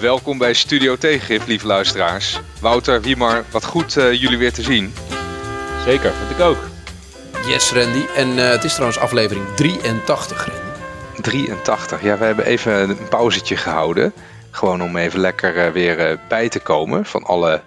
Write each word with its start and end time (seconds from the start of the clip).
Welkom 0.00 0.38
bij 0.38 0.54
Studio 0.54 0.96
Tegengif, 0.96 1.46
lieve 1.46 1.66
luisteraars. 1.66 2.40
Wouter, 2.60 3.00
Wiemar, 3.00 3.44
wat 3.50 3.64
goed 3.64 3.96
uh, 3.96 4.12
jullie 4.12 4.38
weer 4.38 4.52
te 4.52 4.62
zien. 4.62 4.94
Zeker, 5.84 6.12
vind 6.12 6.30
ik 6.30 6.40
ook. 6.40 6.58
Yes, 7.46 7.72
Randy. 7.72 8.06
En 8.16 8.28
uh, 8.28 8.50
het 8.50 8.64
is 8.64 8.72
trouwens 8.72 8.98
aflevering 8.98 9.46
83, 9.54 10.46
Randy. 10.46 11.20
83, 11.22 12.02
ja, 12.02 12.18
we 12.18 12.24
hebben 12.24 12.44
even 12.44 12.88
een 12.88 13.08
pauzetje 13.08 13.56
gehouden. 13.56 14.12
Gewoon 14.50 14.82
om 14.82 14.96
even 14.96 15.20
lekker 15.20 15.66
uh, 15.66 15.72
weer 15.72 16.20
bij 16.28 16.48
te 16.48 16.60
komen 16.60 17.04
van 17.04 17.24
alle 17.24 17.62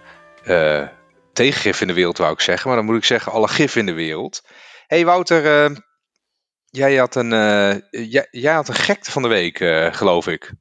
tegengif 1.33 1.81
in 1.81 1.87
de 1.87 1.93
wereld, 1.93 2.17
wou 2.17 2.33
ik 2.33 2.41
zeggen. 2.41 2.67
Maar 2.67 2.77
dan 2.77 2.85
moet 2.85 2.97
ik 2.97 3.05
zeggen, 3.05 3.31
alle 3.31 3.47
gif 3.47 3.75
in 3.75 3.85
de 3.85 3.93
wereld. 3.93 4.41
hey, 4.87 5.05
Wouter, 5.05 5.71
jij, 6.65 6.95
had 6.95 7.15
een, 7.15 7.29
jij, 7.89 8.27
jij, 8.31 8.53
had 8.53 8.67
een 8.67 8.75
gekte 8.75 9.11
van 9.11 9.21
de 9.21 9.27
week, 9.27 9.57
geloof 9.95 10.27
ik. 10.27 10.53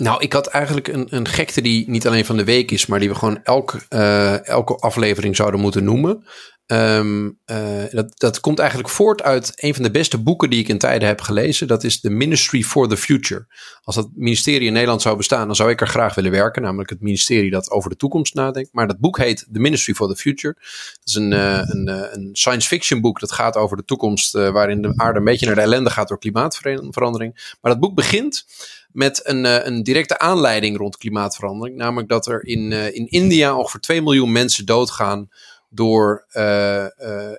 Nou, 0.00 0.22
ik 0.22 0.32
had 0.32 0.46
eigenlijk 0.46 0.88
een, 0.88 1.06
een 1.10 1.28
gekte 1.28 1.60
die 1.60 1.90
niet 1.90 2.06
alleen 2.06 2.24
van 2.24 2.36
de 2.36 2.44
week 2.44 2.70
is, 2.70 2.86
maar 2.86 2.98
die 2.98 3.08
we 3.08 3.14
gewoon 3.14 3.40
elke, 3.42 3.80
uh, 3.88 4.46
elke 4.46 4.74
aflevering 4.76 5.36
zouden 5.36 5.60
moeten 5.60 5.84
noemen. 5.84 6.24
Um, 6.66 7.38
uh, 7.46 7.84
dat, 7.90 8.18
dat 8.18 8.40
komt 8.40 8.58
eigenlijk 8.58 8.88
voort 8.88 9.22
uit 9.22 9.52
een 9.54 9.74
van 9.74 9.82
de 9.82 9.90
beste 9.90 10.18
boeken 10.18 10.50
die 10.50 10.60
ik 10.60 10.68
in 10.68 10.78
tijden 10.78 11.08
heb 11.08 11.20
gelezen. 11.20 11.66
Dat 11.66 11.84
is 11.84 12.00
The 12.00 12.10
Ministry 12.10 12.62
for 12.62 12.88
the 12.88 12.96
Future. 12.96 13.46
Als 13.82 13.94
dat 13.94 14.08
ministerie 14.14 14.66
in 14.66 14.72
Nederland 14.72 15.02
zou 15.02 15.16
bestaan, 15.16 15.46
dan 15.46 15.56
zou 15.56 15.70
ik 15.70 15.80
er 15.80 15.88
graag 15.88 16.14
willen 16.14 16.30
werken. 16.30 16.62
Namelijk 16.62 16.90
het 16.90 17.00
ministerie 17.00 17.50
dat 17.50 17.70
over 17.70 17.90
de 17.90 17.96
toekomst 17.96 18.34
nadenkt. 18.34 18.72
Maar 18.72 18.86
dat 18.86 18.98
boek 18.98 19.18
heet 19.18 19.48
The 19.52 19.60
Ministry 19.60 19.94
for 19.94 20.08
the 20.08 20.16
Future. 20.16 20.54
Dat 20.54 21.00
is 21.04 21.14
een, 21.14 21.32
uh, 21.32 21.60
een, 21.62 21.88
een 21.88 22.28
science 22.32 22.68
fiction 22.68 23.00
boek 23.00 23.20
dat 23.20 23.32
gaat 23.32 23.56
over 23.56 23.76
de 23.76 23.84
toekomst. 23.84 24.32
waarin 24.32 24.82
de 24.82 24.92
aarde 24.96 25.18
een 25.18 25.24
beetje 25.24 25.46
naar 25.46 25.54
de 25.54 25.60
ellende 25.60 25.90
gaat 25.90 26.08
door 26.08 26.18
klimaatverandering. 26.18 27.56
Maar 27.60 27.72
dat 27.72 27.80
boek 27.80 27.94
begint 27.94 28.44
met 28.92 29.20
een, 29.26 29.44
uh, 29.44 29.64
een 29.64 29.82
directe 29.82 30.18
aanleiding 30.18 30.76
rond 30.76 30.96
klimaatverandering. 30.96 31.76
Namelijk 31.76 32.08
dat 32.08 32.26
er 32.26 32.46
in, 32.46 32.70
uh, 32.70 32.94
in 32.94 33.06
India 33.06 33.56
ongeveer 33.56 33.80
2 33.80 34.02
miljoen 34.02 34.32
mensen 34.32 34.66
doodgaan 34.66 35.28
door 35.72 36.26
uh, 36.32 36.86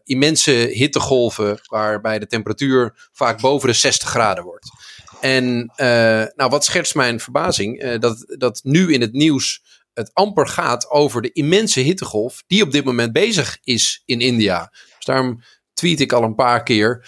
immense 0.04 0.52
hittegolven, 0.52 1.60
waarbij 1.64 2.20
de 2.20 2.28
temperatuur 2.28 3.10
vaak 3.12 3.42
boven 3.42 3.68
de 3.68 3.74
60 3.74 4.10
graden 4.10 4.44
wordt. 4.44 4.70
En 5.22 5.74
nou, 6.36 6.50
wat 6.50 6.66
schetst 6.66 6.96
mijn 6.96 7.20
verbazing? 7.20 7.98
dat, 7.98 8.26
dat 8.38 8.60
nu 8.64 8.94
in 8.94 9.02
het 9.02 9.14
nieuws 9.14 9.64
het 9.94 10.14
amper 10.14 10.48
gaat 10.48 10.90
over 10.90 11.22
de 11.22 11.32
immense 11.32 11.80
hittegolf 11.80 12.44
die 12.48 12.64
op 12.64 12.72
dit 12.72 12.84
moment 12.84 13.14
bezig 13.14 13.58
is 13.64 14.02
in 14.06 14.22
India. 14.22 14.72
Dus 14.96 15.06
daarom 15.06 15.44
tweet 15.74 16.00
ik 16.00 16.12
al 16.12 16.24
een 16.24 16.36
paar 16.36 16.64
keer 16.64 17.08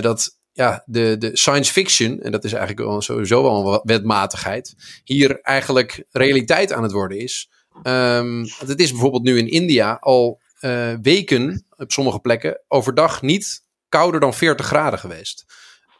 dat 0.00 0.38
ja, 0.54 0.82
de, 0.86 1.16
de 1.18 1.30
science 1.32 1.72
fiction, 1.72 2.20
en 2.20 2.32
dat 2.32 2.44
is 2.44 2.52
eigenlijk 2.52 2.88
wel 2.88 3.02
sowieso 3.02 3.42
wel 3.42 3.74
een 3.74 3.80
wetmatigheid, 3.82 4.74
hier 5.04 5.40
eigenlijk 5.40 6.04
realiteit 6.10 6.72
aan 6.72 6.82
het 6.82 6.92
worden 6.92 7.18
is. 7.18 7.50
Um, 7.82 8.46
het 8.58 8.80
is 8.80 8.90
bijvoorbeeld 8.90 9.22
nu 9.22 9.38
in 9.38 9.48
India 9.48 9.96
al 10.00 10.40
uh, 10.60 10.94
weken 11.02 11.66
op 11.76 11.92
sommige 11.92 12.18
plekken 12.18 12.60
overdag 12.68 13.22
niet 13.22 13.62
kouder 13.88 14.20
dan 14.20 14.34
40 14.34 14.66
graden 14.66 14.98
geweest. 14.98 15.44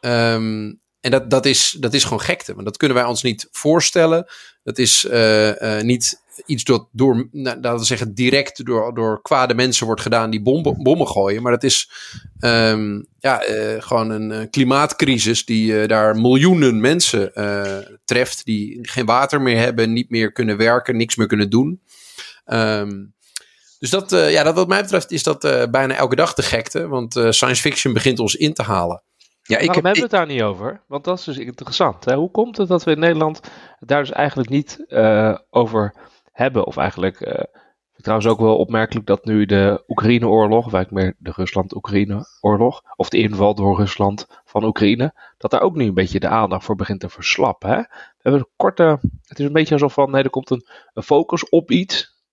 Um, 0.01 0.81
en 0.99 1.11
dat, 1.11 1.29
dat, 1.29 1.45
is, 1.45 1.75
dat 1.79 1.93
is 1.93 2.03
gewoon 2.03 2.21
gekte, 2.21 2.53
want 2.53 2.65
dat 2.65 2.77
kunnen 2.77 2.97
wij 2.97 3.05
ons 3.05 3.23
niet 3.23 3.47
voorstellen. 3.51 4.25
Dat 4.65 4.77
is 4.77 5.05
uh, 5.11 5.47
uh, 5.47 5.81
niet 5.81 6.23
iets 6.45 6.63
dat 6.63 6.87
door, 6.91 7.27
nou, 7.31 7.77
we 7.77 7.83
zeggen, 7.83 8.13
direct 8.13 8.65
door, 8.65 8.93
door 8.93 9.21
kwade 9.21 9.53
mensen 9.53 9.85
wordt 9.85 10.01
gedaan 10.01 10.29
die 10.29 10.41
bomben, 10.41 10.83
bommen 10.83 11.07
gooien. 11.07 11.41
Maar 11.41 11.51
dat 11.51 11.63
is 11.63 11.91
um, 12.39 13.05
ja, 13.19 13.47
uh, 13.49 13.81
gewoon 13.81 14.09
een 14.09 14.49
klimaatcrisis 14.49 15.45
die 15.45 15.87
daar 15.87 16.15
miljoenen 16.15 16.81
mensen 16.81 17.31
treft. 18.05 18.45
Die 18.45 18.79
geen 18.81 19.05
water 19.05 19.41
meer 19.41 19.57
hebben, 19.57 19.93
niet 19.93 20.09
meer 20.09 20.31
kunnen 20.31 20.57
werken, 20.57 20.97
niks 20.97 21.15
meer 21.15 21.27
kunnen 21.27 21.49
doen. 21.49 21.81
Um, 22.45 23.13
dus 23.79 23.89
dat, 23.89 24.09
ja, 24.09 24.43
dat, 24.43 24.55
wat 24.55 24.67
mij 24.67 24.81
betreft 24.81 25.11
is 25.11 25.23
dat 25.23 25.67
bijna 25.71 25.95
elke 25.95 26.15
dag 26.15 26.33
de 26.33 26.41
gekte. 26.41 26.87
Want 26.87 27.13
science 27.13 27.61
fiction 27.61 27.93
begint 27.93 28.19
ons 28.19 28.35
in 28.35 28.53
te 28.53 28.63
halen. 28.63 29.01
Ja, 29.47 29.57
ik 29.57 29.65
Waarom 29.65 29.85
heb, 29.85 29.95
hebben 29.95 30.09
we 30.09 30.17
het 30.17 30.27
daar 30.27 30.35
niet 30.35 30.41
over? 30.41 30.81
Want 30.87 31.03
dat 31.03 31.17
is 31.19 31.23
dus 31.23 31.37
interessant. 31.37 32.05
Hè? 32.05 32.15
Hoe 32.15 32.31
komt 32.31 32.57
het 32.57 32.67
dat 32.67 32.83
we 32.83 32.91
in 32.91 32.99
Nederland 32.99 33.41
daar 33.79 33.99
dus 33.99 34.11
eigenlijk 34.11 34.49
niet 34.49 34.85
over 35.49 35.93
hebben. 36.35 36.65
Of 36.65 36.77
eigenlijk, 36.77 37.19
uh, 37.19 37.43
trouwens 37.95 38.29
ook 38.29 38.39
wel 38.39 38.57
opmerkelijk 38.57 39.05
dat 39.05 39.25
nu 39.25 39.45
de 39.45 39.83
Oekraïne-oorlog, 39.87 40.65
of 40.65 40.73
eigenlijk 40.73 41.05
meer 41.05 41.15
de 41.17 41.31
Rusland-Oekraïne-oorlog, 41.35 42.81
of 42.95 43.09
de 43.09 43.17
inval 43.17 43.55
door 43.55 43.77
Rusland 43.77 44.27
van 44.43 44.63
Oekraïne, 44.63 45.13
dat 45.37 45.51
daar 45.51 45.61
ook 45.61 45.75
nu 45.75 45.85
een 45.85 45.93
beetje 45.93 46.19
de 46.19 46.27
aandacht 46.27 46.65
voor 46.65 46.75
begint 46.75 46.99
te 46.99 47.09
verslappen. 47.09 47.69
Hè? 47.69 47.77
We 47.77 48.17
hebben 48.17 48.41
een 48.41 48.53
korte, 48.55 48.99
het 49.25 49.39
is 49.39 49.45
een 49.45 49.53
beetje 49.53 49.73
alsof 49.73 49.93
van, 49.93 50.11
nee, 50.11 50.23
er 50.23 50.29
komt 50.29 50.49
een, 50.49 50.67
een 50.93 51.03
focus 51.03 51.49
op 51.49 51.71
iets, 51.71 52.23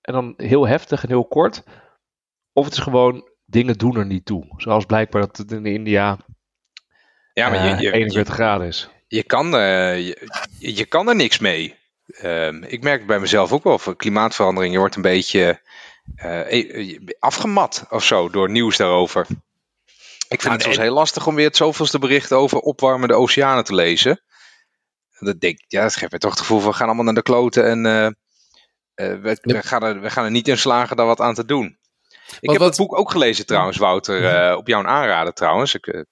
en 0.00 0.12
dan 0.12 0.34
heel 0.36 0.66
heftig 0.66 1.02
en 1.02 1.08
heel 1.08 1.26
kort. 1.26 1.64
Of 2.52 2.64
het 2.64 2.74
is 2.74 2.80
gewoon, 2.80 3.29
dingen 3.50 3.78
doen 3.78 3.96
er 3.96 4.06
niet 4.06 4.24
toe. 4.24 4.54
Zoals 4.56 4.84
blijkbaar 4.84 5.20
dat 5.20 5.36
het 5.36 5.52
in 5.52 5.66
India 5.66 6.18
ja, 7.32 7.48
maar 7.48 7.66
je, 7.66 7.82
je, 7.82 7.92
41 7.92 8.34
graden 8.34 8.66
is. 8.66 8.88
Je 9.06 9.22
kan, 9.22 9.54
uh, 9.54 10.06
je, 10.06 10.28
je, 10.58 10.84
kan 10.84 11.08
er 11.08 11.16
niks 11.16 11.38
mee. 11.38 11.78
Um, 12.22 12.62
ik 12.62 12.82
merk 12.82 13.06
bij 13.06 13.18
mezelf 13.18 13.52
ook 13.52 13.64
wel 13.64 13.78
van 13.78 13.96
klimaatverandering. 13.96 14.72
Je 14.72 14.78
wordt 14.78 14.96
een 14.96 15.02
beetje 15.02 15.60
uh, 16.16 16.98
afgemat 17.18 17.86
of 17.90 18.04
zo 18.04 18.28
door 18.28 18.50
nieuws 18.50 18.76
daarover. 18.76 19.26
Ik 20.28 20.40
vind 20.40 20.42
nou, 20.42 20.54
het 20.54 20.62
soms 20.62 20.76
heel 20.76 20.94
lastig 20.94 21.26
om 21.26 21.34
weer 21.34 21.46
het 21.46 21.56
zoveelste 21.56 21.98
bericht 21.98 22.32
over 22.32 22.58
opwarmende 22.58 23.14
oceanen 23.14 23.64
te 23.64 23.74
lezen. 23.74 24.20
Dat 25.18 25.40
denk 25.40 25.58
ja, 25.66 25.82
dat 25.82 25.96
geeft 25.96 26.12
me 26.12 26.18
toch 26.18 26.30
het 26.30 26.40
gevoel 26.40 26.60
van 26.60 26.70
we 26.70 26.76
gaan 26.76 26.86
allemaal 26.86 27.04
naar 27.04 27.14
de 27.14 27.22
kloten 27.22 27.64
en 27.64 27.78
uh, 27.78 28.08
we, 29.22 29.38
we, 29.42 29.62
gaan 29.62 29.82
er, 29.82 30.00
we 30.00 30.10
gaan 30.10 30.24
er 30.24 30.30
niet 30.30 30.48
in 30.48 30.58
slagen 30.58 30.96
daar 30.96 31.06
wat 31.06 31.20
aan 31.20 31.34
te 31.34 31.44
doen. 31.44 31.78
Ik 32.40 32.50
heb 32.50 32.60
het 32.60 32.76
boek 32.76 32.98
ook 32.98 33.10
gelezen 33.10 33.46
trouwens, 33.46 33.76
Wouter, 33.76 34.56
op 34.56 34.66
jouw 34.66 34.84
aanraden 34.84 35.34
trouwens. 35.34 35.74
Ik, 35.74 36.04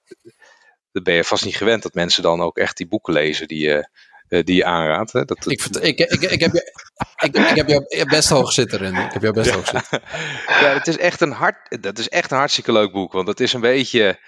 dat 0.91 1.03
ben 1.03 1.13
je 1.13 1.23
vast 1.23 1.45
niet 1.45 1.55
gewend 1.55 1.83
dat 1.83 1.93
mensen 1.93 2.23
dan 2.23 2.41
ook 2.41 2.57
echt 2.57 2.77
die 2.77 2.87
boeken 2.87 3.13
lezen 3.13 3.47
die 3.47 3.67
uh, 3.67 4.43
die 4.43 4.55
je 4.55 4.65
aanraadt. 4.65 5.11
Hè? 5.11 5.25
Dat, 5.25 5.45
ik, 5.51 5.65
ik, 5.65 5.99
ik, 5.99 6.21
ik, 6.21 6.39
heb 6.39 6.53
je, 6.53 6.73
ik, 7.23 7.35
ik 7.35 7.55
heb 7.55 7.67
jou 7.67 8.05
best 8.05 8.29
hoog 8.29 8.51
zitten, 8.51 8.79
Randy. 8.79 8.99
Ik 8.99 9.13
heb 9.13 9.21
jou 9.21 9.33
best 9.33 9.51
hoog 9.51 9.67
zitten. 9.67 10.01
ja, 10.61 10.73
het 10.73 10.87
is 10.87 10.97
echt 10.97 11.21
een 11.21 11.31
hart, 11.31 11.81
dat 11.81 11.97
is 11.97 12.09
echt 12.09 12.31
een 12.31 12.37
hartstikke 12.37 12.71
leuk 12.71 12.91
boek. 12.91 13.11
Want 13.11 13.27
het 13.27 13.39
is 13.39 13.53
een 13.53 13.61
beetje, 13.61 14.19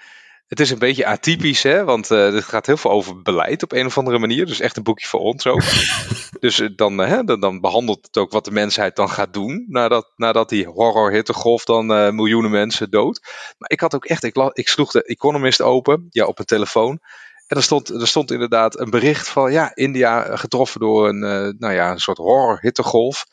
het 0.52 0.60
is 0.60 0.70
een 0.70 0.78
beetje 0.78 1.06
atypisch, 1.06 1.62
hè? 1.62 1.84
want 1.84 2.10
uh, 2.10 2.34
het 2.34 2.44
gaat 2.44 2.66
heel 2.66 2.76
veel 2.76 2.90
over 2.90 3.22
beleid 3.22 3.62
op 3.62 3.72
een 3.72 3.86
of 3.86 3.98
andere 3.98 4.18
manier. 4.18 4.46
Dus 4.46 4.60
echt 4.60 4.76
een 4.76 4.82
boekje 4.82 5.06
voor 5.06 5.20
ons 5.20 5.46
ook. 5.46 5.62
dus 6.40 6.60
uh, 6.60 6.68
dan, 6.76 6.98
hè, 6.98 7.24
dan, 7.24 7.40
dan, 7.40 7.60
behandelt 7.60 8.06
het 8.06 8.16
ook 8.16 8.32
wat 8.32 8.44
de 8.44 8.50
mensheid 8.50 8.96
dan 8.96 9.08
gaat 9.08 9.32
doen. 9.32 9.64
Nadat, 9.68 10.12
nadat 10.16 10.48
die 10.48 10.66
horror 10.66 11.12
hittegolf 11.12 11.64
dan 11.64 11.90
uh, 11.90 12.10
miljoenen 12.10 12.50
mensen 12.50 12.90
dood. 12.90 13.20
Maar 13.58 13.70
ik 13.70 13.80
had 13.80 13.94
ook 13.94 14.04
echt, 14.04 14.24
ik, 14.24 14.36
ik 14.52 14.68
sloeg 14.68 14.90
de 14.90 15.04
Economist 15.04 15.60
open, 15.60 16.06
ja, 16.10 16.24
op 16.24 16.38
een 16.38 16.44
telefoon. 16.44 17.00
En 17.46 17.56
er 17.56 17.62
stond, 17.62 17.88
er 17.88 18.08
stond 18.08 18.30
inderdaad 18.30 18.78
een 18.78 18.90
bericht 18.90 19.28
van 19.28 19.52
ja, 19.52 19.74
India 19.74 20.36
getroffen 20.36 20.80
door 20.80 21.08
een, 21.08 21.22
uh, 21.22 21.52
nou 21.58 21.72
ja, 21.72 21.90
een 21.90 22.00
soort 22.00 22.18
horror 22.18 22.58
hittegolf. 22.60 23.26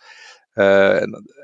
En, 0.54 1.14
eh, 1.14 1.40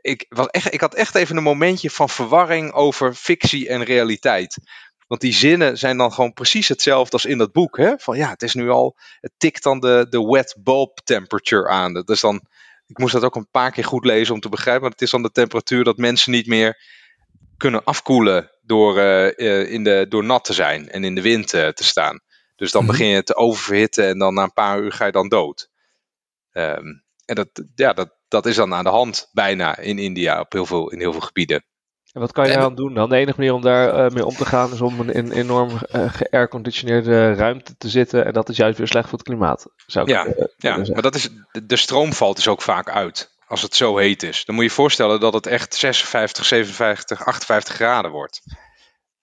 ik, 0.00 0.26
was 0.28 0.46
echt, 0.46 0.72
ik 0.72 0.80
had 0.80 0.94
echt 0.94 1.14
even 1.14 1.36
een 1.36 1.42
momentje 1.42 1.90
van 1.90 2.08
verwarring 2.08 2.72
over 2.72 3.14
fictie 3.14 3.68
en 3.68 3.84
realiteit. 3.84 4.58
Want 5.08 5.20
die 5.20 5.32
zinnen 5.32 5.78
zijn 5.78 5.96
dan 5.96 6.12
gewoon 6.12 6.32
precies 6.32 6.68
hetzelfde 6.68 7.12
als 7.12 7.24
in 7.24 7.38
dat 7.38 7.52
boek. 7.52 7.76
Hè? 7.76 7.98
Van 7.98 8.16
ja, 8.16 8.28
het 8.28 8.42
is 8.42 8.54
nu 8.54 8.70
al, 8.70 8.96
het 9.20 9.32
tikt 9.36 9.62
dan 9.62 9.80
de, 9.80 10.06
de 10.10 10.26
wet 10.26 10.56
bulb 10.58 11.00
temperature 11.04 11.68
aan. 11.68 11.92
Dat 11.92 12.10
is 12.10 12.20
dan, 12.20 12.40
ik 12.86 12.98
moest 12.98 13.12
dat 13.12 13.24
ook 13.24 13.36
een 13.36 13.50
paar 13.50 13.70
keer 13.70 13.84
goed 13.84 14.04
lezen 14.04 14.34
om 14.34 14.40
te 14.40 14.48
begrijpen. 14.48 14.82
Maar 14.82 14.90
het 14.90 15.02
is 15.02 15.10
dan 15.10 15.22
de 15.22 15.30
temperatuur 15.30 15.84
dat 15.84 15.96
mensen 15.96 16.32
niet 16.32 16.46
meer 16.46 16.80
kunnen 17.56 17.84
afkoelen 17.84 18.50
door, 18.62 18.98
uh, 18.98 19.72
in 19.72 19.84
de, 19.84 20.06
door 20.08 20.24
nat 20.24 20.44
te 20.44 20.52
zijn 20.52 20.88
en 20.88 21.04
in 21.04 21.14
de 21.14 21.22
wind 21.22 21.52
uh, 21.52 21.68
te 21.68 21.84
staan. 21.84 22.20
Dus 22.56 22.70
dan 22.70 22.82
mm 22.82 22.88
begin 22.88 23.06
je 23.06 23.22
te 23.22 23.36
oververhitten 23.36 24.08
en 24.08 24.18
dan 24.18 24.34
na 24.34 24.42
een 24.42 24.52
paar 24.52 24.80
uur 24.80 24.92
ga 24.92 25.06
je 25.06 25.12
dan 25.12 25.28
dood. 25.28 25.70
Um, 26.52 27.04
en 27.24 27.34
dat, 27.34 27.48
ja, 27.74 27.92
dat, 27.92 28.16
dat 28.28 28.46
is 28.46 28.56
dan 28.56 28.74
aan 28.74 28.84
de 28.84 28.90
hand 28.90 29.28
bijna 29.32 29.78
in 29.78 29.98
India 29.98 30.40
op 30.40 30.52
heel 30.52 30.66
veel, 30.66 30.90
in 30.90 30.98
heel 30.98 31.12
veel 31.12 31.20
gebieden. 31.20 31.64
En 32.18 32.24
wat 32.24 32.32
kan 32.32 32.48
je 32.48 32.58
aan 32.58 32.74
doen 32.74 32.94
dan? 32.94 33.08
De 33.08 33.16
enige 33.16 33.38
manier 33.38 33.54
om 33.54 33.62
daar 33.62 34.04
uh, 34.04 34.10
mee 34.10 34.26
om 34.26 34.34
te 34.34 34.44
gaan 34.44 34.72
is 34.72 34.80
om 34.80 35.00
in 35.00 35.08
een 35.08 35.32
enorm 35.32 35.70
uh, 35.70 36.12
geairconditioneerde 36.12 37.34
ruimte 37.34 37.76
te 37.76 37.88
zitten. 37.88 38.24
En 38.24 38.32
dat 38.32 38.48
is 38.48 38.56
juist 38.56 38.78
weer 38.78 38.86
slecht 38.86 39.08
voor 39.08 39.18
het 39.18 39.26
klimaat. 39.26 39.66
Zou 39.86 40.06
ik, 40.06 40.12
ja, 40.12 40.46
ja 40.56 40.76
maar 40.76 41.02
dat 41.02 41.14
is, 41.14 41.28
de 41.66 41.76
stroom 41.76 42.12
valt 42.12 42.36
dus 42.36 42.48
ook 42.48 42.62
vaak 42.62 42.90
uit 42.90 43.36
als 43.46 43.62
het 43.62 43.74
zo 43.74 43.96
heet 43.96 44.22
is. 44.22 44.44
Dan 44.44 44.54
moet 44.54 44.64
je 44.64 44.70
je 44.70 44.76
voorstellen 44.76 45.20
dat 45.20 45.32
het 45.32 45.46
echt 45.46 45.74
56, 45.74 46.44
57, 46.44 47.24
58 47.24 47.74
graden 47.74 48.10
wordt. 48.10 48.40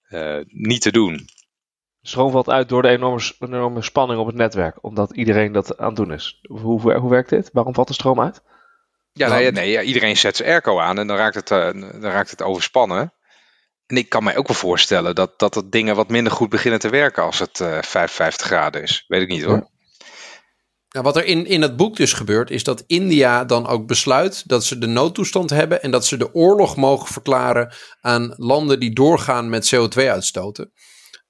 Uh, 0.08 0.38
niet 0.46 0.82
te 0.82 0.92
doen. 0.92 1.28
Stroom 2.02 2.30
valt 2.30 2.50
uit 2.50 2.68
door 2.68 2.82
de 2.82 2.88
enorme, 2.88 3.32
enorme 3.38 3.82
spanning 3.82 4.20
op 4.20 4.26
het 4.26 4.36
netwerk, 4.36 4.84
omdat 4.84 5.16
iedereen 5.16 5.52
dat 5.52 5.78
aan 5.78 5.86
het 5.86 5.96
doen 5.96 6.12
is. 6.12 6.38
Hoe, 6.42 6.96
hoe 6.96 7.10
werkt 7.10 7.30
dit? 7.30 7.50
Waarom 7.52 7.74
valt 7.74 7.88
de 7.88 7.94
stroom 7.94 8.20
uit? 8.20 8.42
Ja, 9.16 9.28
nee, 9.28 9.52
nee 9.52 9.70
ja, 9.70 9.82
iedereen 9.82 10.16
zet 10.16 10.36
zijn 10.36 10.48
airco 10.48 10.78
aan 10.80 10.98
en 10.98 11.06
dan 11.06 11.16
raakt 11.16 11.34
het, 11.34 11.50
uh, 11.50 11.58
dan 11.72 12.00
raakt 12.00 12.30
het 12.30 12.42
overspannen. 12.42 13.12
En 13.86 13.96
ik 13.96 14.08
kan 14.08 14.24
mij 14.24 14.36
ook 14.36 14.46
wel 14.46 14.56
voorstellen 14.56 15.14
dat, 15.14 15.38
dat 15.38 15.54
het 15.54 15.72
dingen 15.72 15.96
wat 15.96 16.08
minder 16.08 16.32
goed 16.32 16.48
beginnen 16.48 16.80
te 16.80 16.88
werken 16.88 17.22
als 17.22 17.38
het 17.38 17.60
uh, 17.60 17.78
55 17.82 18.46
graden 18.46 18.82
is. 18.82 19.04
Weet 19.08 19.22
ik 19.22 19.28
niet 19.28 19.42
hoor. 19.42 19.70
Nou, 20.88 21.04
wat 21.04 21.16
er 21.16 21.24
in, 21.24 21.46
in 21.46 21.62
het 21.62 21.76
boek 21.76 21.96
dus 21.96 22.12
gebeurt, 22.12 22.50
is 22.50 22.64
dat 22.64 22.84
India 22.86 23.44
dan 23.44 23.66
ook 23.66 23.86
besluit 23.86 24.48
dat 24.48 24.64
ze 24.64 24.78
de 24.78 24.86
noodtoestand 24.86 25.50
hebben 25.50 25.82
en 25.82 25.90
dat 25.90 26.06
ze 26.06 26.16
de 26.16 26.34
oorlog 26.34 26.76
mogen 26.76 27.12
verklaren 27.12 27.74
aan 28.00 28.34
landen 28.36 28.80
die 28.80 28.94
doorgaan 28.94 29.48
met 29.48 29.74
CO2 29.74 30.08
uitstoten. 30.08 30.72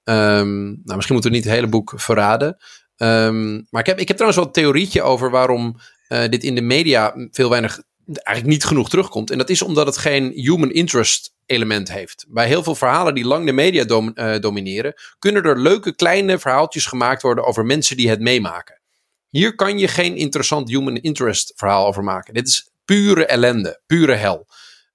Ehm, 0.03 0.63
nou, 0.63 0.95
misschien 0.95 1.13
moeten 1.13 1.31
we 1.31 1.37
niet 1.37 1.45
het 1.45 1.53
hele 1.53 1.67
boek 1.67 1.93
verraden. 1.95 2.57
Ehm, 2.95 3.53
maar 3.69 3.81
ik 3.81 3.85
heb, 3.85 3.99
ik 3.99 4.07
heb 4.07 4.17
trouwens 4.17 4.35
wel 4.35 4.45
een 4.45 4.61
theorietje 4.61 5.01
over 5.01 5.29
waarom 5.29 5.79
uh, 6.09 6.27
dit 6.29 6.43
in 6.43 6.55
de 6.55 6.61
media 6.61 7.27
veel 7.31 7.49
weinig, 7.49 7.81
eigenlijk 8.05 8.57
niet 8.57 8.65
genoeg 8.65 8.89
terugkomt. 8.89 9.31
En 9.31 9.37
dat 9.37 9.49
is 9.49 9.61
omdat 9.61 9.85
het 9.85 9.97
geen 9.97 10.31
human 10.31 10.71
interest 10.71 11.35
element 11.45 11.91
heeft. 11.91 12.25
Bij 12.27 12.47
heel 12.47 12.63
veel 12.63 12.75
verhalen 12.75 13.15
die 13.15 13.25
lang 13.25 13.45
de 13.45 13.51
media 13.51 13.85
uh, 13.87 14.39
domineren, 14.39 14.93
kunnen 15.19 15.43
er 15.43 15.59
leuke 15.59 15.95
kleine 15.95 16.39
verhaaltjes 16.39 16.85
gemaakt 16.85 17.21
worden 17.21 17.45
over 17.45 17.65
mensen 17.65 17.97
die 17.97 18.09
het 18.09 18.19
meemaken. 18.19 18.81
Hier 19.29 19.55
kan 19.55 19.79
je 19.79 19.87
geen 19.87 20.15
interessant 20.15 20.69
human 20.69 20.95
interest 20.95 21.53
verhaal 21.55 21.87
over 21.87 22.03
maken. 22.03 22.33
Dit 22.33 22.47
is 22.47 22.71
pure 22.85 23.25
ellende, 23.25 23.81
pure 23.85 24.13
hel. 24.13 24.47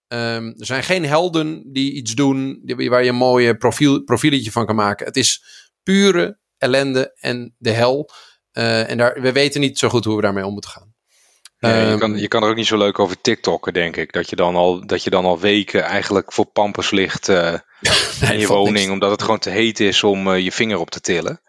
Um, 0.08 0.54
er 0.58 0.66
zijn 0.66 0.82
geen 0.82 1.04
helden 1.04 1.72
die 1.72 1.92
iets 1.92 2.14
doen 2.14 2.62
waar 2.64 3.02
je 3.02 3.08
een 3.08 3.14
mooie 3.14 3.56
profiel, 3.56 4.02
profieletje 4.02 4.50
van 4.50 4.66
kan 4.66 4.74
maken. 4.74 5.06
Het 5.06 5.16
is 5.16 5.44
pure 5.82 6.38
ellende 6.58 7.12
en 7.20 7.54
de 7.58 7.70
hel. 7.70 8.10
Uh, 8.52 8.90
en 8.90 8.98
daar, 8.98 9.20
we 9.20 9.32
weten 9.32 9.60
niet 9.60 9.78
zo 9.78 9.88
goed 9.88 10.04
hoe 10.04 10.16
we 10.16 10.22
daarmee 10.22 10.46
om 10.46 10.52
moeten 10.52 10.70
gaan. 10.70 10.91
Je, 11.68 11.96
kan, 11.98 12.18
je 12.18 12.28
kan 12.28 12.42
er 12.42 12.48
ook 12.48 12.56
niet 12.56 12.66
zo 12.66 12.76
leuk 12.76 12.98
over 12.98 13.20
TikTokken, 13.20 13.72
denk 13.72 13.96
ik. 13.96 14.12
Dat 14.12 14.30
je 14.30 14.36
dan 14.36 14.56
al, 14.56 14.86
dat 14.86 15.04
je 15.04 15.10
dan 15.10 15.24
al 15.24 15.40
weken 15.40 15.82
eigenlijk 15.82 16.32
voor 16.32 16.46
pampers 16.46 16.90
ligt 16.90 17.28
uh, 17.28 17.54
in 18.30 18.38
je 18.38 18.46
woning. 18.46 18.74
Niks. 18.74 18.90
Omdat 18.90 19.10
het 19.10 19.22
gewoon 19.22 19.38
te 19.38 19.50
heet 19.50 19.80
is 19.80 20.02
om 20.02 20.28
uh, 20.28 20.38
je 20.38 20.52
vinger 20.52 20.78
op 20.78 20.90
te 20.90 21.00
tillen. 21.00 21.40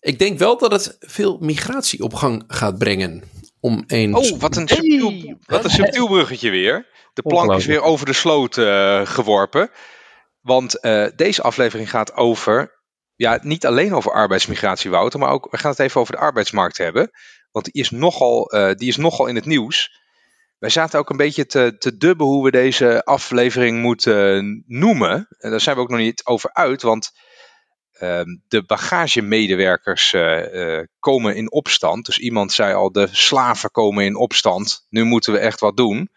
Ik 0.00 0.18
denk 0.18 0.38
wel 0.38 0.58
dat 0.58 0.72
het 0.72 0.96
veel 1.00 1.38
migratie 1.40 2.02
op 2.02 2.14
gang 2.14 2.44
gaat 2.46 2.78
brengen. 2.78 3.22
Om 3.60 3.84
eens... 3.86 4.30
Oh, 4.30 4.40
wat 4.40 4.56
een, 4.56 4.68
subtiel, 4.68 5.10
hey, 5.10 5.36
wat 5.46 5.64
een 5.64 5.70
subtiel 5.70 6.06
bruggetje 6.06 6.50
weer. 6.50 6.86
De 7.14 7.22
plank 7.22 7.52
is 7.52 7.66
weer 7.66 7.82
over 7.82 8.06
de 8.06 8.12
sloot 8.12 8.56
uh, 8.56 9.06
geworpen. 9.06 9.70
Want 10.40 10.84
uh, 10.84 11.06
deze 11.16 11.42
aflevering 11.42 11.90
gaat 11.90 12.14
over, 12.14 12.82
ja, 13.14 13.38
niet 13.42 13.66
alleen 13.66 13.94
over 13.94 14.12
arbeidsmigratie, 14.12 14.90
Wouter, 14.90 15.18
maar 15.18 15.30
ook, 15.30 15.50
we 15.50 15.58
gaan 15.58 15.70
het 15.70 15.80
even 15.80 16.00
over 16.00 16.14
de 16.14 16.20
arbeidsmarkt 16.20 16.78
hebben. 16.78 17.10
Want 17.50 17.64
die 17.64 17.82
is 17.82 17.90
nogal, 17.90 18.54
uh, 18.54 18.72
die 18.74 18.88
is 18.88 18.96
nogal 18.96 19.26
in 19.26 19.34
het 19.34 19.46
nieuws. 19.46 20.00
Wij 20.58 20.70
zaten 20.70 20.98
ook 20.98 21.10
een 21.10 21.16
beetje 21.16 21.46
te, 21.46 21.76
te 21.78 21.96
dubben 21.96 22.26
hoe 22.26 22.44
we 22.44 22.50
deze 22.50 23.04
aflevering 23.04 23.80
moeten 23.80 24.64
noemen. 24.66 25.26
En 25.38 25.50
daar 25.50 25.60
zijn 25.60 25.76
we 25.76 25.82
ook 25.82 25.90
nog 25.90 25.98
niet 25.98 26.24
over 26.24 26.52
uit, 26.52 26.82
want 26.82 27.26
Um, 28.00 28.42
de 28.48 28.64
bagagemedewerkers 28.64 30.12
uh, 30.12 30.80
komen 30.98 31.36
in 31.36 31.52
opstand. 31.52 32.06
Dus 32.06 32.18
iemand 32.18 32.52
zei 32.52 32.74
al, 32.74 32.92
de 32.92 33.08
slaven 33.10 33.70
komen 33.70 34.04
in 34.04 34.16
opstand. 34.16 34.86
Nu 34.88 35.04
moeten 35.04 35.32
we 35.32 35.38
echt 35.38 35.60
wat 35.60 35.76
doen. 35.76 36.10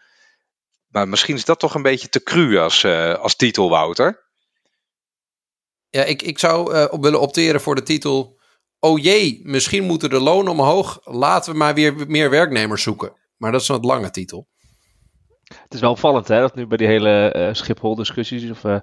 Maar 0.88 1.07
misschien 1.07 1.36
is 1.36 1.45
dat 1.45 1.60
toch 1.60 1.75
een 1.75 1.81
beetje 1.81 2.10
te 2.10 2.24
cru 2.24 2.57
als, 2.57 2.86
als 3.19 3.36
titel, 3.36 3.69
Wouter. 3.69 4.24
Ja, 5.89 6.04
ik, 6.04 6.22
ik 6.22 6.39
zou 6.39 6.88
willen 7.00 7.19
opteren 7.19 7.62
voor 7.62 7.75
de 7.75 7.84
titel... 7.84 8.41
Oh 8.83 9.00
jee, 9.00 9.42
misschien 9.44 9.83
moeten 9.83 10.10
de 10.10 10.19
lonen 10.19 10.51
omhoog. 10.51 11.00
Laten 11.04 11.51
we 11.51 11.57
maar 11.57 11.74
weer 11.74 11.94
meer 12.07 12.30
werknemers 12.30 12.83
zoeken. 12.83 13.13
Maar 13.38 13.51
dat 13.51 13.62
is 13.62 13.68
een 13.68 13.75
wat 13.75 13.86
lange 13.86 14.10
titel. 14.10 14.48
Het 15.44 15.74
is 15.74 15.80
wel 15.80 15.92
opvallend 15.92 16.28
hè, 16.28 16.39
dat 16.39 16.56
nu 16.56 16.68
bij 16.68 16.78
die 16.78 16.88
hele 16.88 17.33
uh, 17.38 17.54
Schiphol-discussies 17.54 18.50
of 18.50 18.63
uh, 18.63 18.78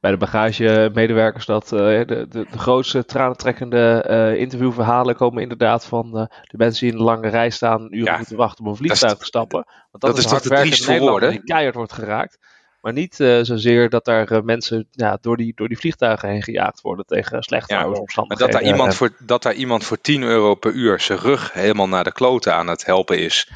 bij 0.00 0.10
de 0.10 0.16
bagagemedewerkers 0.16 1.46
dat 1.46 1.64
uh, 1.64 1.78
de, 1.78 2.04
de, 2.04 2.46
de, 2.50 2.58
grootste 2.58 3.04
tranentrekkende 3.04 4.34
interviewverhalen 4.38 5.16
komen 5.16 5.42
inderdaad 5.42 5.84
van 5.84 6.10
de 6.42 6.56
mensen 6.56 6.80
die 6.80 6.92
in 6.92 6.98
een 6.98 7.04
lange 7.04 7.28
rij 7.28 7.50
staan 7.50 7.80
een 7.80 7.98
uur 7.98 8.04
ja, 8.04 8.16
moeten 8.16 8.36
wachten 8.36 8.64
om 8.64 8.70
een 8.70 8.76
vliegtuig 8.76 9.18
te 9.18 9.24
stappen. 9.24 9.64
Want 9.90 9.90
dat, 9.90 10.00
dat 10.00 10.18
is, 10.18 10.24
is 10.24 10.30
toch 10.30 10.40
de 10.40 10.48
trieste 10.48 10.98
woorden? 10.98 11.30
die 11.30 11.44
keihard 11.44 11.74
wordt 11.74 11.92
geraakt. 11.92 12.38
Maar 12.80 12.92
niet 12.92 13.14
zozeer 13.42 13.88
dat 13.88 14.04
daar 14.04 14.44
mensen 14.44 14.88
ja, 14.90 15.18
door, 15.20 15.36
die, 15.36 15.52
door 15.56 15.68
die 15.68 15.78
vliegtuigen 15.78 16.28
heen 16.28 16.42
gejaagd 16.42 16.80
worden 16.80 17.06
tegen 17.06 17.42
slechte 17.42 17.74
ja, 17.74 17.88
omstandigheden. 17.88 18.52
Dat 18.52 18.62
daar, 18.62 18.72
iemand 18.72 18.94
voor, 18.94 19.10
dat 19.18 19.42
daar 19.42 19.54
iemand 19.54 19.84
voor 19.84 20.00
10 20.00 20.22
euro 20.22 20.54
per 20.54 20.72
uur 20.72 21.00
zijn 21.00 21.18
rug 21.18 21.52
helemaal 21.52 21.88
naar 21.88 22.04
de 22.04 22.12
kloten 22.12 22.54
aan 22.54 22.66
het 22.66 22.84
helpen 22.84 23.18
is. 23.18 23.50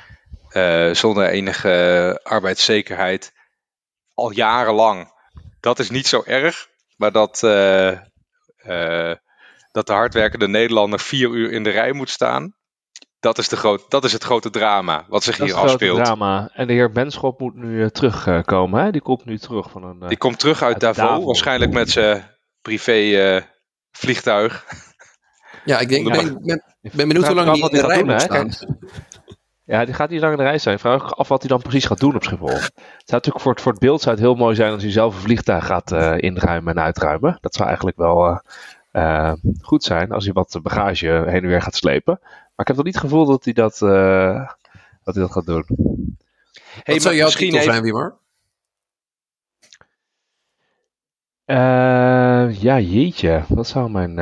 Uh, 0.53 0.95
zonder 0.95 1.29
enige 1.29 2.21
arbeidszekerheid 2.23 3.33
al 4.15 4.31
jarenlang. 4.31 5.13
Dat 5.61 5.79
is 5.79 5.91
niet 5.91 6.07
zo 6.07 6.23
erg, 6.27 6.69
maar 6.97 7.13
dat, 7.13 7.43
uh, 7.45 7.91
uh, 8.67 9.15
dat 9.73 9.87
de 9.87 9.93
hardwerkende 9.93 10.49
Nederlander 10.49 11.01
vier 11.01 11.31
uur 11.31 11.53
in 11.53 11.63
de 11.63 11.71
rij 11.71 11.93
moet 11.93 12.11
staan, 12.11 12.55
dat 13.25 13.39
is, 13.39 13.49
de 13.49 13.57
groot, 13.57 13.85
dat 13.89 14.05
is 14.05 14.13
het 14.13 14.25
grote 14.25 14.51
drama 14.51 15.05
wat 15.09 15.23
zich 15.23 15.37
dat 15.37 15.47
hier 15.47 15.57
is 15.57 15.63
het 15.63 15.71
afspeelt. 15.71 15.95
grote 15.97 16.11
drama. 16.11 16.51
En 16.53 16.67
de 16.67 16.73
heer 16.73 16.91
Benschop 16.91 17.41
moet 17.41 17.55
nu 17.55 17.91
terugkomen. 17.91 18.85
Hè? 18.85 18.91
Die 18.91 19.01
komt 19.01 19.25
nu 19.25 19.39
terug 19.39 19.71
van 19.71 19.85
een. 19.85 20.09
Die 20.09 20.17
komt 20.17 20.39
terug 20.39 20.63
uit, 20.63 20.73
uit 20.73 20.81
Davos, 20.81 21.11
Davos, 21.11 21.25
waarschijnlijk 21.25 21.73
met 21.73 21.91
zijn 21.91 22.31
privé 22.63 23.43
vliegtuig. 23.91 24.65
Ja, 25.65 25.79
ik 25.79 25.89
denk, 25.89 26.13
ben, 26.13 26.39
ben, 26.43 26.63
ben 26.81 27.09
benieuwd 27.09 27.27
hoe 27.27 27.35
lang 27.35 27.53
die 27.53 27.71
in 27.71 27.77
de 27.77 27.87
rij 27.87 28.05
moet 28.05 28.21
staan. 28.21 28.51
Ja, 29.67 29.85
die 29.85 29.95
gaat 29.95 30.11
niet 30.11 30.21
lang 30.21 30.33
in 30.33 30.39
de 30.39 30.45
reis 30.45 30.63
zijn. 30.63 30.79
Vraag 30.79 31.03
ik 31.03 31.11
af 31.11 31.29
wat 31.29 31.41
hij 31.41 31.49
dan 31.49 31.63
precies 31.63 31.85
gaat 31.85 32.01
doen 32.01 32.15
op 32.15 32.25
Schiphol. 32.25 32.49
Het 32.49 32.73
zou 32.73 32.73
natuurlijk 33.05 33.41
voor 33.41 33.53
het, 33.53 33.61
voor 33.61 33.73
het 33.73 33.81
beeld 33.81 34.01
zou 34.01 34.15
het 34.15 34.25
heel 34.25 34.35
mooi 34.35 34.55
zijn 34.55 34.73
als 34.73 34.83
hij 34.83 34.93
zelf 34.93 35.15
een 35.15 35.21
vliegtuig 35.21 35.67
gaat 35.67 35.93
uh, 35.93 36.15
inruimen 36.19 36.77
en 36.77 36.83
uitruimen. 36.83 37.39
Dat 37.41 37.55
zou 37.55 37.67
eigenlijk 37.67 37.97
wel 37.97 38.29
uh, 38.29 38.39
uh, 38.93 39.33
goed 39.61 39.85
zijn 39.85 40.13
als 40.13 40.25
hij 40.25 40.33
wat 40.33 40.59
bagage 40.63 41.07
heen 41.07 41.43
en 41.43 41.47
weer 41.47 41.63
gaat 41.63 41.75
slepen. 41.75 42.21
Maar 42.57 42.67
ik 42.67 42.67
heb 42.67 42.77
toch 42.77 42.85
niet 42.85 42.95
het 42.95 43.05
gevoel 43.05 43.27
dat 43.27 43.45
hij 43.45 43.53
dat, 43.53 43.79
dat, 43.79 45.15
hij 45.15 45.23
dat 45.23 45.33
gaat 45.33 45.47
doen. 45.47 45.65
Hey, 46.83 46.95
wat 46.95 47.03
zou 47.03 47.15
jouw 47.15 47.29
titel 47.29 47.63
zijn, 47.63 47.83
Wimmer? 47.83 48.17
ja, 52.61 52.79
jeetje. 52.79 53.45
Wat 53.49 53.67
zou 53.67 53.91
mijn... 53.91 54.19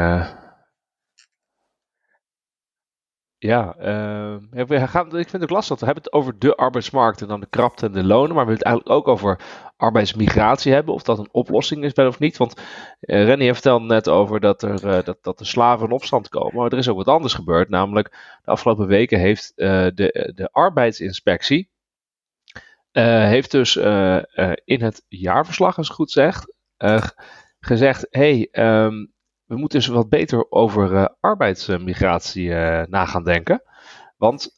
Ja, 3.42 3.74
uh, 3.78 4.66
we 4.66 4.88
gaan, 4.88 5.06
ik 5.06 5.28
vind 5.28 5.32
het 5.32 5.42
ook 5.42 5.50
lastig. 5.50 5.78
We 5.78 5.84
hebben 5.84 6.04
het 6.04 6.12
over 6.12 6.38
de 6.38 6.54
arbeidsmarkt 6.54 7.20
en 7.20 7.28
dan 7.28 7.40
de 7.40 7.46
krapte 7.46 7.86
en 7.86 7.92
de 7.92 8.04
lonen. 8.04 8.34
Maar 8.34 8.46
we 8.46 8.50
willen 8.50 8.58
het 8.58 8.62
eigenlijk 8.62 8.96
ook 8.96 9.08
over 9.08 9.40
arbeidsmigratie 9.82 10.72
hebben. 10.72 10.94
Of 10.94 11.02
dat 11.02 11.18
een 11.18 11.28
oplossing 11.32 11.84
is, 11.84 11.92
of 11.92 12.18
niet. 12.18 12.36
Want 12.36 12.56
uh, 13.00 13.24
Rennie 13.24 13.52
vertelde 13.52 13.84
net 13.84 14.08
over 14.08 14.40
dat, 14.40 14.62
er, 14.62 14.84
uh, 14.84 15.02
dat, 15.04 15.18
dat 15.20 15.38
de 15.38 15.44
slaven 15.44 15.86
in 15.86 15.92
opstand 15.92 16.28
komen. 16.28 16.56
Maar 16.56 16.72
er 16.72 16.78
is 16.78 16.88
ook 16.88 16.96
wat 16.96 17.08
anders 17.08 17.34
gebeurd. 17.34 17.68
Namelijk, 17.68 18.08
de 18.44 18.50
afgelopen 18.50 18.86
weken 18.86 19.18
heeft 19.18 19.52
de, 19.56 20.32
de 20.34 20.48
arbeidsinspectie. 20.52 21.70
heeft 22.92 23.50
dus 23.50 23.76
in 24.64 24.82
het 24.82 25.04
jaarverslag, 25.08 25.76
als 25.76 25.88
ik 25.88 25.94
goed 25.94 26.10
zeg, 26.10 26.44
gezegd: 27.60 28.06
hey, 28.10 28.48
um, 28.52 29.12
we 29.44 29.56
moeten 29.56 29.78
dus 29.78 29.88
wat 29.88 30.08
beter 30.08 30.50
over 30.50 31.16
arbeidsmigratie 31.20 32.48
na 32.88 33.06
gaan 33.06 33.24
denken. 33.24 33.62
Want 34.16 34.50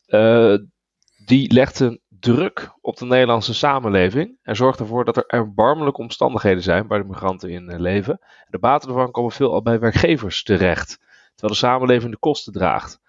die 1.25 1.53
legt 1.53 1.81
een 1.81 2.01
druk 2.25 2.71
op 2.81 2.97
de 2.97 3.05
Nederlandse 3.05 3.55
samenleving 3.55 4.39
en 4.43 4.57
zorgt 4.57 4.81
ervoor 4.81 5.05
dat 5.05 5.17
er 5.17 5.27
erbarmelijke 5.27 6.01
omstandigheden 6.01 6.63
zijn 6.63 6.87
waar 6.87 6.99
de 7.03 7.09
migranten 7.09 7.51
in 7.51 7.81
leven. 7.81 8.21
De 8.49 8.59
baten 8.59 8.89
ervan 8.89 9.11
komen 9.11 9.33
veel 9.33 9.53
al 9.53 9.63
bij 9.63 9.79
werkgevers 9.79 10.43
terecht, 10.43 10.99
terwijl 11.35 11.53
de 11.53 11.67
samenleving 11.67 12.13
de 12.13 12.19
kosten 12.19 12.53
draagt. 12.53 13.01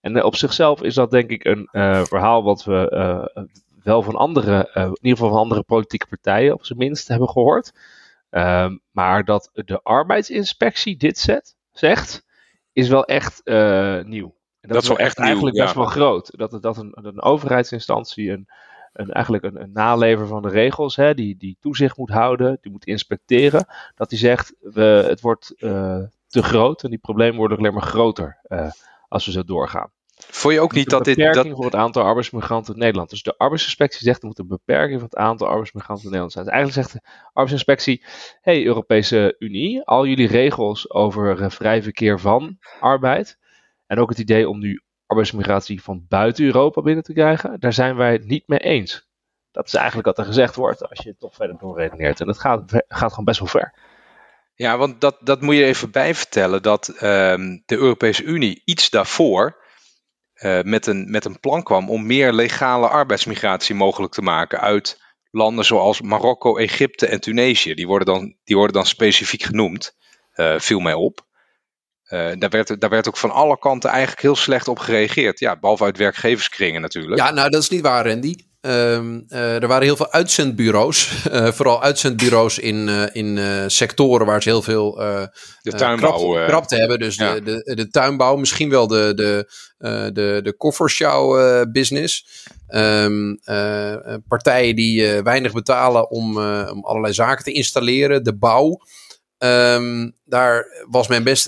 En 0.00 0.24
op 0.24 0.36
zichzelf 0.36 0.82
is 0.82 0.94
dat 0.94 1.10
denk 1.10 1.30
ik 1.30 1.44
een 1.44 1.68
verhaal 2.06 2.42
wat 2.42 2.64
we 2.64 3.48
wel 3.82 4.02
van 4.02 4.14
andere, 4.14 4.70
in 4.74 4.82
ieder 4.82 5.10
geval 5.10 5.28
van 5.28 5.38
andere 5.38 5.62
politieke 5.62 6.06
partijen 6.06 6.54
op 6.54 6.64
zijn 6.64 6.78
minst 6.78 7.08
hebben 7.08 7.28
gehoord. 7.28 7.72
Um, 8.30 8.80
maar 8.90 9.24
dat 9.24 9.50
de 9.52 9.80
arbeidsinspectie 9.82 10.96
dit 10.96 11.18
zet, 11.18 11.56
zegt, 11.72 12.26
is 12.72 12.88
wel 12.88 13.04
echt 13.04 13.42
nieuw. 14.06 14.34
En 14.64 14.70
dat, 14.70 14.82
dat 14.82 14.82
is 14.82 14.88
wel 14.88 15.06
echt 15.06 15.18
eigenlijk 15.18 15.54
nieuw, 15.54 15.64
best 15.64 15.74
ja. 15.74 15.80
wel 15.80 15.90
groot. 15.90 16.30
Dat, 16.36 16.62
dat 16.62 16.76
een, 16.76 16.92
een 16.94 17.22
overheidsinstantie 17.22 18.30
een, 18.30 18.48
een, 18.92 19.10
eigenlijk 19.10 19.44
een, 19.44 19.62
een 19.62 19.72
nalever 19.72 20.26
van 20.26 20.42
de 20.42 20.48
regels, 20.48 20.96
hè, 20.96 21.14
die, 21.14 21.36
die 21.36 21.56
toezicht 21.60 21.96
moet 21.96 22.10
houden, 22.10 22.58
die 22.60 22.72
moet 22.72 22.86
inspecteren, 22.86 23.66
dat 23.94 24.08
die 24.08 24.18
zegt, 24.18 24.54
we, 24.60 25.04
het 25.08 25.20
wordt 25.20 25.54
uh, 25.58 25.98
te 26.26 26.42
groot 26.42 26.82
en 26.82 26.90
die 26.90 26.98
problemen 26.98 27.36
worden 27.36 27.58
alleen 27.58 27.72
maar 27.72 27.82
groter 27.82 28.38
uh, 28.48 28.70
als 29.08 29.26
we 29.26 29.32
zo 29.32 29.44
doorgaan. 29.44 29.90
Vond 30.14 30.54
je 30.54 30.60
ook 30.60 30.72
niet 30.72 30.90
dat 30.90 31.04
dit... 31.04 31.18
Een 31.18 31.24
beperking 31.24 31.54
dat... 31.54 31.56
voor 31.56 31.70
het 31.70 31.80
aantal 31.80 32.02
arbeidsmigranten 32.02 32.74
in 32.74 32.80
Nederland. 32.80 33.10
Dus 33.10 33.22
de 33.22 33.38
arbeidsinspectie 33.38 34.06
zegt 34.06 34.20
er 34.20 34.26
moet 34.26 34.38
een 34.38 34.46
beperking 34.46 35.00
van 35.00 35.08
het 35.10 35.18
aantal 35.18 35.46
arbeidsmigranten 35.46 36.04
in 36.04 36.10
Nederland 36.10 36.32
zijn. 36.32 36.44
Dus 36.44 36.54
eigenlijk 36.54 36.86
zegt 36.86 37.02
de 37.02 37.10
arbeidsinspectie, 37.26 38.04
hey 38.40 38.64
Europese 38.64 39.36
Unie, 39.38 39.82
al 39.82 40.06
jullie 40.06 40.28
regels 40.28 40.90
over 40.90 41.40
uh, 41.40 41.50
vrij 41.50 41.82
verkeer 41.82 42.20
van 42.20 42.58
arbeid 42.80 43.38
en 43.94 44.00
ook 44.00 44.08
het 44.08 44.18
idee 44.18 44.48
om 44.48 44.58
nu 44.58 44.82
arbeidsmigratie 45.06 45.82
van 45.82 46.04
buiten 46.08 46.44
Europa 46.44 46.82
binnen 46.82 47.04
te 47.04 47.12
krijgen, 47.12 47.60
daar 47.60 47.72
zijn 47.72 47.96
wij 47.96 48.12
het 48.12 48.26
niet 48.26 48.48
mee 48.48 48.58
eens. 48.58 49.08
Dat 49.50 49.66
is 49.66 49.74
eigenlijk 49.74 50.06
wat 50.06 50.18
er 50.18 50.24
gezegd 50.24 50.54
wordt 50.54 50.88
als 50.88 51.02
je 51.02 51.08
het 51.08 51.18
toch 51.18 51.34
verder 51.34 51.58
doorredeneert. 51.58 52.20
En 52.20 52.26
dat 52.26 52.38
gaat, 52.38 52.84
gaat 52.88 53.10
gewoon 53.10 53.24
best 53.24 53.38
wel 53.38 53.48
ver. 53.48 53.74
Ja, 54.54 54.76
want 54.76 55.00
dat, 55.00 55.16
dat 55.20 55.40
moet 55.40 55.56
je 55.56 55.64
even 55.64 55.90
bijvertellen 55.90 56.62
dat 56.62 56.88
um, 56.88 57.62
de 57.66 57.76
Europese 57.76 58.22
Unie 58.22 58.62
iets 58.64 58.90
daarvoor 58.90 59.62
uh, 60.34 60.62
met, 60.62 60.86
een, 60.86 61.10
met 61.10 61.24
een 61.24 61.40
plan 61.40 61.62
kwam 61.62 61.90
om 61.90 62.06
meer 62.06 62.32
legale 62.32 62.88
arbeidsmigratie 62.88 63.74
mogelijk 63.74 64.12
te 64.12 64.22
maken 64.22 64.60
uit 64.60 65.02
landen 65.30 65.64
zoals 65.64 66.00
Marokko, 66.00 66.56
Egypte 66.56 67.06
en 67.06 67.20
Tunesië. 67.20 67.74
Die 67.74 67.86
worden 67.86 68.06
dan, 68.06 68.36
die 68.44 68.56
worden 68.56 68.74
dan 68.74 68.86
specifiek 68.86 69.42
genoemd, 69.42 69.96
uh, 70.34 70.58
viel 70.58 70.80
mij 70.80 70.94
op. 70.94 71.26
Uh, 72.08 72.30
daar, 72.38 72.50
werd, 72.50 72.80
daar 72.80 72.90
werd 72.90 73.08
ook 73.08 73.16
van 73.16 73.30
alle 73.30 73.58
kanten 73.58 73.90
eigenlijk 73.90 74.22
heel 74.22 74.36
slecht 74.36 74.68
op 74.68 74.78
gereageerd. 74.78 75.38
Ja, 75.38 75.56
behalve 75.56 75.84
uit 75.84 75.96
werkgeverskringen 75.96 76.80
natuurlijk. 76.80 77.20
Ja, 77.20 77.30
nou 77.30 77.50
dat 77.50 77.62
is 77.62 77.68
niet 77.68 77.80
waar, 77.80 78.08
Randy. 78.08 78.34
Uh, 78.66 78.72
uh, 78.72 79.62
er 79.62 79.66
waren 79.66 79.84
heel 79.84 79.96
veel 79.96 80.12
uitzendbureaus. 80.12 81.26
Uh, 81.32 81.50
vooral 81.56 81.82
uitzendbureaus 81.82 82.58
in, 82.58 82.88
in 83.12 83.38
sectoren 83.70 84.26
waar 84.26 84.42
ze 84.42 84.48
heel 84.48 84.62
veel 84.62 84.94
de 85.62 85.72
tuinbouw, 85.72 86.32
krap, 86.32 86.46
krapte 86.46 86.76
hebben. 86.76 86.98
Dus 86.98 87.16
ja. 87.16 87.34
de, 87.34 87.62
de, 87.64 87.74
de, 87.74 87.88
tuinbouw, 87.88 88.36
misschien 88.36 88.70
wel 88.70 88.86
de, 88.86 89.12
de, 89.14 89.50
de, 90.12 90.40
de 90.42 90.54
koffershow 90.56 91.72
business. 91.72 92.26
Um, 92.68 93.40
partijen 94.28 94.76
die 94.76 95.22
weinig 95.22 95.52
betalen 95.52 96.10
om, 96.10 96.38
om 96.68 96.84
allerlei 96.84 97.14
zaken 97.14 97.44
te 97.44 97.52
installeren. 97.52 98.24
De 98.24 98.36
bouw. 98.36 98.80
Um, 99.44 100.16
daar 100.24 100.84
was 100.88 101.08
men 101.08 101.24
best 101.24 101.46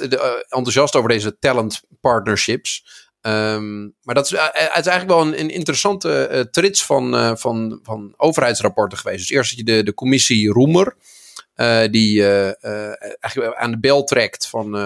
enthousiast 0.49 0.97
over 0.97 1.09
deze 1.09 1.38
talent 1.38 1.83
partnerships. 2.00 2.87
Um, 3.21 3.95
maar 4.03 4.15
dat 4.15 4.25
is, 4.25 4.33
uh, 4.33 4.45
het 4.53 4.87
is 4.87 4.93
eigenlijk 4.93 5.09
wel 5.09 5.21
een, 5.21 5.41
een 5.41 5.50
interessante 5.50 6.49
trits 6.50 6.85
van, 6.85 7.38
van, 7.38 7.81
van 7.83 8.15
overheidsrapporten 8.17 8.99
geweest. 8.99 9.19
Dus 9.19 9.31
eerst 9.31 9.50
had 9.50 9.59
je 9.59 9.65
de, 9.65 9.83
de 9.83 9.95
commissie 9.95 10.50
Roemer, 10.50 10.97
die 11.91 12.25
eigenlijk 12.25 13.55
aan 13.57 13.71
de 13.71 13.79
bel 13.81 14.05
trekt 14.05 14.49
van 14.49 14.76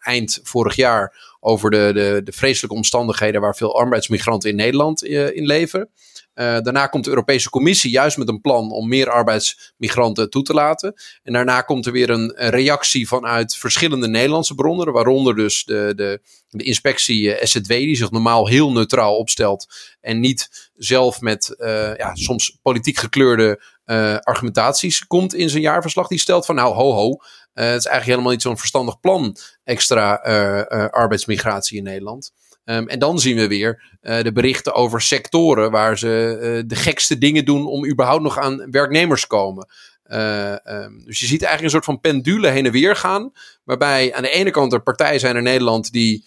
eind 0.00 0.40
vorig 0.42 0.76
jaar 0.76 1.36
over 1.40 1.70
de, 1.70 1.90
de, 1.94 2.20
de 2.24 2.32
vreselijke 2.32 2.76
omstandigheden 2.76 3.40
waar 3.40 3.56
veel 3.56 3.78
arbeidsmigranten 3.78 4.50
in 4.50 4.56
Nederland 4.56 5.04
in 5.04 5.46
leven. 5.46 5.90
Uh, 6.34 6.44
daarna 6.60 6.86
komt 6.86 7.04
de 7.04 7.10
Europese 7.10 7.50
Commissie 7.50 7.90
juist 7.90 8.16
met 8.16 8.28
een 8.28 8.40
plan 8.40 8.72
om 8.72 8.88
meer 8.88 9.10
arbeidsmigranten 9.10 10.30
toe 10.30 10.42
te 10.42 10.54
laten. 10.54 10.94
En 11.22 11.32
daarna 11.32 11.60
komt 11.60 11.86
er 11.86 11.92
weer 11.92 12.10
een, 12.10 12.34
reactie 12.36 13.08
vanuit 13.08 13.56
verschillende 13.56 14.08
Nederlandse 14.08 14.54
bronnen, 14.54 14.92
waaronder 14.92 15.36
dus 15.36 15.64
de, 15.64 15.92
de, 15.96 16.20
de 16.48 16.64
inspectie 16.64 17.22
uh, 17.22 17.44
SZW, 17.44 17.68
die 17.68 17.96
zich 17.96 18.10
normaal 18.10 18.48
heel 18.48 18.72
neutraal 18.72 19.16
opstelt 19.16 19.66
en 20.00 20.20
niet 20.20 20.70
zelf 20.74 21.20
met 21.20 21.54
uh, 21.58 21.96
ja, 21.96 22.14
soms 22.14 22.58
politiek 22.62 22.98
gekleurde 22.98 23.72
argumentaties 24.20 25.06
komt 25.06 25.34
in 25.34 25.50
zijn 25.50 25.62
jaarverslag. 25.62 26.08
Die 26.08 26.18
stelt 26.18 26.46
van 26.46 26.54
nou 26.54 26.74
ho 26.74 26.92
ho, 26.92 27.10
het 27.10 27.18
is 27.56 27.86
eigenlijk 27.86 28.04
helemaal 28.04 28.30
niet 28.30 28.42
zo'n 28.42 28.58
verstandig 28.58 29.00
plan 29.00 29.36
extra 29.64 30.14
arbeidsmigratie 30.90 31.78
in 31.78 31.84
Nederland. 31.84 32.32
Um, 32.64 32.88
en 32.88 32.98
dan 32.98 33.18
zien 33.18 33.36
we 33.36 33.48
weer 33.48 33.82
uh, 34.02 34.22
de 34.22 34.32
berichten 34.32 34.74
over 34.74 35.00
sectoren 35.00 35.70
waar 35.70 35.98
ze 35.98 36.38
uh, 36.40 36.62
de 36.66 36.76
gekste 36.76 37.18
dingen 37.18 37.44
doen 37.44 37.66
om 37.66 37.86
überhaupt 37.86 38.22
nog 38.22 38.38
aan 38.38 38.70
werknemers 38.70 39.26
komen. 39.26 39.68
Uh, 40.06 40.50
um, 40.50 41.02
dus 41.04 41.20
je 41.20 41.26
ziet 41.26 41.42
eigenlijk 41.42 41.62
een 41.62 41.70
soort 41.70 41.84
van 41.84 42.00
pendule 42.00 42.48
heen 42.48 42.66
en 42.66 42.72
weer 42.72 42.96
gaan. 42.96 43.32
Waarbij 43.64 44.14
aan 44.14 44.22
de 44.22 44.30
ene 44.30 44.50
kant 44.50 44.72
er 44.72 44.82
partijen 44.82 45.20
zijn 45.20 45.36
in 45.36 45.42
Nederland 45.42 45.92
die 45.92 46.24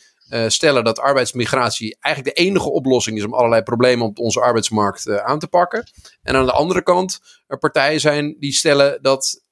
stellen 0.47 0.83
dat 0.83 0.99
arbeidsmigratie 0.99 1.97
eigenlijk 1.99 2.35
de 2.35 2.43
enige 2.43 2.69
oplossing 2.69 3.17
is 3.17 3.25
om 3.25 3.33
allerlei 3.33 3.61
problemen 3.61 4.05
op 4.05 4.19
onze 4.19 4.41
arbeidsmarkt 4.41 5.09
aan 5.19 5.39
te 5.39 5.47
pakken. 5.47 5.89
En 6.23 6.35
aan 6.35 6.45
de 6.45 6.51
andere 6.51 6.83
kant 6.83 7.19
er 7.47 7.57
partijen 7.57 7.99
zijn 7.99 8.35
die 8.39 8.53
stellen 8.53 8.99
dat 9.01 9.43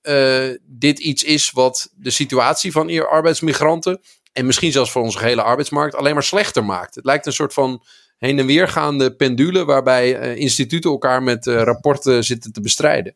dit 0.65 0.99
iets 0.99 1.23
is 1.23 1.51
wat 1.51 1.89
de 1.95 2.09
situatie 2.09 2.71
van 2.71 3.07
arbeidsmigranten 3.07 4.01
en 4.35 4.45
misschien 4.45 4.71
zelfs 4.71 4.91
voor 4.91 5.01
onze 5.01 5.19
hele 5.19 5.41
arbeidsmarkt 5.41 5.95
alleen 5.95 6.13
maar 6.13 6.23
slechter 6.23 6.65
maakt. 6.65 6.95
Het 6.95 7.05
lijkt 7.05 7.25
een 7.25 7.33
soort 7.33 7.53
van 7.53 7.83
heen 8.17 8.39
en 8.39 8.45
weer 8.45 8.67
gaande 8.67 9.15
pendule 9.15 9.65
waarbij 9.65 10.19
uh, 10.19 10.35
instituten 10.35 10.91
elkaar 10.91 11.23
met 11.23 11.45
uh, 11.45 11.61
rapporten 11.61 12.23
zitten 12.23 12.51
te 12.51 12.61
bestrijden. 12.61 13.15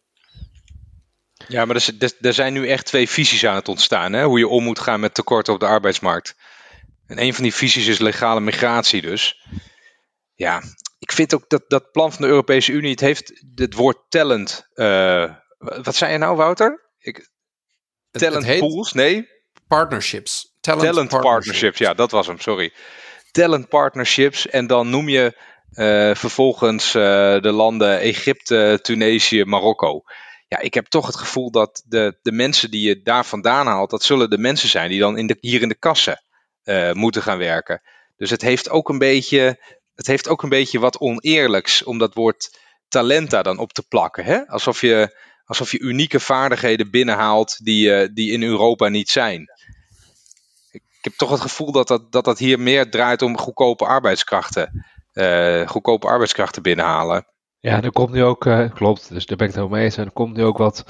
Ja, 1.47 1.65
maar 1.65 1.75
er, 1.75 1.95
er, 1.99 2.13
er, 2.21 2.33
zijn 2.33 2.53
nu 2.53 2.67
echt 2.67 2.85
twee 2.85 3.09
visies 3.09 3.45
aan 3.45 3.55
het 3.55 3.67
ontstaan. 3.67 4.13
Hè? 4.13 4.23
Hoe 4.23 4.39
je 4.39 4.47
om 4.47 4.63
moet 4.63 4.79
gaan 4.79 4.99
met 4.99 5.13
tekorten 5.13 5.53
op 5.53 5.59
de 5.59 5.65
arbeidsmarkt. 5.65 6.35
En 7.05 7.21
een 7.21 7.33
van 7.33 7.43
die 7.43 7.53
visies 7.53 7.87
is 7.87 7.99
legale 7.99 8.39
migratie 8.39 9.01
dus. 9.01 9.47
Ja, 10.35 10.63
ik 10.99 11.11
vind 11.11 11.33
ook 11.33 11.49
dat 11.49 11.63
dat 11.67 11.91
plan 11.91 12.11
van 12.11 12.21
de 12.21 12.27
Europese 12.27 12.71
Unie, 12.71 12.91
het 12.91 12.99
heeft 12.99 13.43
het 13.55 13.73
woord 13.73 13.97
talent. 14.09 14.67
Uh, 14.75 15.33
wat 15.57 15.95
zei 15.95 16.11
je 16.11 16.17
nou, 16.17 16.35
Wouter? 16.35 16.91
Ik, 16.97 17.29
talent 18.11 18.45
het, 18.45 18.53
het 18.53 18.59
pools? 18.59 18.93
Nee? 18.93 19.27
Partnerships. 19.67 20.48
Talent, 20.61 20.85
talent 20.85 21.09
partnerships. 21.09 21.77
Ja, 21.77 21.93
dat 21.93 22.11
was 22.11 22.27
hem, 22.27 22.39
sorry. 22.39 22.73
Talent 23.31 23.69
partnerships. 23.69 24.47
En 24.47 24.67
dan 24.67 24.89
noem 24.89 25.09
je 25.09 25.37
uh, 25.73 26.15
vervolgens 26.15 26.95
uh, 26.95 27.01
de 27.41 27.51
landen 27.51 27.99
Egypte, 27.99 28.79
Tunesië, 28.81 29.43
Marokko. 29.43 30.03
Ja, 30.47 30.59
ik 30.59 30.73
heb 30.73 30.85
toch 30.85 31.05
het 31.05 31.15
gevoel 31.15 31.51
dat 31.51 31.83
de, 31.85 32.17
de 32.21 32.31
mensen 32.31 32.71
die 32.71 32.87
je 32.87 33.01
daar 33.01 33.25
vandaan 33.25 33.67
haalt, 33.67 33.89
dat 33.89 34.03
zullen 34.03 34.29
de 34.29 34.37
mensen 34.37 34.69
zijn 34.69 34.89
die 34.89 34.99
dan 34.99 35.17
in 35.17 35.27
de, 35.27 35.37
hier 35.39 35.61
in 35.61 35.69
de 35.69 35.79
kassen 35.79 36.23
uh, 36.63 36.91
moeten 36.91 37.21
gaan 37.21 37.37
werken. 37.37 37.81
Dus 38.17 38.29
het 38.29 38.41
heeft 38.41 38.69
ook 38.69 38.89
een 38.89 38.97
beetje, 38.97 39.63
het 39.95 40.07
heeft 40.07 40.27
ook 40.27 40.43
een 40.43 40.49
beetje 40.49 40.79
wat 40.79 40.99
oneerlijks 40.99 41.83
om 41.83 41.97
dat 41.97 42.13
woord 42.13 42.59
talenta 42.87 43.41
dan 43.41 43.57
op 43.57 43.73
te 43.73 43.87
plakken. 43.87 44.25
Hè? 44.25 44.47
Alsof, 44.47 44.81
je, 44.81 45.19
alsof 45.45 45.71
je 45.71 45.79
unieke 45.79 46.19
vaardigheden 46.19 46.91
binnenhaalt 46.91 47.65
die, 47.65 48.13
die 48.13 48.31
in 48.31 48.43
Europa 48.43 48.87
niet 48.87 49.09
zijn 49.09 49.47
ik 50.99 51.05
heb 51.05 51.13
toch 51.13 51.29
het 51.29 51.41
gevoel 51.41 51.71
dat 51.71 51.87
dat, 51.87 52.11
dat, 52.11 52.25
dat 52.25 52.39
hier 52.39 52.59
meer 52.59 52.91
draait 52.91 53.21
om 53.21 53.37
goedkope 53.37 53.85
arbeidskrachten. 53.85 54.85
Uh, 55.13 55.67
goedkope 55.67 56.07
arbeidskrachten 56.07 56.61
binnenhalen. 56.61 57.25
Ja, 57.59 57.81
er 57.81 57.91
komt 57.91 58.11
nu 58.11 58.23
ook, 58.23 58.45
uh, 58.45 58.71
klopt, 58.73 59.09
dus 59.09 59.25
daar 59.25 59.37
ben 59.37 59.47
ik 59.47 59.53
het 59.53 59.61
helemaal 59.61 59.77
mee 59.77 59.85
eens. 59.85 59.97
En 59.97 60.05
er 60.05 60.11
komt 60.11 60.35
nu 60.35 60.43
ook 60.43 60.57
wat 60.57 60.85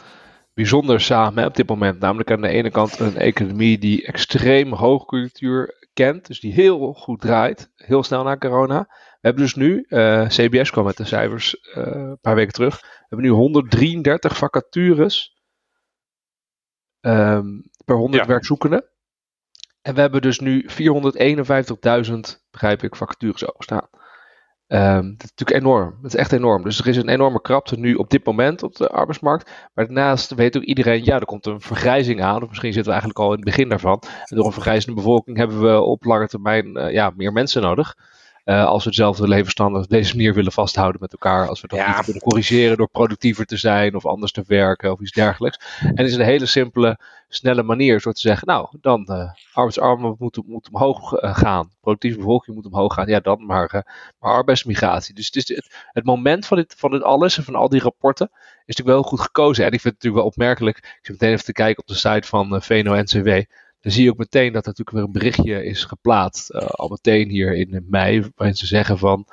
bijzonders 0.54 1.06
samen 1.06 1.46
op 1.46 1.56
dit 1.56 1.70
moment. 1.70 2.00
Namelijk 2.00 2.32
aan 2.32 2.42
de 2.42 2.48
ene 2.48 2.72
kant 2.72 3.00
een 3.00 3.18
economie 3.18 3.78
die 3.78 4.06
extreem 4.06 4.74
hoogcultuur 4.74 5.88
kent. 5.94 6.28
Dus 6.28 6.39
die 6.39 6.54
heel 6.54 6.94
goed 6.94 7.22
draait, 7.22 7.72
heel 7.75 8.04
snel 8.04 8.24
na 8.24 8.38
corona. 8.38 8.80
We 8.89 9.28
hebben 9.28 9.44
dus 9.44 9.56
nu, 9.56 9.86
uh, 9.88 10.28
CBS 10.28 10.72
kwam 10.72 10.86
met 10.86 10.98
de 10.98 11.06
cijfers 11.06 11.58
een 11.74 12.18
paar 12.22 12.36
weken 12.36 12.54
terug. 12.54 12.82
We 12.82 13.06
hebben 13.08 13.28
nu 13.28 13.34
133 13.34 14.38
vacatures 14.38 15.38
um, 17.01 17.63
per 17.86 17.96
100 17.96 18.24
ja. 18.24 18.30
werkzoekenden. 18.30 18.89
En 19.81 19.93
we 19.95 20.01
hebben 20.01 20.21
dus 20.21 20.39
nu 20.39 20.65
451.000, 20.67 22.19
begrijp 22.51 22.83
ik, 22.83 22.95
vacatures 22.95 23.43
staan. 23.57 23.88
Um, 24.71 25.15
dat 25.17 25.24
is 25.24 25.31
natuurlijk 25.36 25.65
enorm. 25.65 25.98
Dat 26.01 26.13
is 26.13 26.19
echt 26.19 26.31
enorm. 26.31 26.63
Dus 26.63 26.79
er 26.79 26.88
is 26.88 26.98
een 26.98 27.09
enorme 27.09 27.41
krapte 27.41 27.79
nu 27.79 27.95
op 27.95 28.09
dit 28.09 28.25
moment 28.25 28.63
op 28.63 28.75
de 28.75 28.89
arbeidsmarkt. 28.89 29.51
Maar 29.74 29.86
daarnaast 29.86 30.36
weet 30.36 30.57
ook 30.57 30.63
iedereen, 30.63 31.05
ja, 31.05 31.19
er 31.19 31.25
komt 31.25 31.45
een 31.45 31.62
vergrijzing 31.62 32.21
aan. 32.21 32.41
Of 32.41 32.48
misschien 32.48 32.74
zitten 32.74 32.93
we 32.93 33.00
eigenlijk 33.00 33.19
al 33.19 33.29
in 33.33 33.36
het 33.36 33.45
begin 33.45 33.69
daarvan. 33.69 34.03
En 34.25 34.36
door 34.36 34.45
een 34.45 34.51
vergrijzende 34.51 34.95
bevolking 34.95 35.38
hebben 35.38 35.62
we 35.62 35.81
op 35.81 36.03
lange 36.03 36.27
termijn 36.27 36.77
uh, 36.77 36.91
ja, 36.91 37.12
meer 37.15 37.31
mensen 37.31 37.62
nodig. 37.62 37.95
Uh, 38.50 38.65
als 38.65 38.84
we 38.84 38.89
hetzelfde 38.89 39.27
levensstandaard 39.27 39.84
op 39.84 39.89
deze 39.89 40.15
manier 40.15 40.34
willen 40.34 40.51
vasthouden 40.51 41.01
met 41.01 41.12
elkaar. 41.12 41.48
Als 41.48 41.62
we 41.62 41.68
dat 41.68 41.79
ja. 41.79 41.96
niet 41.96 42.03
kunnen 42.03 42.22
corrigeren 42.22 42.77
door 42.77 42.89
productiever 42.89 43.46
te 43.46 43.58
zijn 43.58 43.96
of 43.96 44.06
anders 44.06 44.32
te 44.32 44.44
werken 44.48 44.91
of 44.91 45.00
iets 45.00 45.12
dergelijks. 45.12 45.77
En 45.79 45.96
het 45.96 46.08
is 46.08 46.15
een 46.15 46.22
hele 46.22 46.46
simpele, 46.46 47.00
snelle 47.27 47.63
manier 47.63 48.01
door 48.01 48.13
te 48.13 48.20
zeggen, 48.20 48.48
nou, 48.48 48.68
dan 48.82 49.08
uh, 49.10 49.32
arbeidsarmen 49.53 50.15
moeten 50.20 50.44
moet 50.48 50.70
omhoog 50.72 51.22
uh, 51.22 51.36
gaan. 51.38 51.72
Productieve 51.82 52.18
bevolking 52.18 52.56
moet 52.56 52.65
omhoog 52.65 52.94
gaan. 52.94 53.08
Ja, 53.08 53.20
dan 53.20 53.46
maar, 53.46 53.86
maar 54.20 54.34
arbeidsmigratie. 54.34 55.15
Dus 55.15 55.25
het, 55.25 55.36
is 55.36 55.48
het, 55.48 55.88
het, 55.91 56.03
moment 56.03 56.46
van 56.46 56.58
dit, 56.58 56.75
van 56.77 56.91
dit 56.91 57.03
alles 57.03 57.38
en 57.38 57.44
van 57.44 57.56
al 57.56 57.70
die 57.70 57.82
rapporten 57.82 58.29
is 58.34 58.75
natuurlijk 58.75 58.98
wel 58.98 59.03
goed 59.10 59.22
gekozen. 59.22 59.65
En 59.65 59.72
ik 59.72 59.82
vind 59.82 59.94
het 59.94 60.03
natuurlijk 60.03 60.22
wel 60.24 60.32
opmerkelijk. 60.32 60.77
Ik 60.77 61.00
zit 61.01 61.12
meteen 61.12 61.34
even 61.34 61.46
te 61.46 61.51
kijken 61.51 61.82
op 61.82 61.88
de 61.88 61.96
site 61.96 62.27
van 62.27 62.62
VNO-NCW 62.62 63.29
dan 63.79 63.91
zie 63.91 64.03
je 64.03 64.09
ook 64.09 64.17
meteen 64.17 64.53
dat 64.53 64.65
er 64.65 64.67
natuurlijk 64.67 64.98
weer 64.98 65.05
een 65.05 65.12
berichtje 65.12 65.65
is 65.65 65.83
geplaatst. 65.83 66.53
Uh, 66.53 66.62
al 66.62 66.88
meteen 66.88 67.29
hier 67.29 67.55
in 67.55 67.86
mei, 67.89 68.29
waarin 68.36 68.57
ze 68.57 68.65
zeggen 68.65 68.98
van. 68.98 69.27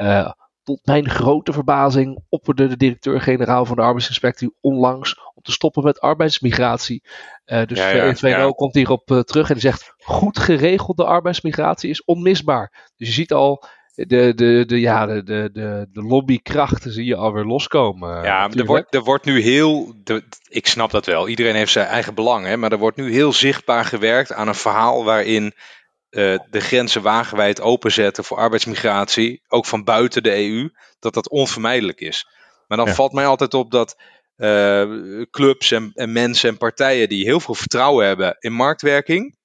Uh, 0.00 0.30
tot 0.62 0.86
mijn 0.86 1.08
grote 1.08 1.52
verbazing 1.52 2.24
opperde 2.28 2.66
de 2.66 2.76
directeur-generaal 2.76 3.64
van 3.64 3.76
de 3.76 3.82
arbeidsinspectie 3.82 4.54
onlangs 4.60 5.18
om 5.34 5.42
te 5.42 5.52
stoppen 5.52 5.84
met 5.84 6.00
arbeidsmigratie. 6.00 7.02
Uh, 7.46 7.64
dus 7.64 7.78
ja, 7.78 7.90
ja, 7.90 8.14
ja. 8.28 8.50
komt 8.50 8.74
hierop 8.74 9.22
terug 9.24 9.48
en 9.48 9.54
die 9.54 9.62
zegt: 9.62 9.94
goed 9.96 10.38
geregelde 10.38 11.04
arbeidsmigratie 11.04 11.90
is 11.90 12.04
onmisbaar. 12.04 12.90
Dus 12.96 13.08
je 13.08 13.14
ziet 13.14 13.32
al 13.32 13.64
de, 13.94 14.34
de, 14.34 14.64
de, 14.66 14.80
ja, 14.80 15.06
de, 15.06 15.22
de, 15.22 15.50
de, 15.92 16.02
lobbykrachten 16.02 16.92
zie 16.92 17.04
je 17.04 17.16
alweer 17.16 17.44
loskomen. 17.44 18.22
Ja, 18.24 18.50
er 18.50 18.64
wordt, 18.64 18.94
er 18.94 19.02
wordt 19.02 19.24
nu 19.24 19.40
heel, 19.40 19.94
de, 20.04 20.22
ik 20.48 20.66
snap 20.66 20.90
dat 20.90 21.06
wel, 21.06 21.28
iedereen 21.28 21.54
heeft 21.54 21.72
zijn 21.72 21.86
eigen 21.86 22.14
belang, 22.14 22.46
hè, 22.46 22.56
maar 22.56 22.72
er 22.72 22.78
wordt 22.78 22.96
nu 22.96 23.12
heel 23.12 23.32
zichtbaar 23.32 23.84
gewerkt 23.84 24.32
aan 24.32 24.48
een 24.48 24.54
verhaal 24.54 25.04
waarin 25.04 25.44
uh, 25.44 26.38
de 26.50 26.60
grenzen 26.60 27.02
wagenwijd 27.02 27.60
openzetten 27.60 28.24
voor 28.24 28.36
arbeidsmigratie, 28.36 29.42
ook 29.48 29.66
van 29.66 29.84
buiten 29.84 30.22
de 30.22 30.34
EU, 30.36 30.70
dat 30.98 31.14
dat 31.14 31.30
onvermijdelijk 31.30 32.00
is. 32.00 32.26
Maar 32.66 32.78
dan 32.78 32.86
ja. 32.86 32.94
valt 32.94 33.12
mij 33.12 33.26
altijd 33.26 33.54
op 33.54 33.70
dat 33.70 33.96
uh, 34.36 35.22
clubs 35.30 35.70
en, 35.70 35.90
en 35.94 36.12
mensen 36.12 36.48
en 36.48 36.56
partijen 36.56 37.08
die 37.08 37.24
heel 37.24 37.40
veel 37.40 37.54
vertrouwen 37.54 38.06
hebben 38.06 38.36
in 38.38 38.52
marktwerking, 38.52 39.36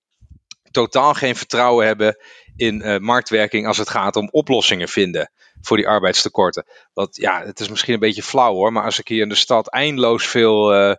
totaal 0.72 1.14
geen 1.14 1.36
vertrouwen 1.36 1.86
hebben 1.86 2.18
in 2.58 3.04
marktwerking 3.04 3.68
als 3.68 3.78
het 3.78 3.90
gaat 3.90 4.16
om 4.16 4.30
oplossingen 4.32 4.88
vinden 4.88 5.32
voor 5.62 5.78
die 5.78 5.88
arbeidstekorten. 5.88 6.66
Want 6.94 7.16
ja, 7.16 7.46
het 7.46 7.60
is 7.60 7.70
misschien 7.70 7.94
een 7.94 8.00
beetje 8.00 8.24
flauw 8.24 8.54
hoor, 8.54 8.72
maar 8.72 8.84
als 8.84 9.00
ik 9.00 9.08
hier 9.08 9.22
in 9.22 9.30
de 9.30 9.36
stad 9.36 9.70
eindeloos 9.70 10.28
veel 10.28 10.96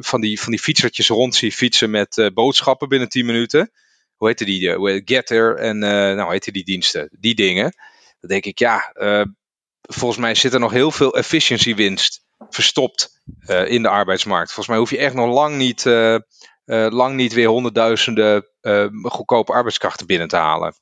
van, 0.00 0.20
die, 0.20 0.40
van 0.40 0.50
die 0.50 0.60
fietsertjes 0.60 1.08
rond 1.08 1.34
zie 1.34 1.52
fietsen 1.52 1.90
met 1.90 2.30
boodschappen 2.34 2.88
binnen 2.88 3.08
10 3.08 3.26
minuten. 3.26 3.70
Hoe 4.16 4.28
heette 4.28 4.44
die? 4.44 5.02
Getter 5.04 5.56
en 5.56 5.78
nou, 5.78 6.20
hoe 6.20 6.32
heette 6.32 6.52
die 6.52 6.64
diensten? 6.64 7.08
Die 7.20 7.34
dingen. 7.34 7.74
Dan 8.20 8.30
denk 8.30 8.44
ik, 8.44 8.58
ja, 8.58 8.92
volgens 9.80 10.20
mij 10.20 10.34
zit 10.34 10.52
er 10.52 10.60
nog 10.60 10.72
heel 10.72 10.90
veel 10.90 11.16
efficiëntiewinst 11.16 12.24
verstopt 12.50 13.22
in 13.66 13.82
de 13.82 13.88
arbeidsmarkt. 13.88 14.52
Volgens 14.52 14.68
mij 14.68 14.78
hoef 14.78 14.90
je 14.90 14.98
echt 14.98 15.14
nog 15.14 15.34
lang 15.34 15.56
niet, 15.56 15.82
uh, 16.66 16.84
uh, 16.84 16.90
lang 16.90 17.14
niet 17.14 17.32
weer 17.32 17.48
honderdduizenden 17.48 18.46
goedkope 19.02 19.52
arbeidskrachten 19.52 20.06
binnen 20.06 20.28
te 20.28 20.36
halen. 20.36 20.74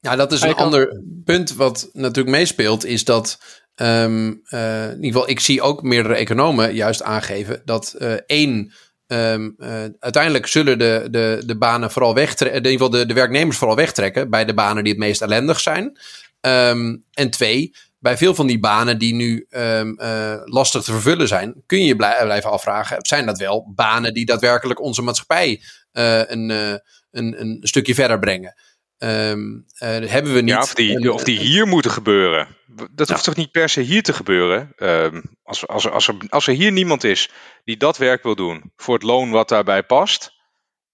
Ja, 0.00 0.16
dat 0.16 0.32
is 0.32 0.42
een 0.42 0.54
ander 0.54 1.02
punt 1.24 1.54
wat 1.54 1.88
natuurlijk 1.92 2.36
meespeelt, 2.36 2.84
is 2.84 3.04
dat 3.04 3.40
um, 3.74 4.26
in 4.50 4.94
ieder 4.94 5.12
geval, 5.12 5.28
ik 5.28 5.40
zie 5.40 5.62
ook 5.62 5.82
meerdere 5.82 6.14
economen 6.14 6.74
juist 6.74 7.02
aangeven 7.02 7.62
dat 7.64 7.94
één. 8.26 8.72
Um, 9.06 9.54
uiteindelijk 9.98 10.46
zullen 10.46 10.78
de, 10.78 11.08
de, 11.10 11.42
de 11.46 11.58
banen 11.58 11.90
vooral 11.90 12.14
wegtrekken, 12.14 12.62
in 12.62 12.70
ieder 12.70 12.86
geval 12.86 13.00
de, 13.00 13.06
de 13.06 13.14
werknemers 13.14 13.56
vooral 13.56 13.76
wegtrekken 13.76 14.30
bij 14.30 14.44
de 14.44 14.54
banen 14.54 14.84
die 14.84 14.92
het 14.92 15.02
meest 15.02 15.22
ellendig 15.22 15.60
zijn. 15.60 15.98
Um, 16.40 17.04
en 17.12 17.30
twee, 17.30 17.74
bij 18.00 18.16
veel 18.16 18.34
van 18.34 18.46
die 18.46 18.60
banen 18.60 18.98
die 18.98 19.14
nu 19.14 19.46
um, 19.50 20.00
uh, 20.00 20.40
lastig 20.44 20.82
te 20.82 20.92
vervullen 20.92 21.28
zijn, 21.28 21.62
kun 21.66 21.78
je 21.78 21.86
je 21.86 21.96
blijven 21.96 22.50
afvragen: 22.50 22.96
zijn 23.00 23.26
dat 23.26 23.38
wel 23.38 23.72
banen 23.74 24.14
die 24.14 24.26
daadwerkelijk 24.26 24.80
onze 24.80 25.02
maatschappij 25.02 25.62
uh, 25.92 26.18
een, 26.18 26.48
uh, 26.50 26.74
een, 27.10 27.40
een 27.40 27.58
stukje 27.60 27.94
verder 27.94 28.18
brengen? 28.18 28.54
Um, 28.98 29.64
hebben 29.76 30.34
we 30.34 30.40
niet. 30.40 30.50
Ja, 30.50 30.60
of, 30.60 30.74
die, 30.74 31.12
of 31.12 31.24
die 31.24 31.38
hier 31.38 31.66
moeten 31.66 31.90
gebeuren. 31.90 32.48
Dat 32.90 33.08
hoeft 33.08 33.24
toch 33.24 33.36
niet 33.36 33.50
per 33.50 33.68
se 33.68 33.80
hier 33.80 34.02
te 34.02 34.12
gebeuren? 34.12 34.72
Um, 34.76 35.22
als, 35.42 35.66
als, 35.66 35.88
als, 35.88 36.08
er, 36.08 36.16
als 36.28 36.46
er 36.46 36.54
hier 36.54 36.72
niemand 36.72 37.04
is 37.04 37.30
die 37.64 37.76
dat 37.76 37.96
werk 37.96 38.22
wil 38.22 38.34
doen 38.34 38.72
voor 38.76 38.94
het 38.94 39.02
loon 39.02 39.30
wat 39.30 39.48
daarbij 39.48 39.82
past, 39.82 40.32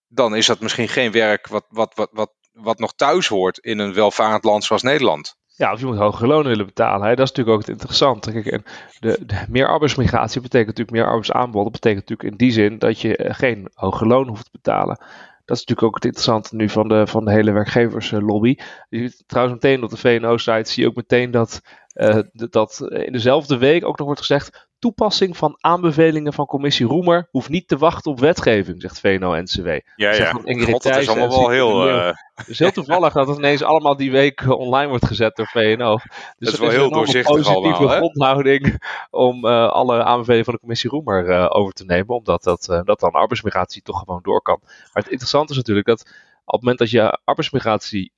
dan 0.08 0.34
is 0.34 0.46
dat 0.46 0.60
misschien 0.60 0.88
geen 0.88 1.12
werk 1.12 1.46
wat, 1.46 1.64
wat, 1.68 1.92
wat, 1.94 2.08
wat, 2.12 2.32
wat 2.52 2.78
nog 2.78 2.94
thuis 2.94 3.26
hoort 3.26 3.58
in 3.58 3.78
een 3.78 3.94
welvarend 3.94 4.44
land 4.44 4.64
zoals 4.64 4.82
Nederland. 4.82 5.36
Ja, 5.56 5.72
of 5.72 5.80
je 5.80 5.86
moet 5.86 5.96
hogere 5.96 6.26
lonen 6.26 6.48
willen 6.48 6.66
betalen. 6.66 7.08
Hè? 7.08 7.14
Dat 7.14 7.24
is 7.24 7.32
natuurlijk 7.32 7.56
ook 7.56 7.60
het 7.60 7.70
interessante. 7.70 8.32
Kijk, 8.32 8.46
en 8.46 8.64
de, 9.00 9.18
de, 9.26 9.44
meer 9.48 9.68
arbeidsmigratie 9.68 10.40
betekent 10.40 10.66
natuurlijk 10.66 10.96
meer 10.96 11.06
arbeidsaanbod. 11.06 11.62
Dat 11.62 11.72
betekent 11.72 12.08
natuurlijk 12.08 12.30
in 12.30 12.46
die 12.46 12.50
zin 12.50 12.78
dat 12.78 13.00
je 13.00 13.16
eh, 13.16 13.34
geen 13.34 13.68
hoge 13.74 14.06
loon 14.06 14.28
hoeft 14.28 14.44
te 14.44 14.50
betalen. 14.52 14.96
Dat 15.44 15.56
is 15.56 15.64
natuurlijk 15.64 15.82
ook 15.82 15.94
het 15.94 16.04
interessante 16.04 16.56
nu 16.56 16.68
van 16.68 16.88
de, 16.88 17.06
van 17.06 17.24
de 17.24 17.32
hele 17.32 17.52
werkgeverslobby. 17.52 18.56
Je 18.88 19.22
trouwens 19.26 19.62
meteen 19.62 19.82
op 19.82 19.90
de 19.90 19.96
VNO-site 19.96 20.70
zie 20.70 20.82
je 20.82 20.88
ook 20.88 20.96
meteen 20.96 21.30
dat, 21.30 21.62
uh, 21.94 22.18
dat 22.32 22.86
in 22.90 23.12
dezelfde 23.12 23.58
week 23.58 23.84
ook 23.84 23.98
nog 23.98 24.06
wordt 24.06 24.20
gezegd 24.20 24.65
toepassing 24.78 25.36
van 25.36 25.56
aanbevelingen 25.60 26.32
van 26.32 26.46
commissie 26.46 26.86
Roemer 26.86 27.28
hoeft 27.30 27.48
niet 27.48 27.68
te 27.68 27.76
wachten 27.76 28.10
op 28.10 28.20
wetgeving, 28.20 28.80
zegt 28.82 29.00
VNO-NCW. 29.00 29.66
Ja, 29.66 30.12
ja. 30.12 30.30
God, 30.30 30.82
dat 30.82 30.96
is 30.96 31.08
allemaal 31.08 31.28
wel 31.28 31.50
heel... 31.50 31.88
Uh... 31.88 32.12
Het 32.36 32.48
is 32.48 32.58
heel 32.58 32.70
toevallig 32.70 33.12
dat 33.12 33.28
het 33.28 33.38
ineens 33.38 33.62
allemaal 33.62 33.96
die 33.96 34.10
week 34.10 34.40
eh, 34.40 34.50
online 34.50 34.88
wordt 34.88 35.06
gezet 35.06 35.36
door 35.36 35.46
VNO. 35.46 35.96
Dus 36.38 36.50
dat 36.50 36.52
is 36.52 36.58
wel 36.58 36.70
heel 36.70 36.90
doorzichtig 36.90 37.36
een 37.36 37.42
positieve 37.42 37.76
allemaal, 37.76 37.96
grondhouding 37.96 38.82
om 39.10 39.44
uh, 39.44 39.68
alle 39.68 40.04
aanbevelingen 40.04 40.44
van 40.44 40.54
de 40.54 40.60
commissie 40.60 40.90
Roemer 40.90 41.28
uh, 41.28 41.46
over 41.48 41.72
te 41.72 41.84
nemen, 41.84 42.16
omdat 42.16 42.42
dat, 42.42 42.82
dat 42.84 43.00
dan 43.00 43.10
arbeidsmigratie 43.10 43.82
toch 43.82 43.98
gewoon 43.98 44.20
door 44.22 44.42
kan. 44.42 44.58
Maar 44.62 45.02
het 45.02 45.08
interessante 45.08 45.50
is 45.52 45.58
natuurlijk 45.58 45.86
dat 45.86 46.00
op 46.44 46.52
het 46.52 46.60
moment 46.60 46.78
dat 46.78 46.90
je 46.90 47.18
arbeidsmigratie, 47.24 48.12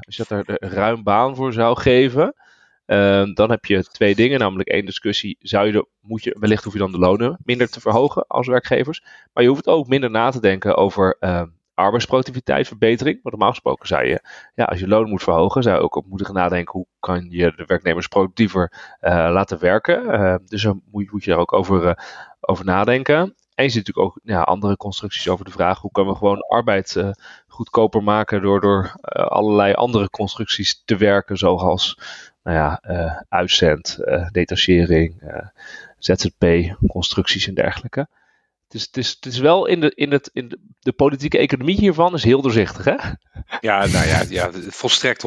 als 0.00 0.16
je 0.16 0.24
er 0.28 0.56
ruim 0.74 1.02
baan 1.02 1.36
voor 1.36 1.52
zou 1.52 1.80
geven, 1.80 2.34
dan 3.34 3.50
heb 3.50 3.64
je 3.64 3.84
twee 3.84 4.14
dingen, 4.14 4.38
namelijk 4.38 4.68
één 4.68 4.84
discussie. 4.84 5.36
Zou 5.40 5.72
je 5.72 5.86
moet 6.00 6.24
je, 6.24 6.36
wellicht 6.38 6.64
hoef 6.64 6.72
je 6.72 6.78
dan 6.78 6.92
de 6.92 6.98
lonen 6.98 7.38
minder 7.44 7.70
te 7.70 7.80
verhogen 7.80 8.26
als 8.26 8.46
werkgevers. 8.46 9.04
Maar 9.32 9.42
je 9.42 9.48
hoeft 9.48 9.66
ook 9.66 9.86
minder 9.86 10.10
na 10.10 10.30
te 10.30 10.40
denken 10.40 10.76
over 10.76 11.16
uh, 11.20 11.42
arbeidsproductiviteitsverbetering. 11.74 13.18
Want 13.22 13.34
normaal 13.34 13.50
gesproken 13.50 13.88
zou 13.88 14.06
je, 14.06 14.20
ja, 14.54 14.64
als 14.64 14.80
je 14.80 14.88
loon 14.88 15.08
moet 15.08 15.22
verhogen, 15.22 15.62
zou 15.62 15.76
je 15.76 15.82
ook 15.82 15.96
op 15.96 16.06
moeten 16.06 16.26
gaan 16.26 16.34
nadenken 16.34 16.72
hoe 16.72 16.86
kan 17.00 17.26
je 17.30 17.52
de 17.56 17.64
werknemers 17.66 18.06
productiever 18.06 18.72
uh, 19.00 19.10
laten 19.10 19.58
werken. 19.58 20.04
Uh, 20.04 20.34
dus 20.44 20.62
dan 20.62 20.82
moet, 20.90 21.24
je 21.24 21.30
daar 21.30 21.38
ook 21.38 21.52
over, 21.52 21.84
uh, 21.84 21.92
over 22.40 22.64
nadenken. 22.64 23.34
En 23.54 23.64
je 23.64 23.70
ziet 23.70 23.86
natuurlijk 23.86 24.06
ook 24.06 24.20
ja, 24.22 24.42
andere 24.42 24.76
constructies 24.76 25.28
over 25.28 25.44
de 25.44 25.50
vraag 25.50 25.78
hoe 25.78 25.90
kunnen 25.90 26.12
we 26.12 26.18
gewoon 26.18 26.40
arbeid 26.40 26.94
uh, 26.94 27.10
goedkoper 27.46 28.02
maken 28.02 28.42
door, 28.42 28.60
door 28.60 28.92
allerlei 29.12 29.72
andere 29.72 30.10
constructies 30.10 30.82
te 30.84 30.96
werken, 30.96 31.36
zoals 31.36 31.98
nou 32.42 32.56
ja, 32.56 32.82
uh, 32.88 33.20
uitzend, 33.28 33.98
uh, 34.00 34.28
detachering, 34.30 35.22
uh, 35.22 35.46
ZZP, 35.98 36.74
constructies 36.86 37.46
en 37.46 37.54
dergelijke. 37.54 38.08
Het 38.64 38.74
is, 38.74 38.82
het 38.82 38.96
is, 38.96 39.10
het 39.10 39.26
is 39.26 39.38
wel 39.38 39.66
in, 39.66 39.80
de, 39.80 39.92
in, 39.94 40.12
het, 40.12 40.30
in 40.32 40.48
de, 40.48 40.58
de 40.80 40.92
politieke 40.92 41.38
economie 41.38 41.76
hiervan 41.76 42.14
is 42.14 42.24
heel 42.24 42.42
doorzichtig, 42.42 42.84
hè? 42.84 42.96
Ja, 43.60 43.86
nou 43.86 44.06
ja, 44.06 44.22
ja 44.28 44.50
volstrekt 44.52 45.22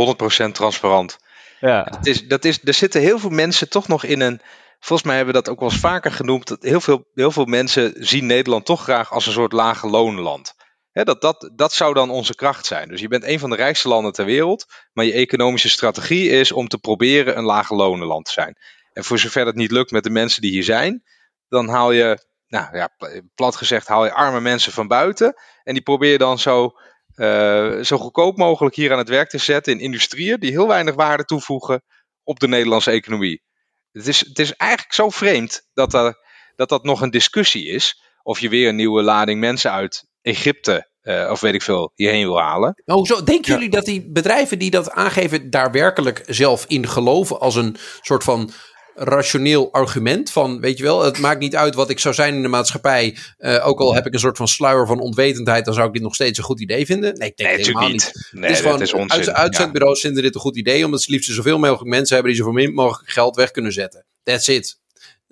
100% 0.47 0.51
transparant. 0.51 1.17
Ja. 1.59 1.87
Het 1.89 2.05
is, 2.05 2.27
dat 2.27 2.45
is, 2.45 2.59
er 2.63 2.73
zitten 2.73 3.01
heel 3.01 3.19
veel 3.19 3.29
mensen 3.29 3.69
toch 3.69 3.87
nog 3.87 4.03
in 4.03 4.21
een. 4.21 4.41
Volgens 4.79 5.07
mij 5.07 5.15
hebben 5.15 5.33
we 5.33 5.41
dat 5.41 5.51
ook 5.53 5.59
wel 5.59 5.69
eens 5.69 5.79
vaker 5.79 6.11
genoemd. 6.11 6.47
Dat 6.47 6.63
heel, 6.63 6.81
veel, 6.81 7.05
heel 7.13 7.31
veel 7.31 7.45
mensen 7.45 7.93
zien 7.97 8.25
Nederland 8.25 8.65
toch 8.65 8.83
graag 8.83 9.11
als 9.11 9.25
een 9.25 9.33
soort 9.33 9.51
lage 9.51 9.87
loonland 9.87 10.55
dat, 11.03 11.21
dat, 11.21 11.51
dat 11.55 11.73
zou 11.73 11.93
dan 11.93 12.09
onze 12.09 12.35
kracht 12.35 12.65
zijn. 12.65 12.89
Dus 12.89 13.01
je 13.01 13.07
bent 13.07 13.23
een 13.23 13.39
van 13.39 13.49
de 13.49 13.55
rijkste 13.55 13.87
landen 13.87 14.11
ter 14.11 14.25
wereld, 14.25 14.65
maar 14.93 15.05
je 15.05 15.13
economische 15.13 15.69
strategie 15.69 16.29
is 16.29 16.51
om 16.51 16.67
te 16.67 16.77
proberen 16.77 17.37
een 17.37 17.43
lage 17.43 17.75
lonenland 17.75 18.25
te 18.25 18.31
zijn. 18.31 18.57
En 18.93 19.03
voor 19.03 19.19
zover 19.19 19.45
dat 19.45 19.55
niet 19.55 19.71
lukt 19.71 19.91
met 19.91 20.03
de 20.03 20.09
mensen 20.09 20.41
die 20.41 20.51
hier 20.51 20.63
zijn, 20.63 21.03
dan 21.49 21.67
haal 21.67 21.91
je, 21.91 22.27
nou 22.47 22.77
ja, 22.77 22.89
plat 23.35 23.55
gezegd, 23.55 23.87
haal 23.87 24.05
je 24.05 24.13
arme 24.13 24.39
mensen 24.39 24.71
van 24.71 24.87
buiten. 24.87 25.33
En 25.63 25.73
die 25.73 25.83
probeer 25.83 26.11
je 26.11 26.17
dan 26.17 26.39
zo, 26.39 26.71
uh, 27.15 27.81
zo 27.81 27.97
goedkoop 27.97 28.37
mogelijk 28.37 28.75
hier 28.75 28.91
aan 28.91 28.97
het 28.97 29.09
werk 29.09 29.29
te 29.29 29.37
zetten 29.37 29.73
in 29.73 29.79
industrieën 29.79 30.39
die 30.39 30.51
heel 30.51 30.67
weinig 30.67 30.95
waarde 30.95 31.25
toevoegen 31.25 31.83
op 32.23 32.39
de 32.39 32.47
Nederlandse 32.47 32.91
economie. 32.91 33.43
Het 33.91 34.07
is, 34.07 34.19
het 34.19 34.39
is 34.39 34.55
eigenlijk 34.55 34.93
zo 34.93 35.09
vreemd 35.09 35.69
dat, 35.73 35.93
er, 35.93 36.17
dat 36.55 36.69
dat 36.69 36.83
nog 36.83 37.01
een 37.01 37.11
discussie 37.11 37.67
is. 37.67 38.03
Of 38.23 38.39
je 38.39 38.49
weer 38.49 38.67
een 38.69 38.75
nieuwe 38.75 39.01
lading 39.01 39.39
mensen 39.39 39.71
uit 39.71 40.07
Egypte 40.25 40.89
uh, 41.03 41.29
of 41.31 41.39
weet 41.39 41.53
ik 41.53 41.61
veel, 41.61 41.91
hierheen 41.95 42.25
wil 42.25 42.39
halen. 42.39 42.81
Maar 42.85 42.95
hoezo? 42.95 43.23
Denken 43.23 43.53
jullie 43.53 43.69
dat 43.69 43.85
die 43.85 44.11
bedrijven 44.11 44.59
die 44.59 44.69
dat 44.69 44.91
aangeven 44.91 45.49
daar 45.49 45.71
werkelijk 45.71 46.23
zelf 46.27 46.65
in 46.67 46.87
geloven 46.87 47.39
als 47.39 47.55
een 47.55 47.75
soort 48.01 48.23
van 48.23 48.51
rationeel 48.95 49.71
argument 49.71 50.31
van, 50.31 50.59
weet 50.59 50.77
je 50.77 50.83
wel, 50.83 51.03
het 51.03 51.19
maakt 51.19 51.39
niet 51.39 51.55
uit 51.55 51.75
wat 51.75 51.89
ik 51.89 51.99
zou 51.99 52.13
zijn 52.13 52.35
in 52.35 52.41
de 52.41 52.47
maatschappij, 52.47 53.17
uh, 53.37 53.67
ook 53.67 53.79
al 53.79 53.93
heb 53.93 54.05
ik 54.05 54.13
een 54.13 54.19
soort 54.19 54.37
van 54.37 54.47
sluier 54.47 54.87
van 54.87 54.99
onwetendheid, 54.99 55.65
dan 55.65 55.73
zou 55.73 55.87
ik 55.87 55.93
dit 55.93 56.01
nog 56.01 56.15
steeds 56.15 56.37
een 56.37 56.43
goed 56.43 56.61
idee 56.61 56.85
vinden. 56.85 57.17
Nee, 57.17 57.29
ik 57.29 57.37
denk 57.37 57.49
nee, 57.49 57.59
helemaal 57.59 57.89
niet. 57.89 57.91
niet. 57.91 58.29
Nee, 58.31 58.43
het 58.43 58.51
is 58.51 58.61
gewoon, 58.61 58.81
is 58.81 58.93
onzin. 58.93 59.33
uitzendbureaus 59.33 60.01
vinden 60.01 60.23
dit 60.23 60.35
een 60.35 60.41
goed 60.41 60.57
idee, 60.57 60.85
omdat 60.85 61.01
ze 61.01 61.11
liefst 61.11 61.31
zoveel 61.31 61.59
mogelijk 61.59 61.89
mensen 61.89 62.15
hebben 62.15 62.33
die 62.33 62.43
zo 62.43 62.51
min 62.51 62.73
mogelijk 62.73 63.09
geld 63.09 63.35
weg 63.35 63.51
kunnen 63.51 63.71
zetten. 63.71 64.05
That's 64.23 64.47
it. 64.47 64.79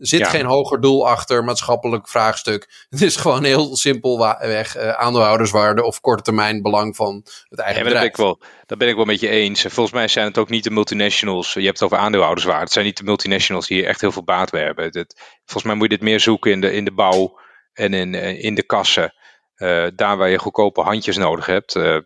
Er 0.03 0.09
zit 0.09 0.27
geen 0.27 0.45
hoger 0.45 0.81
doel 0.81 1.07
achter, 1.07 1.43
maatschappelijk 1.43 2.07
vraagstuk. 2.07 2.67
Het 2.89 3.01
is 3.01 3.15
gewoon 3.15 3.43
heel 3.43 3.75
simpel 3.75 4.17
weg 4.39 4.77
uh, 4.77 4.89
aandeelhouderswaarde 4.89 5.83
of 5.83 5.99
korte 5.99 6.23
termijn 6.23 6.61
belang 6.61 6.95
van 6.95 7.25
het 7.49 7.59
eigen 7.59 7.83
ja, 7.83 7.89
bedrijf. 7.89 8.11
Dat 8.11 8.15
ben, 8.17 8.35
ik 8.35 8.39
wel, 8.39 8.49
dat 8.65 8.77
ben 8.77 8.87
ik 8.87 8.95
wel 8.95 9.05
met 9.05 9.19
je 9.19 9.29
eens. 9.29 9.61
Volgens 9.61 9.91
mij 9.91 10.07
zijn 10.07 10.25
het 10.25 10.37
ook 10.37 10.49
niet 10.49 10.63
de 10.63 10.69
multinationals. 10.69 11.53
Je 11.53 11.61
hebt 11.61 11.79
het 11.79 11.83
over 11.83 11.97
aandeelhouderswaarde. 11.97 12.63
Het 12.63 12.71
zijn 12.71 12.85
niet 12.85 12.97
de 12.97 13.03
multinationals 13.03 13.67
die 13.67 13.77
hier 13.77 13.87
echt 13.87 14.01
heel 14.01 14.11
veel 14.11 14.23
baat 14.23 14.51
bij 14.51 14.63
hebben. 14.63 14.85
Het, 14.85 15.21
volgens 15.45 15.63
mij 15.63 15.75
moet 15.75 15.91
je 15.91 15.97
dit 15.97 16.07
meer 16.07 16.19
zoeken 16.19 16.51
in 16.51 16.61
de, 16.61 16.73
in 16.73 16.85
de 16.85 16.93
bouw 16.93 17.39
en 17.73 17.93
in, 17.93 18.15
eh, 18.15 18.43
in 18.43 18.55
de 18.55 18.63
kassen. 18.63 19.13
Uh, 19.57 19.87
daar 19.95 20.17
waar 20.17 20.29
je 20.29 20.39
goedkope 20.39 20.81
handjes 20.81 21.17
nodig 21.17 21.45
hebt, 21.45 21.75
uh, 21.75 21.97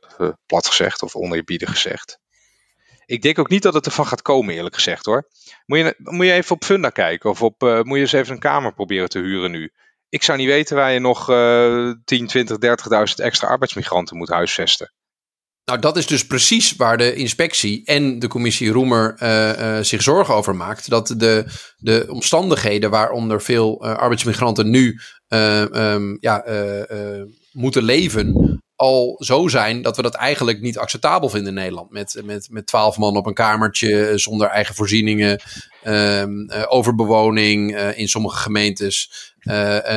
plat 0.46 0.68
gezegd 0.68 1.04
of 1.04 1.16
oneerbiedig 1.16 1.70
gezegd. 1.70 2.20
Ik 3.08 3.22
denk 3.22 3.40
ook 3.40 3.50
niet 3.50 3.62
dat 3.62 3.74
het 3.74 3.86
ervan 3.86 4.08
gaat 4.08 4.22
komen, 4.22 4.54
eerlijk 4.54 4.76
gezegd 4.76 5.06
hoor. 5.06 5.28
Moet 5.66 5.78
je, 5.78 5.96
moet 5.98 6.26
je 6.26 6.32
even 6.32 6.56
op 6.56 6.64
Funda 6.64 6.90
kijken 6.90 7.30
of 7.30 7.42
op, 7.42 7.64
uh, 7.64 7.82
moet 7.82 7.96
je 7.96 8.02
eens 8.02 8.12
even 8.12 8.34
een 8.34 8.40
kamer 8.40 8.74
proberen 8.74 9.10
te 9.10 9.20
huren 9.20 9.52
nu. 9.52 9.72
Ik 10.10 10.24
zou 10.24 10.38
niet 10.38 10.48
weten 10.48 10.76
waar 10.76 10.92
je 10.92 11.00
nog 11.00 11.30
uh, 11.30 11.92
10, 12.06 12.28
20, 12.28 12.58
30.000 13.18 13.24
extra 13.24 13.48
arbeidsmigranten 13.48 14.18
moet 14.18 14.30
huisvesten. 14.30 14.94
Nou, 15.66 15.80
dat 15.80 15.98
is 15.98 16.08
dus 16.08 16.28
precies 16.28 16.76
waar 16.76 16.98
de 16.98 17.16
inspectie 17.16 17.86
en 17.86 18.20
de 18.20 18.28
commissie 18.28 18.72
Roemer 18.72 19.16
uh, 19.24 19.60
uh, 19.60 19.84
zich 19.84 20.02
zorgen 20.02 20.36
over 20.36 20.56
maakt. 20.56 20.90
Dat 20.90 21.14
de, 21.18 21.46
de 21.78 22.06
omstandigheden 22.10 22.90
waaronder 22.90 23.42
veel 23.42 23.82
arbeidsmigranten 23.82 24.70
nu 24.70 25.00
um, 25.28 26.18
ja, 26.20 26.46
moeten 27.52 27.84
leven, 27.84 28.57
al 28.78 29.16
zo 29.20 29.48
zijn 29.48 29.82
dat 29.82 29.96
we 29.96 30.02
dat 30.02 30.14
eigenlijk 30.14 30.62
niet 30.62 30.78
acceptabel 30.78 31.30
vinden 31.30 31.48
in 31.50 31.60
Nederland. 31.60 31.92
Met, 31.92 32.22
met, 32.24 32.48
met 32.52 32.68
twaalf 32.68 32.98
man 32.98 33.18
op 33.18 33.26
een 33.26 33.34
kamertje, 33.34 34.18
zonder 34.18 34.48
eigen 34.48 34.76
voorzieningen, 34.76 35.42
um, 35.84 36.52
uh, 36.52 36.64
overbewoning 36.68 37.76
uh, 37.76 37.98
in 37.98 38.08
sommige 38.08 38.38
gemeentes, 38.38 39.12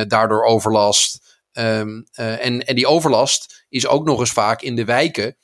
daardoor 0.07 0.43
overlast. 0.43 1.19
Ehm, 1.51 2.01
en, 2.13 2.65
en 2.65 2.75
die 2.75 2.87
overlast 2.87 3.65
is 3.69 3.87
ook 3.87 4.05
nog 4.05 4.19
eens 4.19 4.31
vaak 4.31 4.61
in 4.61 4.75
de 4.75 4.85
wijken. 4.85 5.35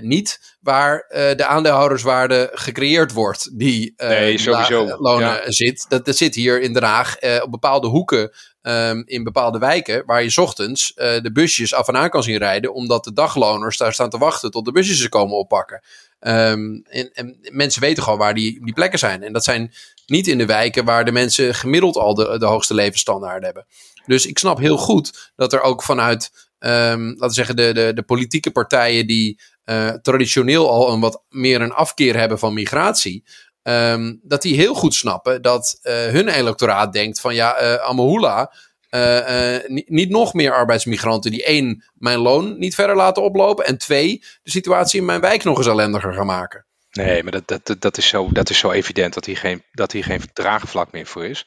Niet 0.00 0.56
waar 0.60 1.04
de 1.36 1.46
aandeelhouderswaarde 1.46 2.50
gecreëerd 2.52 3.12
wordt, 3.12 3.58
die 3.58 3.94
nee, 3.96 4.38
sowieso. 4.38 4.96
lonen 4.98 5.52
zit. 5.52 5.86
Dat, 5.88 6.04
dat 6.04 6.16
zit 6.16 6.34
hier 6.34 6.60
in 6.60 6.72
Den 6.72 6.82
Haag 6.82 7.16
op 7.42 7.50
bepaalde 7.50 7.86
hoeken 7.86 8.32
Ehm, 8.66 9.02
in 9.04 9.24
bepaalde 9.24 9.58
wijken 9.58 10.02
waar 10.06 10.22
je 10.22 10.40
ochtends 10.40 10.92
uh, 10.96 11.20
de 11.20 11.32
busjes 11.32 11.74
af 11.74 11.88
en 11.88 11.96
aan 11.96 12.10
kan 12.10 12.22
zien 12.22 12.38
rijden, 12.38 12.74
omdat 12.74 13.04
de 13.04 13.12
dagloners 13.12 13.76
daar 13.76 13.92
staan 13.92 14.10
te 14.10 14.18
wachten 14.18 14.50
tot 14.50 14.64
de 14.64 14.72
busjes 14.72 15.00
ze 15.00 15.08
komen 15.08 15.36
oppakken. 15.36 15.82
Um, 16.20 16.82
en, 16.88 17.10
en, 17.12 17.38
mensen 17.52 17.80
weten 17.80 18.02
gewoon 18.02 18.18
waar 18.18 18.34
die, 18.34 18.64
die 18.64 18.74
plekken 18.74 18.98
zijn. 18.98 19.22
En 19.22 19.32
dat 19.32 19.44
zijn 19.44 19.72
niet 20.06 20.26
in 20.26 20.38
de 20.38 20.46
wijken 20.46 20.84
waar 20.84 21.04
de 21.04 21.12
mensen 21.12 21.54
gemiddeld 21.54 21.96
al 21.96 22.14
de, 22.14 22.38
de 22.38 22.46
hoogste 22.46 22.74
levensstandaard 22.74 23.44
hebben. 23.44 23.66
Dus 24.06 24.26
ik 24.26 24.38
snap 24.38 24.58
heel 24.58 24.78
goed 24.78 25.32
dat 25.36 25.52
er 25.52 25.60
ook 25.60 25.82
vanuit, 25.82 26.30
um, 26.58 27.08
laten 27.08 27.26
we 27.26 27.32
zeggen, 27.32 27.56
de, 27.56 27.72
de, 27.72 27.92
de 27.94 28.02
politieke 28.02 28.50
partijen 28.50 29.06
die 29.06 29.40
uh, 29.66 29.88
traditioneel 29.88 30.70
al 30.70 30.92
een 30.92 31.00
wat 31.00 31.22
meer 31.28 31.60
een 31.60 31.72
afkeer 31.72 32.16
hebben 32.16 32.38
van 32.38 32.54
migratie. 32.54 33.24
Um, 33.62 34.20
dat 34.22 34.42
die 34.42 34.56
heel 34.56 34.74
goed 34.74 34.94
snappen 34.94 35.42
dat 35.42 35.78
uh, 35.82 35.92
hun 35.92 36.28
electoraat 36.28 36.92
denkt 36.92 37.20
van 37.20 37.34
ja, 37.34 37.62
uh, 37.62 37.74
Amahula, 37.74 38.52
uh, 38.90 39.56
niet 39.86 40.10
nog 40.10 40.34
meer 40.34 40.52
arbeidsmigranten 40.52 41.30
die 41.30 41.44
één, 41.44 41.84
mijn 41.94 42.18
loon 42.18 42.58
niet 42.58 42.74
verder 42.74 42.96
laten 42.96 43.22
oplopen 43.22 43.66
en 43.66 43.78
twee, 43.78 44.18
de 44.42 44.50
situatie 44.50 45.00
in 45.00 45.06
mijn 45.06 45.20
wijk 45.20 45.44
nog 45.44 45.58
eens 45.58 45.66
ellendiger 45.66 46.14
gaan 46.14 46.26
maken. 46.26 46.66
Nee, 46.90 47.22
maar 47.22 47.32
dat, 47.32 47.60
dat, 47.64 47.80
dat, 47.80 47.96
is, 47.96 48.08
zo, 48.08 48.28
dat 48.32 48.50
is 48.50 48.58
zo 48.58 48.70
evident 48.70 49.14
dat 49.14 49.24
hier 49.24 49.36
geen, 49.36 49.62
dat 49.72 49.92
hier 49.92 50.04
geen 50.04 50.22
draagvlak 50.32 50.92
meer 50.92 51.06
voor 51.06 51.24
is. 51.24 51.46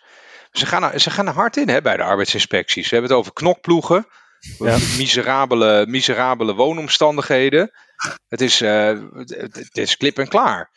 Ze 0.51 0.65
gaan 0.65 0.83
er, 0.83 0.99
ze 0.99 1.09
gaan 1.09 1.27
er 1.27 1.33
hard 1.33 1.57
in 1.57 1.69
hè, 1.69 1.81
bij 1.81 1.97
de 1.97 2.03
arbeidsinspecties. 2.03 2.89
We 2.89 2.95
hebben 2.95 3.11
het 3.11 3.19
over 3.19 3.33
knokploegen, 3.33 4.07
ja. 4.59 4.77
miserabele, 4.97 5.85
miserabele 5.87 6.53
woonomstandigheden. 6.53 7.71
Het 8.27 8.41
is, 8.41 8.59
het 8.59 9.77
is 9.77 9.97
klip 9.97 10.17
en 10.17 10.27
klaar. 10.27 10.69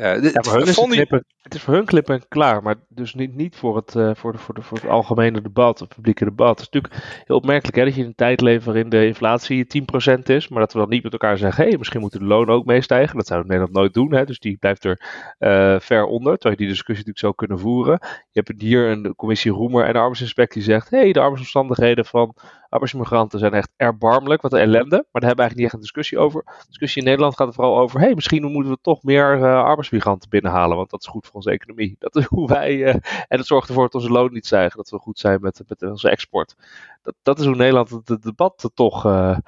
Ja, 0.00 0.42
voor 0.42 0.52
hun 0.52 0.66
is 0.66 0.76
het, 0.76 0.88
klippen, 0.88 1.24
het 1.42 1.54
is 1.54 1.62
voor 1.62 1.74
hun 1.74 1.84
klip 1.84 2.08
en 2.08 2.28
klaar, 2.28 2.62
maar 2.62 2.74
dus 2.88 3.14
niet, 3.14 3.34
niet 3.34 3.56
voor, 3.56 3.76
het, 3.76 3.94
uh, 3.94 4.10
voor, 4.14 4.32
de, 4.32 4.38
voor, 4.38 4.54
de, 4.54 4.62
voor 4.62 4.78
het 4.78 4.90
algemene 4.90 5.40
debat, 5.40 5.78
het 5.78 5.88
publieke 5.88 6.24
debat. 6.24 6.48
Het 6.48 6.60
is 6.60 6.68
natuurlijk 6.70 7.22
heel 7.26 7.36
opmerkelijk 7.36 7.76
hè, 7.76 7.84
dat 7.84 7.94
je 7.94 8.00
in 8.00 8.06
een 8.06 8.14
tijd 8.14 8.40
leeft 8.40 8.64
waarin 8.64 8.88
de 8.88 9.06
inflatie 9.06 9.84
10% 10.16 10.22
is, 10.22 10.48
maar 10.48 10.60
dat 10.60 10.72
we 10.72 10.78
dan 10.78 10.88
niet 10.88 11.02
met 11.02 11.12
elkaar 11.12 11.38
zeggen, 11.38 11.62
hé, 11.62 11.68
hey, 11.68 11.78
misschien 11.78 12.00
moeten 12.00 12.20
de 12.20 12.26
lonen 12.26 12.54
ook 12.54 12.64
meestijgen. 12.64 13.16
Dat 13.16 13.26
zouden 13.26 13.48
we 13.48 13.54
in 13.54 13.60
Nederland 13.60 13.84
nooit 13.84 13.94
doen, 14.04 14.18
hè, 14.18 14.24
dus 14.24 14.38
die 14.38 14.56
blijft 14.56 14.84
er 14.84 15.00
uh, 15.38 15.80
ver 15.80 16.04
onder, 16.04 16.32
terwijl 16.32 16.54
je 16.54 16.64
die 16.64 16.74
discussie 16.74 17.06
natuurlijk 17.06 17.18
zo 17.18 17.32
kunnen 17.32 17.58
voeren. 17.58 17.98
Je 18.30 18.42
hebt 18.44 18.62
hier 18.62 18.88
een 18.88 19.14
commissie 19.16 19.52
Roemer 19.52 19.84
en 19.84 19.92
de 19.92 19.98
arbeidsinspectie 19.98 20.62
zegt, 20.62 20.90
hé, 20.90 20.98
hey, 20.98 21.12
de 21.12 21.20
arbeidsomstandigheden 21.20 22.04
van 22.04 22.34
arbeidsmigranten 22.70 23.38
zijn 23.38 23.52
echt 23.52 23.70
erbarmelijk, 23.76 24.42
wat 24.42 24.52
een 24.52 24.58
ellende, 24.58 24.88
maar 25.10 25.20
daar 25.20 25.28
hebben 25.28 25.36
we 25.36 25.40
eigenlijk 25.42 25.56
niet 25.56 25.64
echt 25.64 25.74
een 25.74 25.80
discussie 25.80 26.18
over. 26.18 26.42
De 26.44 26.64
discussie 26.66 27.02
in 27.02 27.08
Nederland 27.08 27.36
gaat 27.36 27.48
er 27.48 27.54
vooral 27.54 27.78
over, 27.78 27.98
hé, 27.98 28.06
hey, 28.06 28.14
misschien 28.14 28.52
moeten 28.52 28.72
we 28.72 28.78
toch 28.82 29.02
meer 29.02 29.38
uh, 29.38 29.42
arbeidsmigranten 29.90 30.28
binnenhalen, 30.28 30.76
want 30.76 30.90
dat 30.90 31.00
is 31.00 31.06
goed 31.06 31.26
voor 31.26 31.34
onze 31.34 31.50
economie. 31.50 31.96
Dat 31.98 32.16
is 32.16 32.24
hoe 32.24 32.48
wij, 32.48 32.74
uh, 32.74 32.88
en 33.28 33.38
het 33.38 33.46
zorgt 33.46 33.68
ervoor 33.68 33.82
dat 33.82 33.94
onze 33.94 34.10
loon 34.10 34.32
niet 34.32 34.46
stijgen, 34.46 34.76
dat 34.76 34.90
we 34.90 34.98
goed 34.98 35.18
zijn 35.18 35.38
met, 35.40 35.60
met 35.68 35.82
onze 35.82 36.10
export. 36.10 36.54
Dat, 37.02 37.14
dat 37.22 37.38
is 37.38 37.46
hoe 37.46 37.56
Nederland 37.56 37.90
het, 38.04 38.22
debat 38.22 38.70
toch... 38.74 39.06
Uh, 39.06 39.38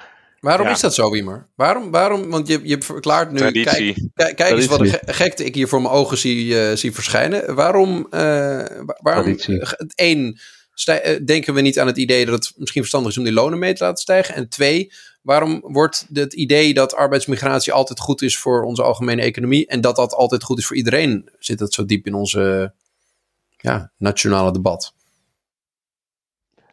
Waarom 0.40 0.66
is 0.66 0.80
dat 0.80 0.94
zo, 0.94 1.10
Wiemer? 1.10 1.48
Waarom, 1.54 1.90
waarom 1.90 2.30
want 2.30 2.48
je, 2.48 2.60
je 2.62 2.82
verklaart 2.82 3.30
nu... 3.30 3.38
Traditie. 3.38 4.10
Kijk, 4.14 4.36
kijk, 4.36 4.56
eens 4.56 4.66
wat 4.66 4.80
een 4.80 4.98
gekte 5.04 5.44
ik 5.44 5.54
hier 5.54 5.68
voor 5.68 5.82
mijn 5.82 5.94
ogen 5.94 6.18
zie, 6.18 6.46
uh, 6.46 6.72
zie 6.72 6.92
verschijnen. 6.92 7.54
Waarom... 7.54 8.06
waarom 9.00 9.26
het 9.26 9.92
één, 9.94 10.40
denken 11.24 11.54
we 11.54 11.60
niet 11.60 11.78
aan 11.78 11.86
het 11.86 11.96
idee 11.96 12.26
dat 12.26 12.34
het 12.34 12.52
misschien 12.56 12.80
verstandig 12.80 13.10
is 13.10 13.18
om 13.18 13.24
die 13.24 13.32
lonen 13.32 13.58
mee 13.58 13.72
te 13.72 13.84
laten 13.84 14.02
stijgen? 14.02 14.34
En 14.34 14.48
twee, 14.48 14.92
Waarom 15.22 15.60
wordt 15.60 16.06
het 16.12 16.32
idee 16.32 16.74
dat 16.74 16.94
arbeidsmigratie 16.94 17.72
altijd 17.72 18.00
goed 18.00 18.22
is 18.22 18.38
voor 18.38 18.62
onze 18.62 18.82
algemene 18.82 19.22
economie 19.22 19.66
en 19.66 19.80
dat 19.80 19.96
dat 19.96 20.14
altijd 20.14 20.42
goed 20.42 20.58
is 20.58 20.66
voor 20.66 20.76
iedereen, 20.76 21.30
zit 21.38 21.58
dat 21.58 21.72
zo 21.72 21.84
diep 21.84 22.06
in 22.06 22.14
onze 22.14 22.72
ja, 23.56 23.90
nationale 23.96 24.52
debat? 24.52 24.94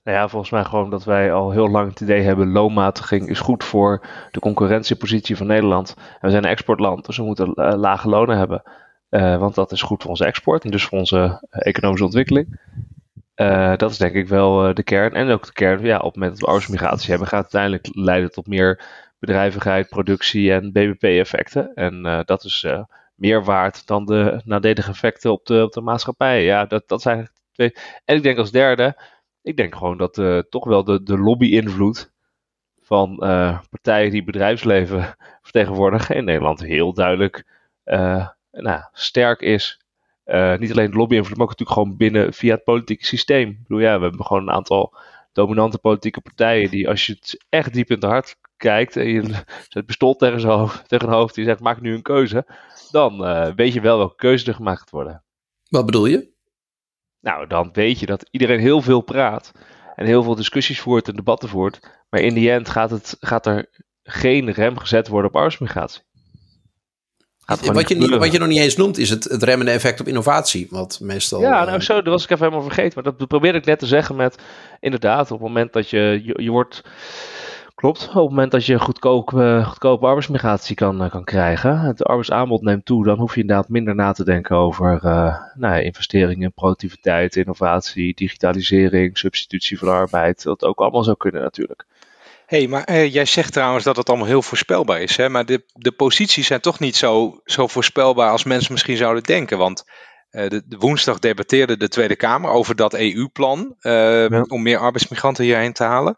Nou 0.04 0.18
ja, 0.18 0.28
volgens 0.28 0.52
mij 0.52 0.64
gewoon 0.64 0.90
dat 0.90 1.04
wij 1.04 1.34
al 1.34 1.52
heel 1.52 1.70
lang 1.70 1.90
het 1.90 2.00
idee 2.00 2.22
hebben: 2.22 2.52
loonmatiging 2.52 3.30
is 3.30 3.40
goed 3.40 3.64
voor 3.64 4.08
de 4.32 4.40
concurrentiepositie 4.40 5.38
van 5.38 5.48
Nederland. 5.48 5.94
En 5.98 6.06
we 6.22 6.30
zijn 6.30 6.44
een 6.44 6.50
exportland, 6.50 7.06
dus 7.06 7.18
we 7.18 7.24
moeten 7.24 7.52
uh, 7.56 7.74
lage 7.76 8.10
lonen 8.10 8.38
hebben. 8.38 8.64
Uh, 9.10 9.38
want 9.38 9.56
dat 9.56 9.72
is 9.72 9.82
goed 9.82 10.02
voor 10.02 10.12
onze 10.12 10.26
export 10.26 10.64
en 10.64 10.72
dus 10.72 10.86
voor 10.86 10.98
onze 11.00 11.18
uh, 11.18 11.38
economische 11.50 12.06
ontwikkeling. 12.06 12.60
Uh, 13.42 13.76
dat 13.76 13.92
is 13.92 13.98
denk 13.98 14.14
ik 14.14 14.28
wel 14.28 14.68
uh, 14.68 14.74
de 14.74 14.84
kern. 14.84 15.14
En 15.14 15.30
ook 15.30 15.46
de 15.46 15.54
kern, 15.54 15.86
ja, 15.86 15.98
op 15.98 16.04
het 16.04 16.14
moment 16.14 16.32
dat 16.32 16.40
we 16.40 16.46
arbeidsmigratie 16.46 17.10
hebben, 17.10 17.28
gaat 17.28 17.42
uiteindelijk 17.42 17.88
leiden 17.92 18.32
tot 18.32 18.48
meer 18.48 18.82
bedrijvigheid, 19.20 19.90
productie 19.90 20.52
en 20.54 20.72
BBP-effecten. 20.72 21.74
En 21.74 22.06
uh, 22.06 22.20
dat 22.26 22.44
is 22.44 22.68
meer 23.16 23.44
waard 23.44 23.88
dan 23.88 24.06
de 24.06 24.42
nadelige 24.46 24.90
effecten 24.90 25.32
op 25.32 25.46
de, 25.46 25.64
op 25.64 25.72
de 25.72 25.82
maatschappij. 25.82 26.44
Ja, 26.44 26.66
dat, 26.66 26.88
dat 26.88 27.02
zijn. 27.02 27.30
En 28.06 28.16
ik 28.16 28.24
denk 28.24 28.38
als 28.38 28.52
derde, 28.52 29.02
ik 29.42 29.58
denk 29.58 29.76
gewoon 29.76 29.98
dat 29.98 30.14
toch 30.50 30.66
wel 30.66 30.84
de, 30.84 31.04
de 31.04 31.18
lobby-invloed 31.18 32.12
van 32.82 33.16
partijen 33.70 34.12
die 34.12 34.24
bedrijfsleven 34.24 35.16
vertegenwoordigen 35.42 36.16
in 36.16 36.26
Nederland 36.26 36.60
heel 36.60 36.94
duidelijk 36.94 37.46
nou, 38.52 38.82
sterk 38.92 39.42
is. 39.42 39.79
Uh, 40.30 40.58
niet 40.58 40.72
alleen 40.72 40.92
de 40.92 40.98
lobby-invloed, 40.98 41.38
maar 41.38 41.48
ook 41.48 41.58
natuurlijk 41.58 41.80
gewoon 41.80 41.98
binnen 41.98 42.34
via 42.34 42.54
het 42.54 42.64
politieke 42.64 43.06
systeem. 43.06 43.50
Ik 43.50 43.62
bedoel, 43.68 43.80
ja, 43.80 43.98
we 43.98 44.06
hebben 44.06 44.26
gewoon 44.26 44.42
een 44.42 44.54
aantal 44.54 44.98
dominante 45.34 45.78
politieke 45.78 46.22
partijen 46.22 46.70
die, 46.70 46.90
als 46.90 47.06
je 47.06 47.14
het 47.14 47.46
echt 47.50 47.74
diep 47.74 47.90
in 47.90 47.96
het 47.96 48.04
hart 48.04 48.36
kijkt 48.58 48.96
en 48.96 49.08
je 49.08 49.24
zet 49.70 49.86
pistool 49.86 50.16
tegen, 50.16 50.40
zijn 50.40 50.54
hoofd, 50.54 50.90
tegen 50.90 51.08
een 51.08 51.14
hoofd 51.14 51.36
die 51.36 51.46
zegt: 51.46 51.60
maak 51.60 51.82
nu 51.82 51.94
een 51.94 52.02
keuze, 52.02 52.48
dan 52.92 53.28
uh, 53.28 53.54
weet 53.56 53.74
je 53.74 53.82
wel 53.82 53.98
welke 53.98 54.16
keuze 54.16 54.48
er 54.48 54.54
gemaakt 54.54 54.90
worden. 54.90 55.24
Wat 55.70 55.86
bedoel 55.86 56.06
je? 56.06 56.32
Nou, 57.20 57.48
dan 57.48 57.70
weet 57.74 58.00
je 58.00 58.06
dat 58.06 58.28
iedereen 58.32 58.60
heel 58.60 58.82
veel 58.82 59.02
praat 59.02 59.52
en 59.96 60.06
heel 60.06 60.24
veel 60.24 60.36
discussies 60.36 60.80
voert 60.80 61.08
en 61.08 61.16
debatten 61.16 61.50
voert, 61.50 62.04
maar 62.10 62.22
in 62.22 62.34
die 62.34 62.52
end 62.52 62.70
gaat, 62.70 62.90
het, 62.90 63.18
gaat 63.20 63.46
er 63.46 63.70
geen 64.04 64.52
rem 64.52 64.78
gezet 64.78 65.08
worden 65.08 65.30
op 65.30 65.36
arbeidsmigratie. 65.36 66.02
Wat 67.58 67.90
je, 67.90 67.96
niet, 67.96 68.16
wat 68.16 68.32
je 68.32 68.40
nog 68.40 68.48
niet 68.48 68.60
eens 68.60 68.76
noemt 68.76 68.98
is 68.98 69.10
het, 69.10 69.24
het 69.24 69.44
remmende 69.44 69.72
effect 69.72 70.00
op 70.00 70.08
innovatie. 70.08 70.68
Wat 70.70 71.00
meestal. 71.02 71.42
Ja, 71.42 71.66
nou 71.66 71.82
zo, 71.82 71.94
dat 71.94 72.14
was 72.14 72.24
ik 72.24 72.30
even 72.30 72.46
helemaal 72.46 72.68
vergeten. 72.68 73.04
Maar 73.04 73.14
dat 73.14 73.28
probeerde 73.28 73.58
ik 73.58 73.66
net 73.66 73.80
te 73.80 73.86
zeggen 73.86 74.16
met. 74.16 74.38
Inderdaad, 74.80 75.32
op 75.32 75.40
het 75.40 75.48
moment 75.48 75.74
dat 75.74 75.90
je. 75.90 76.22
Je, 76.24 76.44
je 76.44 76.50
wordt. 76.50 76.82
Klopt, 77.76 78.08
op 78.08 78.14
het 78.14 78.30
moment 78.30 78.52
dat 78.52 78.66
je 78.66 78.80
goedkoop, 78.80 79.32
uh, 79.32 79.68
goedkope 79.68 80.06
arbeidsmigratie 80.06 80.76
kan, 80.76 81.04
uh, 81.04 81.10
kan 81.10 81.24
krijgen, 81.24 81.80
het 81.80 82.04
arbeidsaanbod 82.04 82.62
neemt 82.62 82.86
toe, 82.86 83.06
dan 83.06 83.18
hoef 83.18 83.36
je 83.36 83.42
inderdaad 83.42 83.70
minder 83.70 83.96
na 83.96 84.12
te 84.12 84.24
denken 84.24 84.56
over 84.56 84.94
uh, 84.94 85.38
nou 85.54 85.76
ja, 85.76 85.80
investeringen 85.80 86.44
in 86.44 86.54
productiviteit, 86.54 87.36
innovatie, 87.36 88.14
digitalisering, 88.16 89.18
substitutie 89.18 89.78
van 89.78 89.88
arbeid. 89.88 90.44
Dat 90.44 90.64
ook 90.64 90.80
allemaal 90.80 91.04
zou 91.04 91.18
kunnen 91.18 91.42
natuurlijk 91.42 91.86
hey, 92.50 92.68
maar 92.68 92.84
eh, 92.84 93.14
jij 93.14 93.26
zegt 93.26 93.54
trouwens 93.54 93.84
dat 93.84 93.96
het 93.96 94.10
allemaal 94.10 94.28
heel 94.28 94.42
voorspelbaar 94.42 95.02
is. 95.02 95.18
Hè? 95.18 95.30
Maar 95.30 95.46
de, 95.46 95.64
de 95.74 95.92
posities 95.92 96.48
zijn 96.48 96.62
toch 96.62 96.80
niet 96.80 96.96
zo, 96.96 97.42
zo 97.44 97.68
voorspelbaar 97.68 98.32
als 98.32 98.44
mensen 98.44 98.72
misschien 98.72 98.98
zouden 98.98 99.24
denken. 99.24 99.58
Want 99.58 99.84
uh, 100.32 100.50
de, 100.50 100.64
de, 100.66 100.78
woensdag 100.78 101.20
debatteerde 101.20 101.78
de 101.78 101.88
Tweede 101.88 102.16
Kamer 102.16 102.52
over 102.52 102.76
dat 102.76 102.94
EU-plan 102.94 103.76
uh, 103.82 104.42
om 104.48 104.62
meer 104.62 104.78
arbeidsmigranten 104.78 105.44
hierheen 105.44 105.74
te 105.74 105.84
halen. 105.84 106.18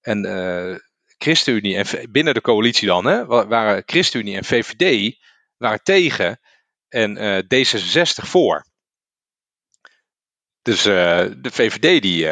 En 0.00 0.80
ChristenUnie 1.18 1.76
en 1.76 2.10
binnen 2.10 2.34
de 2.34 2.40
coalitie 2.40 2.86
dan, 2.86 3.04
hè, 3.04 3.26
waren 3.26 3.82
ChristenUnie 3.86 4.36
en 4.36 4.44
VVD 4.44 5.16
waren 5.56 5.82
tegen 5.82 6.40
en 6.88 7.44
D66 7.44 8.24
voor. 8.24 8.66
Dus 10.62 10.82
de 10.82 11.50
VVD 11.52 12.02
die, 12.02 12.28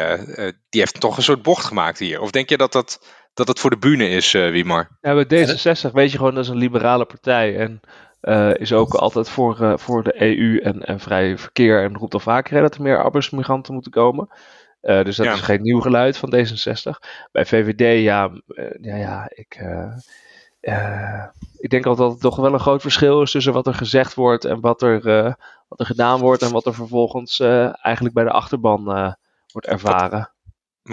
die 0.69 0.81
heeft 0.81 0.99
toch 0.99 1.17
een 1.17 1.23
soort 1.23 1.41
bocht 1.41 1.65
gemaakt 1.65 1.99
hier. 1.99 2.21
Of 2.21 2.31
denk 2.31 2.49
je 2.49 2.57
dat 2.57 2.71
dat 2.71 2.99
dat 3.35 3.47
het 3.47 3.59
voor 3.59 3.69
de 3.69 3.77
bühne 3.77 4.09
is, 4.09 4.33
uh, 4.33 4.49
Wiemar. 4.49 4.87
Ja, 5.01 5.25
bij 5.25 5.25
D66 5.25 5.91
weet 5.91 6.11
je 6.11 6.17
gewoon 6.17 6.35
dat 6.35 6.43
is 6.43 6.49
een 6.49 6.57
liberale 6.57 7.05
partij. 7.05 7.57
En 7.57 7.79
uh, 8.21 8.55
is 8.55 8.73
ook 8.73 8.93
altijd 8.93 9.29
voor, 9.29 9.61
uh, 9.61 9.77
voor 9.77 10.03
de 10.03 10.21
EU 10.21 10.59
en, 10.59 10.81
en 10.81 10.99
vrij 10.99 11.37
verkeer. 11.37 11.83
En 11.83 11.97
roept 11.97 12.13
al 12.13 12.19
vaker 12.19 12.61
dat 12.61 12.75
er 12.75 12.81
meer 12.81 13.03
arbeidsmigranten 13.03 13.73
moeten 13.73 13.91
komen. 13.91 14.29
Uh, 14.81 15.03
dus 15.03 15.15
dat 15.15 15.25
ja. 15.25 15.33
is 15.33 15.41
geen 15.41 15.61
nieuw 15.61 15.79
geluid 15.79 16.17
van 16.17 16.35
D66. 16.35 17.07
Bij 17.31 17.45
VVD, 17.45 18.03
ja, 18.03 18.31
ja, 18.81 18.95
ja 18.95 19.31
ik, 19.33 19.63
ik 21.57 21.69
denk 21.69 21.85
altijd 21.85 22.07
dat 22.07 22.15
er 22.15 22.21
toch 22.21 22.35
wel 22.35 22.53
een 22.53 22.59
groot 22.59 22.81
verschil 22.81 23.21
is 23.21 23.31
tussen 23.31 23.53
wat 23.53 23.67
er 23.67 23.73
gezegd 23.73 24.13
wordt 24.13 24.45
en 24.45 24.59
wat 24.59 24.81
er, 24.81 25.01
wat 25.67 25.79
er 25.79 25.85
gedaan 25.85 26.19
wordt. 26.19 26.41
En 26.41 26.51
wat 26.51 26.65
er 26.65 26.73
vervolgens 26.73 27.39
eigenlijk 27.39 28.15
bij 28.15 28.23
de 28.23 28.31
achterban 28.31 28.83
wordt 29.51 29.67
ervaren 29.67 30.19
wat 30.19 30.34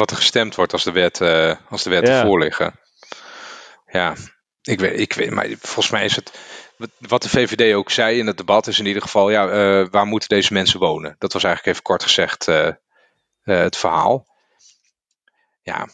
er 0.00 0.16
gestemd 0.16 0.54
wordt 0.54 0.72
als 0.72 0.84
de 0.84 0.92
wet, 0.92 1.20
uh, 1.20 1.54
als 1.70 1.82
de 1.82 1.90
wet 1.90 2.06
ja. 2.06 2.20
ervoor 2.20 2.38
liggen. 2.38 2.80
Ja, 3.86 4.14
ik 4.62 4.80
weet, 4.80 5.00
ik 5.00 5.12
weet, 5.12 5.30
maar 5.30 5.46
volgens 5.60 5.90
mij 5.90 6.04
is 6.04 6.16
het. 6.16 6.32
Wat 6.98 7.22
de 7.22 7.28
VVD 7.28 7.74
ook 7.74 7.90
zei 7.90 8.18
in 8.18 8.26
het 8.26 8.36
debat 8.36 8.66
is 8.66 8.78
in 8.78 8.86
ieder 8.86 9.02
geval, 9.02 9.30
ja, 9.30 9.46
uh, 9.46 9.86
waar 9.90 10.06
moeten 10.06 10.28
deze 10.28 10.52
mensen 10.52 10.80
wonen? 10.80 11.16
Dat 11.18 11.32
was 11.32 11.44
eigenlijk 11.44 11.74
even 11.74 11.88
kort 11.88 12.02
gezegd 12.02 12.48
uh, 12.48 12.68
het 13.42 13.76
verhaal. 13.76 14.26
Ja, 15.62 15.88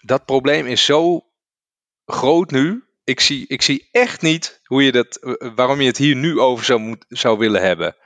dat 0.00 0.24
probleem 0.24 0.66
is 0.66 0.84
zo 0.84 1.26
groot 2.06 2.50
nu. 2.50 2.84
Ik 3.04 3.20
zie, 3.20 3.44
ik 3.48 3.62
zie 3.62 3.88
echt 3.90 4.22
niet 4.22 4.60
hoe 4.64 4.84
je 4.84 4.92
dat, 4.92 5.18
waarom 5.54 5.80
je 5.80 5.86
het 5.86 5.96
hier 5.96 6.16
nu 6.16 6.40
over 6.40 6.64
zou, 6.64 6.80
moet, 6.80 7.04
zou 7.08 7.38
willen 7.38 7.62
hebben. 7.62 7.96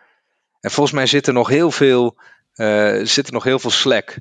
En 0.61 0.70
volgens 0.70 0.94
mij 0.96 1.07
zit 1.07 1.27
er 1.27 1.33
nog 1.33 1.49
heel 1.49 1.70
veel, 1.70 2.18
zit 3.03 3.27
er 3.27 3.33
nog 3.33 3.44
heel 3.44 3.59
veel 3.59 3.70
slack 3.70 4.18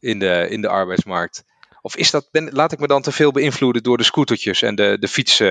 in 0.00 0.18
de, 0.18 0.46
in 0.50 0.60
de 0.60 0.68
arbeidsmarkt. 0.68 1.44
Of 1.80 1.96
is 1.96 2.10
dat, 2.10 2.28
ben, 2.30 2.52
laat 2.52 2.72
ik 2.72 2.78
me 2.78 2.86
dan 2.86 3.02
te 3.02 3.12
veel 3.12 3.32
beïnvloeden 3.32 3.82
door 3.82 3.96
de 3.96 4.04
scootertjes 4.04 4.62
en 4.62 4.74
de, 4.74 4.96
de, 5.00 5.08
fiets, 5.08 5.40
uh, 5.40 5.48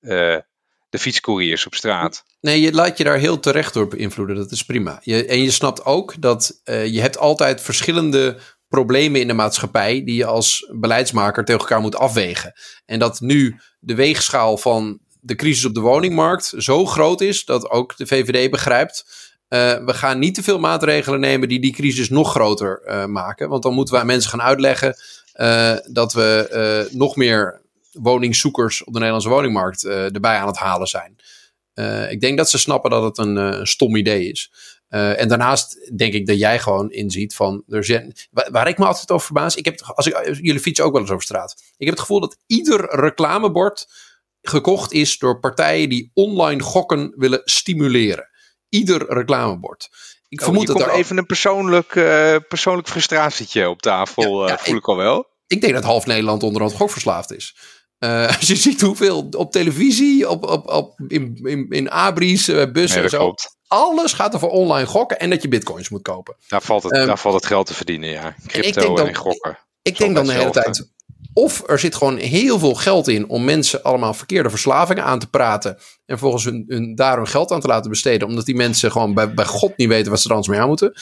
de 0.00 0.98
fietscouriers 0.98 1.66
op 1.66 1.74
straat? 1.74 2.24
Nee, 2.40 2.60
je 2.60 2.72
laat 2.72 2.98
je 2.98 3.04
daar 3.04 3.18
heel 3.18 3.40
terecht 3.40 3.74
door 3.74 3.88
beïnvloeden. 3.88 4.36
Dat 4.36 4.50
is 4.50 4.62
prima. 4.62 5.00
Je, 5.02 5.26
en 5.26 5.42
je 5.42 5.50
snapt 5.50 5.84
ook 5.84 6.20
dat 6.20 6.60
uh, 6.64 6.86
je 6.86 7.00
hebt 7.00 7.18
altijd 7.18 7.60
verschillende 7.60 8.38
problemen 8.68 9.20
in 9.20 9.26
de 9.26 9.32
maatschappij 9.32 10.04
die 10.04 10.16
je 10.16 10.26
als 10.26 10.72
beleidsmaker 10.74 11.44
tegen 11.44 11.60
elkaar 11.60 11.80
moet 11.80 11.96
afwegen. 11.96 12.52
En 12.86 12.98
dat 12.98 13.20
nu 13.20 13.60
de 13.80 13.94
weegschaal 13.94 14.58
van 14.58 15.00
de 15.20 15.34
crisis 15.34 15.64
op 15.64 15.74
de 15.74 15.80
woningmarkt 15.80 16.54
zo 16.56 16.86
groot 16.86 17.20
is 17.20 17.44
dat 17.44 17.70
ook 17.70 17.96
de 17.96 18.06
VVD 18.06 18.50
begrijpt. 18.50 19.04
Uh, 19.48 19.84
we 19.84 19.94
gaan 19.94 20.18
niet 20.18 20.34
te 20.34 20.42
veel 20.42 20.58
maatregelen 20.58 21.20
nemen 21.20 21.48
die 21.48 21.60
die 21.60 21.72
crisis 21.72 22.08
nog 22.08 22.30
groter 22.30 22.82
uh, 22.86 23.04
maken. 23.04 23.48
Want 23.48 23.62
dan 23.62 23.74
moeten 23.74 23.94
we 23.94 24.00
aan 24.00 24.06
mensen 24.06 24.30
gaan 24.30 24.42
uitleggen 24.42 24.96
uh, 25.34 25.76
dat 25.90 26.12
we 26.12 26.88
nog 26.92 27.16
meer 27.16 27.62
woningzoekers 27.92 28.80
op 28.80 28.92
de 28.92 28.98
Nederlandse 28.98 29.28
woningmarkt 29.28 29.84
erbij 29.84 30.38
aan 30.38 30.46
het 30.46 30.56
halen 30.56 30.86
zijn. 30.86 31.16
ik 32.10 32.20
denk 32.20 32.36
dat 32.36 32.50
ze 32.50 32.58
snappen 32.58 32.90
dat 32.90 33.02
het 33.02 33.18
een, 33.18 33.66
stom 33.66 33.96
idee 33.96 34.30
is. 34.30 34.52
En 34.88 35.28
daarnaast 35.28 35.90
denk 35.96 36.12
ik 36.12 36.26
dat 36.26 36.38
jij 36.38 36.58
gewoon 36.58 36.90
inziet 36.90 37.34
van. 37.34 37.62
Er 37.68 38.12
waar, 38.30 38.50
waar, 38.50 38.68
ik 38.68 38.78
me 38.78 38.84
altijd 38.84 39.10
over 39.10 39.26
verbaas. 39.26 39.56
Ik 39.56 39.64
heb, 39.64 39.80
als 39.94 40.06
ik, 40.06 40.38
jullie 40.40 40.60
fietsen 40.60 40.84
ook 40.84 40.92
wel 40.92 41.00
eens 41.00 41.10
over 41.10 41.24
straat. 41.24 41.54
Ik 41.76 41.86
heb 41.86 41.94
het 41.94 42.00
gevoel 42.00 42.20
dat 42.20 42.38
ieder 42.46 43.00
reclamebord 43.00 43.86
gekocht 44.42 44.92
is 44.92 45.18
door 45.18 45.40
partijen 45.40 45.88
die 45.88 46.10
online 46.14 46.62
gokken 46.62 47.12
willen 47.16 47.40
stimuleren. 47.44 48.28
Ieder 48.76 49.06
reclamebord. 49.08 49.88
Ik 50.28 50.38
oh, 50.38 50.44
vermoed 50.44 50.66
dat 50.66 50.80
er 50.80 50.90
even 50.90 51.18
een 51.18 51.26
persoonlijk, 51.26 51.94
uh, 51.94 52.36
persoonlijk 52.48 52.88
frustratietje 52.88 53.68
op 53.68 53.82
tafel, 53.82 54.42
ja, 54.42 54.48
ja, 54.48 54.52
uh, 54.52 54.58
voel 54.58 54.74
ik, 54.74 54.80
ik 54.80 54.88
al 54.88 54.96
wel. 54.96 55.26
Ik 55.46 55.60
denk 55.60 55.72
dat 55.72 55.84
half 55.84 56.06
Nederland 56.06 56.42
onderhand 56.42 56.74
gokverslaafd 56.74 57.32
is. 57.32 57.56
Uh, 57.98 58.26
als 58.36 58.46
je 58.46 58.56
ziet 58.56 58.80
hoeveel 58.80 59.28
op 59.36 59.52
televisie, 59.52 60.28
op, 60.28 60.44
op, 60.44 60.68
op, 60.68 61.00
in, 61.08 61.40
in, 61.42 61.66
in 61.68 61.90
abris, 61.90 62.48
uh, 62.48 62.72
bussen 62.72 62.94
nee, 62.94 63.04
en 63.04 63.10
zo. 63.10 63.18
Klopt. 63.18 63.56
Alles 63.66 64.12
gaat 64.12 64.34
er 64.34 64.40
voor 64.40 64.50
online 64.50 64.86
gokken 64.86 65.18
en 65.18 65.30
dat 65.30 65.42
je 65.42 65.48
bitcoins 65.48 65.88
moet 65.88 66.02
kopen. 66.02 66.36
Daar 66.48 66.62
valt 66.62 66.82
het, 66.82 66.96
um, 66.96 67.06
daar 67.06 67.18
valt 67.18 67.34
het 67.34 67.46
geld 67.46 67.66
te 67.66 67.74
verdienen, 67.74 68.10
ja. 68.10 68.34
Crypto 68.46 68.56
en, 68.56 68.66
ik 68.68 68.74
denk 68.74 68.96
dan, 68.96 69.06
en 69.06 69.14
gokken. 69.14 69.50
Ik, 69.50 69.92
ik 69.92 69.98
denk 69.98 70.14
dan 70.14 70.26
de 70.26 70.32
hele 70.32 70.50
tijd, 70.50 70.90
of 71.36 71.62
er 71.68 71.78
zit 71.78 71.94
gewoon 71.94 72.16
heel 72.16 72.58
veel 72.58 72.74
geld 72.74 73.08
in 73.08 73.28
om 73.28 73.44
mensen 73.44 73.82
allemaal 73.82 74.14
verkeerde 74.14 74.50
verslavingen 74.50 75.04
aan 75.04 75.18
te 75.18 75.30
praten. 75.30 75.78
En 76.06 76.18
volgens 76.18 76.44
hun, 76.44 76.64
hun, 76.68 76.94
daar 76.94 77.16
hun 77.16 77.26
geld 77.26 77.50
aan 77.50 77.60
te 77.60 77.66
laten 77.66 77.90
besteden. 77.90 78.28
Omdat 78.28 78.44
die 78.44 78.54
mensen 78.54 78.92
gewoon 78.92 79.14
bij, 79.14 79.34
bij 79.34 79.44
God 79.44 79.76
niet 79.76 79.88
weten 79.88 80.10
wat 80.10 80.20
ze 80.20 80.28
er 80.28 80.34
anders 80.34 80.52
mee 80.52 80.60
aan 80.60 80.68
moeten. 80.68 80.92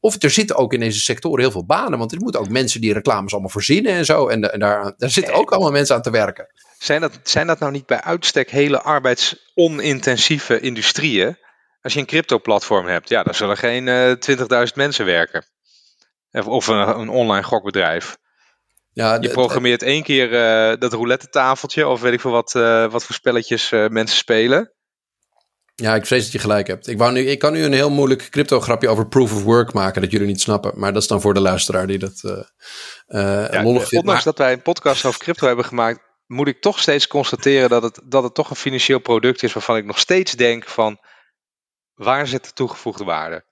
Of 0.00 0.22
er 0.22 0.30
zitten 0.30 0.56
ook 0.56 0.72
in 0.72 0.80
deze 0.80 1.00
sectoren 1.00 1.40
heel 1.40 1.50
veel 1.50 1.64
banen. 1.64 1.98
Want 1.98 2.12
er 2.12 2.20
moeten 2.20 2.40
ook 2.40 2.48
mensen 2.48 2.80
die 2.80 2.92
reclames 2.92 3.32
allemaal 3.32 3.50
verzinnen 3.50 3.92
en 3.92 4.04
zo. 4.04 4.28
En, 4.28 4.52
en 4.52 4.58
daar, 4.58 4.94
daar 4.96 5.10
zitten 5.10 5.34
ook 5.34 5.50
allemaal 5.50 5.72
mensen 5.72 5.96
aan 5.96 6.02
te 6.02 6.10
werken. 6.10 6.46
Zijn 6.78 7.00
dat, 7.00 7.20
zijn 7.22 7.46
dat 7.46 7.58
nou 7.58 7.72
niet 7.72 7.86
bij 7.86 8.00
uitstek 8.00 8.50
hele 8.50 8.82
arbeidsonintensieve 8.82 10.60
industrieën? 10.60 11.38
Als 11.82 11.92
je 11.92 12.00
een 12.00 12.06
crypto-platform 12.06 12.86
hebt, 12.86 13.08
ja, 13.08 13.22
dan 13.22 13.34
zullen 13.34 13.56
geen 13.56 13.86
uh, 13.86 14.14
20.000 14.68 14.74
mensen 14.74 15.04
werken. 15.04 15.44
Of 16.44 16.66
een, 16.66 16.88
een 16.88 17.08
online 17.08 17.44
gokbedrijf. 17.44 18.16
Ja, 18.94 19.18
je 19.20 19.28
programmeert 19.28 19.82
één 19.82 20.02
keer 20.02 20.32
uh, 20.32 20.78
dat 20.78 20.92
roulette 20.92 21.28
tafeltje 21.28 21.86
of 21.86 22.00
weet 22.00 22.12
ik 22.12 22.20
veel 22.20 22.30
wat, 22.30 22.54
uh, 22.54 22.90
wat 22.90 23.04
voor 23.04 23.14
spelletjes 23.14 23.70
uh, 23.70 23.88
mensen 23.88 24.16
spelen. 24.16 24.72
Ja, 25.74 25.94
ik 25.94 26.06
vrees 26.06 26.22
dat 26.22 26.32
je 26.32 26.38
gelijk 26.38 26.66
hebt. 26.66 26.86
Ik, 26.86 26.98
wou 26.98 27.12
nu, 27.12 27.20
ik 27.20 27.38
kan 27.38 27.52
nu 27.52 27.64
een 27.64 27.72
heel 27.72 27.90
moeilijk 27.90 28.30
crypto 28.30 28.60
grapje 28.60 28.88
over 28.88 29.08
proof 29.08 29.32
of 29.32 29.42
work 29.42 29.72
maken 29.72 30.02
dat 30.02 30.10
jullie 30.10 30.26
niet 30.26 30.40
snappen. 30.40 30.72
Maar 30.76 30.92
dat 30.92 31.02
is 31.02 31.08
dan 31.08 31.20
voor 31.20 31.34
de 31.34 31.40
luisteraar 31.40 31.86
die 31.86 31.98
dat 31.98 32.20
ja, 33.06 33.62
lollig 33.62 33.88
vindt. 33.88 34.04
Ondanks 34.04 34.24
dat 34.24 34.38
wij 34.38 34.52
een 34.52 34.62
podcast 34.62 35.04
over 35.04 35.20
crypto 35.20 35.46
hebben 35.46 35.64
gemaakt, 35.64 36.00
moet 36.26 36.48
ik 36.48 36.60
toch 36.60 36.80
steeds 36.80 37.06
constateren 37.06 37.68
dat 37.68 37.82
het, 37.82 38.00
dat 38.04 38.22
het 38.22 38.34
toch 38.34 38.50
een 38.50 38.56
financieel 38.56 38.98
product 38.98 39.42
is 39.42 39.52
waarvan 39.52 39.76
ik 39.76 39.84
nog 39.84 39.98
steeds 39.98 40.32
denk 40.32 40.64
van 40.64 40.98
waar 41.94 42.26
zit 42.26 42.44
de 42.44 42.52
toegevoegde 42.52 43.04
waarde? 43.04 43.44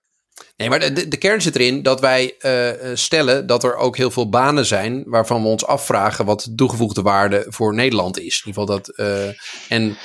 Nee, 0.57 0.69
maar 0.69 0.95
de, 0.95 1.09
de 1.09 1.17
kern 1.17 1.43
zit 1.43 1.57
erin 1.57 1.83
dat 1.83 2.01
wij 2.01 2.35
uh, 2.41 2.91
stellen 2.95 3.47
dat 3.47 3.65
er 3.65 3.77
ook 3.77 3.97
heel 3.97 4.11
veel 4.11 4.29
banen 4.29 4.67
zijn 4.67 5.03
waarvan 5.07 5.43
we 5.43 5.49
ons 5.49 5.67
afvragen 5.67 6.25
wat 6.25 6.41
de 6.41 6.55
toegevoegde 6.55 7.03
waarde 7.03 7.47
voor 7.49 7.75
Nederland 7.75 8.19
is. 8.19 8.43
In 8.45 8.47
ieder 8.47 8.63
geval 8.63 8.67
dat. 8.67 8.93
Uh, 8.97 9.29
en 9.69 9.97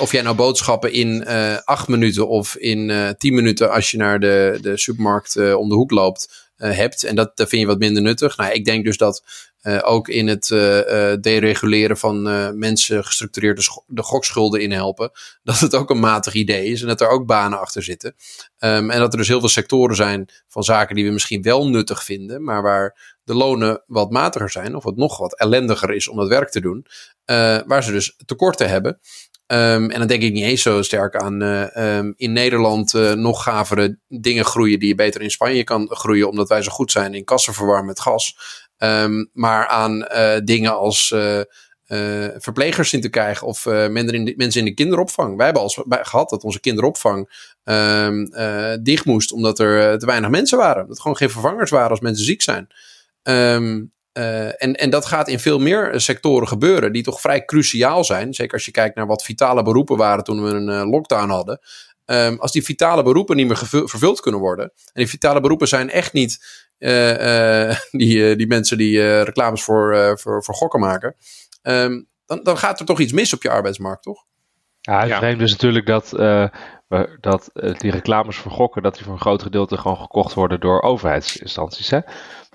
of 0.00 0.12
jij 0.12 0.22
nou 0.22 0.36
boodschappen 0.36 0.92
in 0.92 1.26
acht 1.64 1.88
minuten 1.88 2.28
of 2.28 2.56
in 2.56 3.14
tien 3.18 3.34
minuten 3.34 3.70
als 3.70 3.90
je 3.90 3.96
naar 3.96 4.20
de, 4.20 4.58
de 4.60 4.78
supermarkt 4.78 5.36
om 5.54 5.68
de 5.68 5.74
hoek 5.74 5.90
loopt 5.90 6.45
hebt. 6.56 7.04
En 7.04 7.16
dat, 7.16 7.36
dat 7.36 7.48
vind 7.48 7.60
je 7.60 7.66
wat 7.68 7.78
minder 7.78 8.02
nuttig. 8.02 8.36
Nou, 8.36 8.52
ik 8.52 8.64
denk 8.64 8.84
dus 8.84 8.96
dat 8.96 9.24
uh, 9.62 9.78
ook 9.82 10.08
in 10.08 10.26
het 10.26 10.50
uh, 10.50 10.58
dereguleren 11.20 11.96
van 11.96 12.22
mensen 12.58 13.04
gestructureerd 13.04 13.56
de, 13.56 13.82
de 13.86 14.02
gokschulden 14.02 14.60
inhelpen. 14.60 15.10
Dat 15.42 15.60
het 15.60 15.74
ook 15.74 15.90
een 15.90 16.00
matig 16.00 16.34
idee 16.34 16.66
is 16.66 16.80
en 16.80 16.86
dat 16.86 17.00
er 17.00 17.08
ook 17.08 17.26
banen 17.26 17.60
achter 17.60 17.82
zitten. 17.82 18.14
Um, 18.58 18.90
en 18.90 18.98
dat 18.98 19.12
er 19.12 19.18
dus 19.18 19.28
heel 19.28 19.40
veel 19.40 19.48
sectoren 19.48 19.96
zijn 19.96 20.28
van 20.48 20.62
zaken 20.62 20.94
die 20.94 21.04
we 21.04 21.10
misschien 21.10 21.42
wel 21.42 21.68
nuttig 21.68 22.04
vinden, 22.04 22.44
maar 22.44 22.62
waar 22.62 23.16
de 23.24 23.34
lonen 23.34 23.82
wat 23.86 24.10
matiger 24.10 24.50
zijn 24.50 24.74
of 24.74 24.84
wat 24.84 24.96
nog 24.96 25.18
wat 25.18 25.38
ellendiger 25.38 25.90
is 25.90 26.08
om 26.08 26.16
dat 26.16 26.28
werk 26.28 26.50
te 26.50 26.60
doen. 26.60 26.86
waar 27.66 27.82
ze 27.82 27.92
dus 27.92 28.16
tekorten 28.26 28.68
hebben. 28.68 29.00
Um, 29.52 29.90
en 29.90 29.98
dan 29.98 30.06
denk 30.06 30.22
ik 30.22 30.32
niet 30.32 30.44
eens 30.44 30.62
zo 30.62 30.82
sterk 30.82 31.16
aan 31.16 31.42
uh, 31.42 31.96
um, 31.98 32.14
in 32.16 32.32
Nederland 32.32 32.94
uh, 32.94 33.12
nog 33.12 33.42
gavere 33.42 33.98
dingen 34.08 34.44
groeien 34.44 34.78
die 34.78 34.88
je 34.88 34.94
beter 34.94 35.20
in 35.20 35.30
Spanje 35.30 35.64
kan 35.64 35.88
groeien, 35.90 36.28
omdat 36.28 36.48
wij 36.48 36.62
zo 36.62 36.70
goed 36.70 36.90
zijn 36.90 37.14
in 37.14 37.24
kassen 37.24 37.54
verwarmen 37.54 37.86
met 37.86 38.00
gas. 38.00 38.36
Um, 38.78 39.30
maar 39.32 39.66
aan 39.66 40.06
uh, 40.12 40.36
dingen 40.44 40.76
als 40.76 41.14
verplegers 42.36 42.92
in 42.92 43.00
te 43.00 43.08
krijgen 43.08 43.46
of 43.46 43.66
in, 43.66 44.06
de, 44.06 44.34
mensen 44.36 44.60
in 44.60 44.66
de 44.66 44.74
kinderopvang. 44.74 45.36
Wij 45.36 45.44
hebben 45.44 45.62
al 45.62 45.84
gehad 45.88 46.30
dat 46.30 46.44
onze 46.44 46.60
kinderopvang 46.60 47.28
dicht 48.82 49.04
moest 49.04 49.32
omdat 49.32 49.58
er 49.58 49.98
te 49.98 50.06
weinig 50.06 50.30
mensen 50.30 50.58
waren. 50.58 50.86
Dat 50.86 50.96
er 50.96 51.02
gewoon 51.02 51.16
geen 51.16 51.30
vervangers 51.30 51.70
waren 51.70 51.90
als 51.90 52.00
mensen 52.00 52.24
ziek 52.24 52.42
zijn. 52.42 52.68
Um, 53.22 53.94
uh, 54.16 54.62
en, 54.62 54.74
en 54.74 54.90
dat 54.90 55.06
gaat 55.06 55.28
in 55.28 55.40
veel 55.40 55.58
meer 55.58 56.00
sectoren 56.00 56.48
gebeuren, 56.48 56.92
die 56.92 57.02
toch 57.02 57.20
vrij 57.20 57.44
cruciaal 57.44 58.04
zijn. 58.04 58.34
Zeker 58.34 58.52
als 58.52 58.64
je 58.64 58.70
kijkt 58.70 58.96
naar 58.96 59.06
wat 59.06 59.22
vitale 59.22 59.62
beroepen 59.62 59.96
waren 59.96 60.24
toen 60.24 60.42
we 60.44 60.50
een 60.50 60.68
uh, 60.68 60.90
lockdown 60.90 61.28
hadden. 61.28 61.60
Um, 62.04 62.38
als 62.40 62.52
die 62.52 62.64
vitale 62.64 63.02
beroepen 63.02 63.36
niet 63.36 63.46
meer 63.46 63.56
vervuld 63.66 64.20
kunnen 64.20 64.40
worden. 64.40 64.64
En 64.64 64.72
die 64.92 65.08
vitale 65.08 65.40
beroepen 65.40 65.68
zijn 65.68 65.90
echt 65.90 66.12
niet 66.12 66.64
uh, 66.78 67.76
die, 67.90 68.36
die 68.36 68.46
mensen 68.46 68.78
die 68.78 69.22
reclames 69.22 69.62
voor, 69.62 70.18
voor, 70.18 70.44
voor 70.44 70.54
gokken 70.54 70.80
maken. 70.80 71.16
Um, 71.62 72.08
dan, 72.26 72.40
dan 72.42 72.58
gaat 72.58 72.80
er 72.80 72.86
toch 72.86 73.00
iets 73.00 73.12
mis 73.12 73.34
op 73.34 73.42
je 73.42 73.50
arbeidsmarkt, 73.50 74.02
toch? 74.02 74.24
Ja, 74.80 75.00
het 75.00 75.08
ja. 75.08 75.18
vreemd 75.18 75.40
is 75.40 75.50
natuurlijk 75.50 75.86
dat, 75.86 76.10
dat 77.20 77.50
die 77.78 77.90
reclames 77.90 78.36
voor 78.36 78.52
gokken, 78.52 78.82
dat 78.82 78.94
die 78.94 79.04
voor 79.04 79.12
een 79.12 79.20
groot 79.20 79.42
gedeelte 79.42 79.76
gewoon 79.76 79.96
gekocht 79.96 80.34
worden 80.34 80.60
door 80.60 80.82
overheidsinstanties. 80.82 81.90
Hè? 81.90 82.00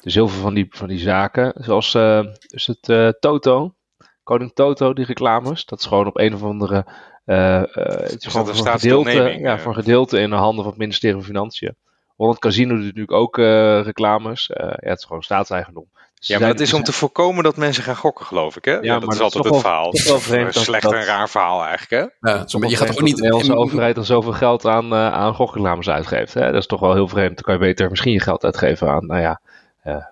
Dus 0.01 0.13
heel 0.13 0.27
veel 0.27 0.41
van 0.41 0.53
die, 0.53 0.67
van 0.69 0.87
die 0.87 0.99
zaken, 0.99 1.53
zoals 1.55 1.95
uh, 1.95 2.23
is 2.47 2.67
het 2.67 2.89
uh, 2.89 3.09
Toto, 3.19 3.75
Koning 4.23 4.53
Toto, 4.53 4.93
die 4.93 5.05
reclames, 5.05 5.65
dat 5.65 5.79
is 5.79 5.85
gewoon 5.85 6.07
op 6.07 6.19
een 6.19 6.33
of 6.33 6.43
andere. 6.43 6.85
Uh, 7.25 7.61
het 7.73 8.25
is 8.25 8.31
gewoon 8.31 8.47
voor 8.47 8.67
een, 8.67 8.71
gedeelte, 8.71 9.37
ja, 9.39 9.59
voor 9.59 9.71
een 9.71 9.83
gedeelte 9.83 10.19
in 10.19 10.29
de 10.29 10.35
handen 10.35 10.63
van 10.63 10.71
het 10.71 10.81
ministerie 10.81 11.15
van 11.15 11.25
Financiën. 11.25 11.75
Holland 12.15 12.39
Casino 12.39 12.75
doet 12.75 12.83
natuurlijk 12.83 13.11
ook 13.11 13.37
reclames. 13.85 14.51
ja, 14.53 14.75
het 14.79 14.97
is 14.97 15.05
gewoon 15.05 15.23
staatseigendom. 15.23 15.87
Dus 16.21 16.29
ja, 16.29 16.39
maar 16.39 16.47
dat 16.47 16.59
is 16.59 16.73
om 16.73 16.83
te 16.83 16.91
voorkomen 16.91 17.43
dat 17.43 17.57
mensen 17.57 17.83
gaan 17.83 17.95
gokken, 17.95 18.25
geloof 18.25 18.55
ik. 18.55 18.65
Hè? 18.65 18.71
Ja, 18.71 18.79
ja 18.81 18.93
dat 18.93 19.01
maar 19.01 19.11
is 19.11 19.17
dat 19.17 19.23
altijd 19.23 19.45
is 19.45 19.51
het 19.51 19.61
verhaal. 19.61 19.91
Toch 19.91 20.07
wel 20.07 20.19
vreemd 20.19 20.55
een 20.55 20.61
slecht 20.61 20.83
dat, 20.83 20.93
en 20.93 21.03
raar 21.03 21.29
verhaal 21.29 21.63
eigenlijk. 21.65 22.13
Hè? 22.19 22.31
Ja, 22.31 22.45
je 22.67 22.75
gaat 22.75 22.89
ook 22.89 23.01
niet. 23.01 23.15
De 23.15 23.21
Nederlandse 23.21 23.55
overheid 23.55 23.95
dan 23.95 24.05
zoveel 24.05 24.33
geld 24.33 24.65
aan, 24.65 24.93
uh, 24.93 25.13
aan 25.13 25.33
gokreclames 25.33 25.89
uitgeeft. 25.89 26.33
Hè? 26.33 26.45
Dat 26.45 26.61
is 26.61 26.65
toch 26.65 26.79
wel 26.79 26.93
heel 26.93 27.07
vreemd. 27.07 27.35
Dan 27.35 27.43
kan 27.43 27.53
je 27.53 27.59
beter 27.59 27.89
misschien 27.89 28.11
je 28.11 28.19
geld 28.19 28.43
uitgeven 28.43 28.89
aan, 28.89 29.05
nou 29.05 29.21
ja, 29.21 29.41
uh, 29.45 29.50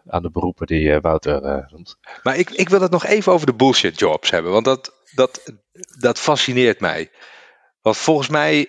aan 0.06 0.22
de 0.22 0.32
beroepen 0.32 0.68
die 0.68 0.84
uh, 0.84 0.98
Wouter 1.02 1.44
uh, 1.44 1.68
noemt. 1.68 1.98
Maar 2.24 2.38
ik, 2.38 2.50
ik 2.50 2.70
wil 2.70 2.82
het 2.82 2.92
nog 2.92 3.06
even 3.06 3.32
over 3.32 3.46
de 3.46 3.54
bullshit 3.54 4.00
jobs 4.00 4.30
hebben, 4.30 4.52
want 4.52 4.66
dat, 4.66 4.94
dat, 5.16 5.54
dat 6.00 6.20
fascineert 6.20 6.80
mij. 6.80 7.12
Want 7.82 7.98
volgens 7.98 8.28
mij, 8.28 8.68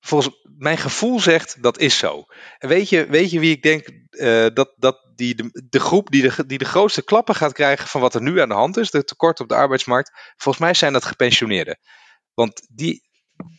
volgens 0.00 0.42
mijn 0.58 0.78
gevoel 0.78 1.20
zegt 1.20 1.62
dat 1.62 1.78
is 1.78 1.98
zo. 1.98 2.24
En 2.58 2.68
weet 2.68 2.88
je, 2.88 3.06
weet 3.06 3.30
je 3.30 3.40
wie 3.40 3.56
ik 3.56 3.62
denk 3.62 3.86
dat, 4.54 4.74
dat 4.76 5.04
die, 5.14 5.34
de, 5.34 5.66
de 5.68 5.80
groep 5.80 6.10
die 6.10 6.22
de, 6.22 6.46
die 6.46 6.58
de 6.58 6.64
grootste 6.64 7.04
klappen 7.04 7.34
gaat 7.34 7.52
krijgen 7.52 7.88
van 7.88 8.00
wat 8.00 8.14
er 8.14 8.22
nu 8.22 8.40
aan 8.40 8.48
de 8.48 8.54
hand 8.54 8.76
is, 8.76 8.90
de 8.90 9.04
tekort 9.04 9.40
op 9.40 9.48
de 9.48 9.54
arbeidsmarkt, 9.54 10.10
volgens 10.36 10.64
mij 10.64 10.74
zijn 10.74 10.92
dat 10.92 11.04
gepensioneerden. 11.04 11.78
Want 12.34 12.66
die, 12.70 13.02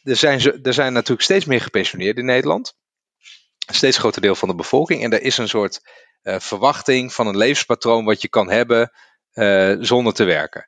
er, 0.04 0.16
zijn, 0.16 0.64
er 0.64 0.74
zijn 0.74 0.94
natuurlijk 0.94 1.22
steeds 1.22 1.46
meer 1.46 1.62
gepensioneerden 1.62 2.24
in 2.24 2.30
Nederland. 2.30 2.76
Een 3.66 3.76
steeds 3.76 3.98
groter 3.98 4.22
deel 4.22 4.36
van 4.36 4.50
de 4.50 4.56
bevolking. 4.56 5.04
En 5.04 5.12
er 5.12 5.22
is 5.22 5.38
een 5.38 5.50
soort 5.50 5.82
uh, 6.26 6.40
verwachting 6.40 7.14
van 7.14 7.28
een 7.28 7.38
levenspatroon 7.38 8.06
wat 8.06 8.22
je 8.22 8.28
kan 8.28 8.50
hebben 8.50 8.92
zonder 9.80 10.14
te 10.14 10.24
werken. 10.24 10.68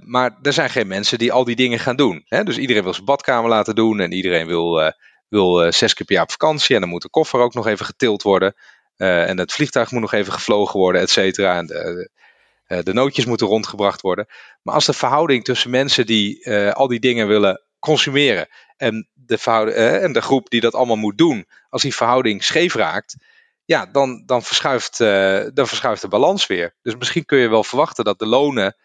maar 0.00 0.38
er 0.42 0.52
zijn 0.52 0.70
geen 0.70 0.86
mensen 0.86 1.18
die 1.18 1.32
al 1.32 1.44
die 1.44 1.56
dingen 1.56 1.78
gaan 1.78 1.96
doen. 1.96 2.24
Hè? 2.26 2.44
Dus 2.44 2.58
iedereen 2.58 2.82
wil 2.82 2.92
zijn 2.92 3.04
badkamer 3.04 3.50
laten 3.50 3.74
doen 3.74 4.00
en 4.00 4.12
iedereen 4.12 4.46
wil, 4.46 4.92
wil 5.28 5.72
zes 5.72 5.94
keer 5.94 6.06
per 6.06 6.14
jaar 6.14 6.24
op 6.24 6.30
vakantie. 6.30 6.74
En 6.74 6.80
dan 6.80 6.90
moet 6.90 7.02
de 7.02 7.08
koffer 7.08 7.40
ook 7.40 7.54
nog 7.54 7.66
even 7.66 7.86
getild 7.86 8.22
worden. 8.22 8.54
en 8.96 9.38
het 9.38 9.52
vliegtuig 9.52 9.90
moet 9.90 10.00
nog 10.00 10.12
even 10.12 10.32
gevlogen 10.32 10.78
worden, 10.78 11.00
et 11.00 11.10
cetera. 11.10 11.56
En 11.56 11.66
de, 11.66 12.10
de 12.82 12.92
nootjes 12.92 13.24
moeten 13.24 13.46
rondgebracht 13.46 14.00
worden. 14.00 14.26
Maar 14.62 14.74
als 14.74 14.86
de 14.86 14.92
verhouding 14.92 15.44
tussen 15.44 15.70
mensen 15.70 16.06
die 16.06 16.50
al 16.72 16.88
die 16.88 17.00
dingen 17.00 17.28
willen 17.28 17.62
consumeren 17.78 18.48
en 18.76 19.08
de, 19.14 19.38
en 20.02 20.12
de 20.12 20.20
groep 20.20 20.50
die 20.50 20.60
dat 20.60 20.74
allemaal 20.74 20.96
moet 20.96 21.18
doen, 21.18 21.46
als 21.68 21.82
die 21.82 21.94
verhouding 21.94 22.44
scheef 22.44 22.74
raakt, 22.74 23.16
ja, 23.66 23.86
dan, 23.86 24.22
dan, 24.26 24.42
verschuift, 24.42 25.00
uh, 25.00 25.44
dan 25.54 25.66
verschuift 25.66 26.02
de 26.02 26.08
balans 26.08 26.46
weer. 26.46 26.74
Dus 26.82 26.96
misschien 26.96 27.24
kun 27.24 27.38
je 27.38 27.48
wel 27.48 27.64
verwachten 27.64 28.04
dat 28.04 28.18
de 28.18 28.26
lonen 28.26 28.76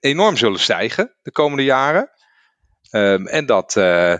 enorm 0.00 0.36
zullen 0.36 0.60
stijgen 0.60 1.16
de 1.22 1.32
komende 1.32 1.64
jaren. 1.64 2.10
Um, 2.90 3.26
en 3.26 3.46
dat, 3.46 3.76
uh, 3.76 4.16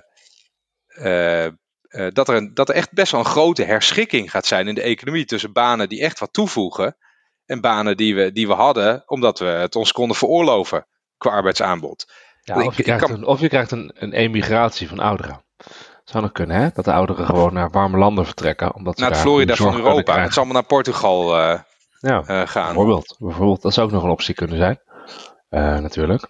dat, 2.12 2.28
er 2.28 2.34
een, 2.34 2.54
dat 2.54 2.68
er 2.68 2.74
echt 2.74 2.92
best 2.92 3.12
wel 3.12 3.20
een 3.20 3.26
grote 3.26 3.64
herschikking 3.64 4.30
gaat 4.30 4.46
zijn 4.46 4.68
in 4.68 4.74
de 4.74 4.82
economie 4.82 5.24
tussen 5.24 5.52
banen 5.52 5.88
die 5.88 6.02
echt 6.02 6.18
wat 6.18 6.32
toevoegen 6.32 6.96
en 7.46 7.60
banen 7.60 7.96
die 7.96 8.14
we, 8.14 8.32
die 8.32 8.46
we 8.46 8.52
hadden 8.52 9.02
omdat 9.06 9.38
we 9.38 9.44
het 9.44 9.76
ons 9.76 9.92
konden 9.92 10.16
veroorloven 10.16 10.86
qua 11.16 11.30
arbeidsaanbod. 11.30 12.12
Ja, 12.42 12.64
of, 12.64 12.76
je 12.76 12.82
krijgt 12.82 13.08
een, 13.08 13.24
of 13.24 13.40
je 13.40 13.48
krijgt 13.48 13.70
een, 13.70 13.92
een 13.94 14.12
emigratie 14.12 14.88
van 14.88 14.98
ouderen. 14.98 15.43
Zou 16.04 16.22
nog 16.22 16.32
kunnen, 16.32 16.56
hè? 16.56 16.68
Dat 16.74 16.84
de 16.84 16.92
ouderen 16.92 17.26
gewoon 17.26 17.52
naar 17.52 17.70
warme 17.70 17.98
landen 17.98 18.24
vertrekken. 18.24 18.74
Omdat 18.74 18.96
naar 18.96 19.10
het 19.10 19.18
Florida 19.18 19.54
van 19.54 19.74
Europa. 19.74 20.20
Het 20.20 20.32
zal 20.32 20.42
allemaal 20.42 20.60
naar 20.60 20.70
Portugal 20.70 21.38
uh, 21.38 21.58
ja, 22.00 22.22
uh, 22.28 22.46
gaan. 22.46 22.64
Bijvoorbeeld, 22.64 23.16
bijvoorbeeld. 23.18 23.62
Dat 23.62 23.74
zou 23.74 23.86
ook 23.86 23.92
nog 23.92 24.02
een 24.02 24.10
optie 24.10 24.34
kunnen 24.34 24.56
zijn. 24.56 24.80
Uh, 25.50 25.78
natuurlijk. 25.78 26.28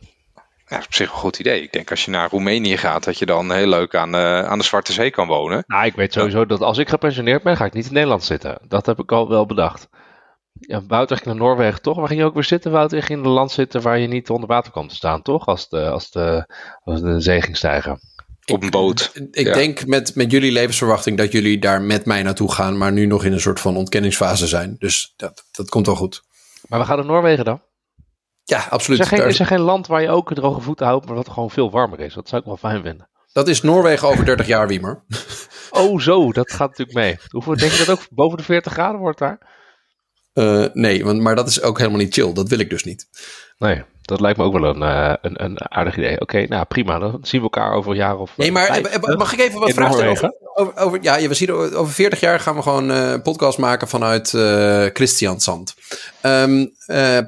Ja, 0.67 0.77
op 0.77 0.95
zich 0.95 1.11
een 1.11 1.17
goed 1.17 1.39
idee. 1.39 1.63
Ik 1.63 1.73
denk 1.73 1.91
als 1.91 2.05
je 2.05 2.11
naar 2.11 2.31
Roemenië 2.31 2.77
gaat, 2.77 3.05
dat 3.05 3.19
je 3.19 3.27
dan 3.27 3.53
heel 3.53 3.67
leuk 3.67 3.95
aan, 3.95 4.17
aan 4.17 4.59
de 4.59 4.65
Zwarte 4.65 4.93
Zee 4.93 5.11
kan 5.11 5.27
wonen. 5.27 5.65
Nou, 5.67 5.85
ik 5.85 5.95
weet 5.95 6.13
sowieso 6.13 6.47
dat 6.47 6.61
als 6.61 6.79
ik 6.79 6.89
gepensioneerd 6.89 7.43
ben, 7.43 7.57
ga 7.57 7.65
ik 7.65 7.73
niet 7.73 7.87
in 7.87 7.93
Nederland 7.93 8.25
zitten. 8.25 8.59
Dat 8.69 8.87
heb 8.87 8.99
ik 8.99 9.13
al 9.13 9.29
wel 9.29 9.47
bedacht. 9.47 9.89
Ja, 10.53 10.83
Wouter 10.87 11.17
ging 11.17 11.29
naar 11.29 11.37
Noorwegen, 11.37 11.83
toch? 11.83 11.97
Waar 11.97 12.09
ging 12.09 12.21
je 12.21 12.27
ook 12.27 12.35
weer 12.35 12.45
zitten, 12.45 12.71
Wouter? 12.71 12.99
Je 12.99 13.05
ging 13.05 13.19
in 13.19 13.25
een 13.25 13.31
land 13.31 13.51
zitten 13.51 13.83
waar 13.83 13.99
je 13.99 14.09
niet 14.09 14.31
onder 14.31 14.49
water 14.49 14.73
kwam 14.73 14.89
te 14.89 14.95
staan, 14.95 15.23
toch? 15.23 15.47
Als 15.47 15.69
de, 15.69 15.91
als 15.91 16.11
de, 16.11 16.55
als 16.85 17.01
de 17.01 17.21
zee 17.21 17.43
ging 17.43 17.57
stijgen. 17.57 18.01
Op 18.53 18.63
een 18.63 18.71
boot. 18.71 19.13
Ik, 19.31 19.55
denk 19.55 19.87
met, 19.87 20.15
met 20.15 20.31
jullie 20.31 20.53
levensverwachting 20.53 21.17
dat 21.17 21.33
jullie 21.33 21.59
daar 21.59 21.83
met 21.83 22.07
mij 22.07 22.23
naartoe 22.23 22.53
gaan, 22.53 22.79
maar 22.79 22.93
nu 22.93 23.07
nog 23.07 23.25
in 23.25 23.33
een 23.33 23.41
soort 23.41 23.61
van 23.61 23.77
ontkenningsfase 23.77 24.47
zijn. 24.47 24.77
Dus 24.79 25.13
dat, 25.17 25.45
dat 25.53 25.69
komt 25.69 25.87
wel 25.87 25.97
goed. 25.97 26.23
Maar 26.69 26.79
we 26.79 26.87
gaan 26.87 26.97
naar 26.97 27.07
Noorwegen 27.07 27.45
dan? 27.45 27.63
Ja, 28.45 28.67
absoluut. 28.71 29.01
Is 29.01 29.11
er, 29.11 29.19
geen, 29.19 29.27
is 29.27 29.41
er 29.41 29.47
geen 29.47 29.61
land 29.61 29.87
waar 29.87 30.03
je 30.03 30.09
ook 30.09 30.35
droge 30.35 30.61
voeten 30.61 30.87
houdt, 30.87 31.07
maar 31.07 31.15
wat 31.15 31.29
gewoon 31.29 31.51
veel 31.51 31.71
warmer 31.71 32.01
is? 32.01 32.15
Dat 32.15 32.29
zou 32.29 32.41
ik 32.41 32.47
wel 32.47 32.57
fijn 32.57 32.83
vinden. 32.83 33.09
Dat 33.33 33.49
is 33.49 33.63
Noorwegen 33.63 34.09
over 34.09 34.25
30 34.25 34.47
jaar, 34.47 34.69
Wiemer. 34.69 35.05
Oh, 35.71 36.01
zo, 36.01 36.33
dat 36.33 36.53
gaat 36.53 36.69
natuurlijk 36.69 36.99
mee. 36.99 37.19
Hoeveel 37.29 37.57
denk 37.57 37.73
je 37.73 37.85
dat 37.85 37.99
ook 37.99 38.07
boven 38.11 38.39
de 38.39 38.45
40 38.45 38.73
graden 38.73 39.01
wordt 39.01 39.19
daar? 39.19 39.39
Uh, 40.35 40.67
nee, 40.73 41.05
want, 41.05 41.21
maar 41.21 41.37
dat 41.37 41.49
is 41.49 41.63
ook 41.63 41.79
helemaal 41.79 41.99
niet 41.99 42.15
chill. 42.15 42.33
Dat 42.33 42.49
wil 42.49 42.59
ik 42.59 42.71
dus 42.71 42.85
niet. 42.85 43.09
Nee, 43.59 43.83
dat 44.03 44.21
lijkt 44.21 44.39
me 44.39 44.45
ook 44.45 44.59
wel 44.59 44.65
een, 44.65 44.83
uh, 44.83 45.15
een, 45.23 45.45
een 45.45 45.71
aardig 45.71 45.97
idee. 45.97 46.21
Oké, 46.21 46.47
nou 46.47 46.65
prima. 46.65 46.99
Dan 46.99 47.19
zien 47.23 47.41
we 47.41 47.47
elkaar 47.47 47.73
over 47.73 47.91
een 47.91 47.97
jaar 47.97 48.19
of. 48.19 48.37
Nee, 48.37 48.53
maar 48.53 48.67
vijf, 48.67 49.17
mag 49.17 49.33
ik 49.33 49.41
even 49.41 49.61
wat 49.61 49.73
vragen 49.73 49.95
stellen? 49.95 50.13
Over, 50.13 50.33
over, 50.55 50.77
over, 50.77 50.99
ja, 51.03 51.29
we 51.29 51.35
zien 51.35 51.53
over 51.53 51.93
40 51.93 52.21
jaar 52.21 52.41
gaan 52.41 52.55
we 52.55 52.63
gewoon 52.63 52.91
uh, 52.91 53.11
een 53.11 53.23
podcast 53.23 53.59
maken 53.59 53.89
vanuit 53.89 54.33
uh, 54.33 54.85
Christiansand. 54.93 55.75
Um, 56.23 56.73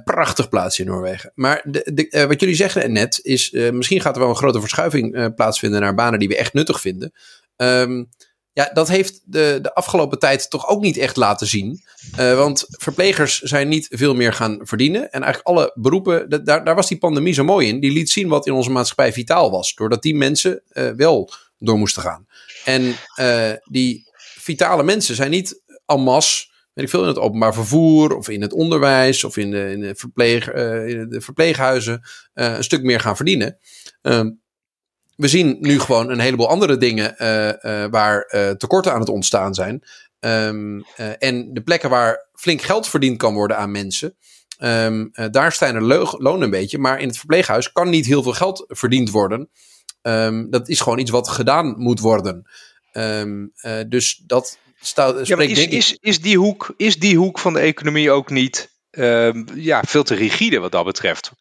prachtig 0.04 0.48
plaatsje 0.48 0.82
in 0.82 0.88
Noorwegen. 0.88 1.32
Maar 1.34 1.62
de, 1.64 1.92
de, 1.94 2.26
wat 2.26 2.40
jullie 2.40 2.56
zeggen 2.56 2.92
net 2.92 3.20
is, 3.22 3.50
misschien 3.50 4.00
gaat 4.00 4.14
er 4.14 4.20
wel 4.20 4.30
een 4.30 4.36
grote 4.36 4.60
verschuiving 4.60 5.34
plaatsvinden 5.34 5.80
naar 5.80 5.94
banen 5.94 6.18
die 6.18 6.28
we 6.28 6.36
echt 6.36 6.52
nuttig 6.52 6.80
vinden. 6.80 7.12
Um, 7.56 8.08
ja, 8.56 8.70
dat 8.72 8.88
heeft 8.88 9.20
de, 9.24 9.58
de 9.62 9.74
afgelopen 9.74 10.18
tijd 10.18 10.50
toch 10.50 10.68
ook 10.68 10.80
niet 10.80 10.96
echt 10.96 11.16
laten 11.16 11.46
zien. 11.46 11.82
Uh, 12.18 12.36
want 12.36 12.64
verplegers 12.68 13.40
zijn 13.40 13.68
niet 13.68 13.86
veel 13.90 14.14
meer 14.14 14.32
gaan 14.32 14.58
verdienen. 14.62 15.12
En 15.12 15.22
eigenlijk 15.22 15.46
alle 15.46 15.72
beroepen, 15.74 16.44
daar, 16.44 16.64
daar 16.64 16.74
was 16.74 16.88
die 16.88 16.98
pandemie 16.98 17.32
zo 17.32 17.44
mooi 17.44 17.68
in. 17.68 17.80
Die 17.80 17.92
liet 17.92 18.10
zien 18.10 18.28
wat 18.28 18.46
in 18.46 18.52
onze 18.52 18.70
maatschappij 18.70 19.12
vitaal 19.12 19.50
was. 19.50 19.74
Doordat 19.74 20.02
die 20.02 20.14
mensen 20.14 20.62
uh, 20.72 20.90
wel 20.90 21.30
door 21.58 21.78
moesten 21.78 22.02
gaan. 22.02 22.26
En 22.64 22.94
uh, 23.20 23.52
die 23.64 24.10
vitale 24.38 24.82
mensen 24.82 25.14
zijn 25.14 25.30
niet 25.30 25.62
en 25.86 26.00
masse, 26.00 26.46
weet 26.72 26.84
ik 26.84 26.90
veel, 26.90 27.02
in 27.02 27.08
het 27.08 27.18
openbaar 27.18 27.54
vervoer 27.54 28.16
of 28.16 28.28
in 28.28 28.42
het 28.42 28.52
onderwijs 28.52 29.24
of 29.24 29.36
in 29.36 29.50
de, 29.50 29.70
in 29.70 29.80
de, 29.80 29.94
verpleeg, 29.94 30.52
in 30.52 31.08
de 31.08 31.20
verpleeghuizen 31.20 32.02
een 32.34 32.64
stuk 32.64 32.82
meer 32.82 33.00
gaan 33.00 33.16
verdienen. 33.16 33.58
Ehm, 34.02 34.30
we 35.16 35.28
zien 35.28 35.56
nu 35.60 35.80
gewoon 35.80 36.10
een 36.10 36.20
heleboel 36.20 36.48
andere 36.48 36.76
dingen 36.76 37.14
uh, 37.18 37.46
uh, 37.46 37.86
waar 37.90 38.32
uh, 38.34 38.50
tekorten 38.50 38.92
aan 38.92 39.00
het 39.00 39.08
ontstaan 39.08 39.54
zijn. 39.54 39.82
Um, 40.20 40.84
en 41.18 41.52
de 41.52 41.62
plekken 41.62 41.90
waar 41.90 42.26
flink 42.34 42.62
geld 42.62 42.88
verdiend 42.88 43.16
kan 43.18 43.34
worden 43.34 43.56
aan 43.56 43.70
mensen. 43.70 44.16
Um, 44.58 45.10
daar 45.30 45.52
stijgen 45.52 45.88
de 45.88 46.16
lonen 46.18 46.42
een 46.42 46.50
beetje. 46.50 46.78
Maar 46.78 47.00
in 47.00 47.08
het 47.08 47.18
verpleeghuis 47.18 47.72
kan 47.72 47.88
niet 47.88 48.06
heel 48.06 48.22
veel 48.22 48.32
geld 48.32 48.64
verdiend 48.68 49.10
worden. 49.10 49.50
Um, 50.02 50.50
dat 50.50 50.68
is 50.68 50.80
gewoon 50.80 50.98
iets 50.98 51.10
wat 51.10 51.28
gedaan 51.28 51.74
moet 51.78 52.00
worden. 52.00 52.46
dus 53.88 54.22
dat 54.26 54.58
staat. 54.80 55.26
Ja, 55.26 55.38
is, 55.38 55.66
is, 55.66 55.98
is, 56.00 56.20
die 56.20 56.38
hoek, 56.38 56.74
is 56.76 56.98
die 56.98 57.16
hoek 57.16 57.38
van 57.38 57.52
de 57.52 57.60
economie 57.60 58.10
ook 58.10 58.30
niet 58.30 58.74
ja, 59.54 59.82
veel 59.86 60.02
te 60.02 60.14
rigide 60.14 60.58
wat 60.58 60.72
dat 60.72 60.84
betreft? 60.84 61.32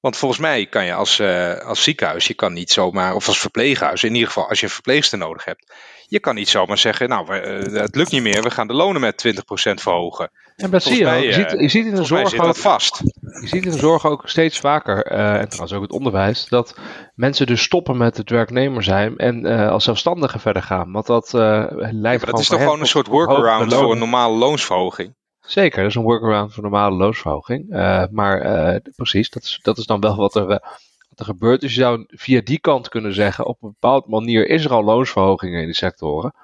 Want 0.00 0.16
volgens 0.16 0.40
mij 0.40 0.66
kan 0.66 0.84
je 0.84 0.94
als, 0.94 1.18
uh, 1.18 1.54
als 1.54 1.82
ziekenhuis, 1.82 2.26
je 2.26 2.34
kan 2.34 2.52
niet 2.52 2.70
zomaar, 2.70 3.14
of 3.14 3.26
als 3.26 3.38
verpleeghuis, 3.38 4.04
in 4.04 4.12
ieder 4.12 4.26
geval 4.26 4.48
als 4.48 4.60
je 4.60 4.66
een 4.66 4.72
verpleegster 4.72 5.18
nodig 5.18 5.44
hebt, 5.44 5.74
je 6.06 6.20
kan 6.20 6.34
niet 6.34 6.48
zomaar 6.48 6.78
zeggen, 6.78 7.08
nou, 7.08 7.26
we, 7.26 7.68
uh, 7.70 7.80
het 7.80 7.96
lukt 7.96 8.10
niet 8.10 8.22
meer, 8.22 8.42
we 8.42 8.50
gaan 8.50 8.66
de 8.66 8.72
lonen 8.72 9.00
met 9.00 9.26
20% 9.26 9.80
verhogen. 9.80 10.30
En 10.56 10.70
dat 10.70 10.82
zie 10.82 10.96
je, 10.96 11.10
je, 11.10 11.32
ziet, 11.32 11.50
je 11.50 11.68
ziet 11.68 11.86
in 11.86 11.94
de 11.94 12.04
zorg 12.04 12.38
ook, 12.38 12.56
vast. 12.56 13.00
Je 13.40 13.46
ziet 13.48 13.64
in 13.64 13.70
de 13.70 13.78
zorg 13.78 14.06
ook 14.06 14.28
steeds 14.28 14.60
vaker, 14.60 15.12
uh, 15.12 15.34
en 15.34 15.48
trouwens 15.48 15.72
ook 15.72 15.82
het 15.82 15.92
onderwijs, 15.92 16.48
dat 16.48 16.74
mensen 17.14 17.46
dus 17.46 17.62
stoppen 17.62 17.96
met 17.96 18.16
het 18.16 18.30
werknemer 18.30 18.82
zijn 18.82 19.16
en 19.16 19.44
als 19.70 19.84
zelfstandige 19.84 20.38
verder 20.38 20.62
gaan. 20.62 20.92
Want 20.92 21.06
dat 21.06 21.32
lijkt 21.32 22.20
ja, 22.20 22.30
dat 22.30 22.38
is 22.38 22.48
toch 22.48 22.60
gewoon 22.60 22.80
een 22.80 22.86
soort 22.86 23.06
workaround 23.06 23.74
voor 23.74 23.92
een 23.92 23.98
normale 23.98 24.36
loonsverhoging? 24.36 25.18
Zeker, 25.50 25.78
dat 25.78 25.90
is 25.90 25.94
een 25.94 26.02
workaround 26.02 26.52
voor 26.52 26.62
normale 26.62 26.96
loonsverhoging. 26.96 27.72
Uh, 27.72 28.04
maar 28.10 28.44
uh, 28.44 28.76
precies, 28.96 29.30
dat 29.30 29.42
is, 29.42 29.58
dat 29.62 29.78
is 29.78 29.86
dan 29.86 30.00
wel 30.00 30.16
wat 30.16 30.34
er, 30.34 30.46
wat 30.46 31.18
er 31.18 31.24
gebeurt. 31.24 31.60
Dus 31.60 31.74
je 31.74 31.80
zou 31.80 32.04
via 32.08 32.40
die 32.40 32.60
kant 32.60 32.88
kunnen 32.88 33.14
zeggen, 33.14 33.46
op 33.46 33.62
een 33.62 33.76
bepaalde 33.80 34.08
manier 34.08 34.48
is 34.48 34.64
er 34.64 34.72
al 34.72 34.84
loonsverhogingen 34.84 35.60
in 35.60 35.66
die 35.66 35.74
sectoren. 35.74 36.34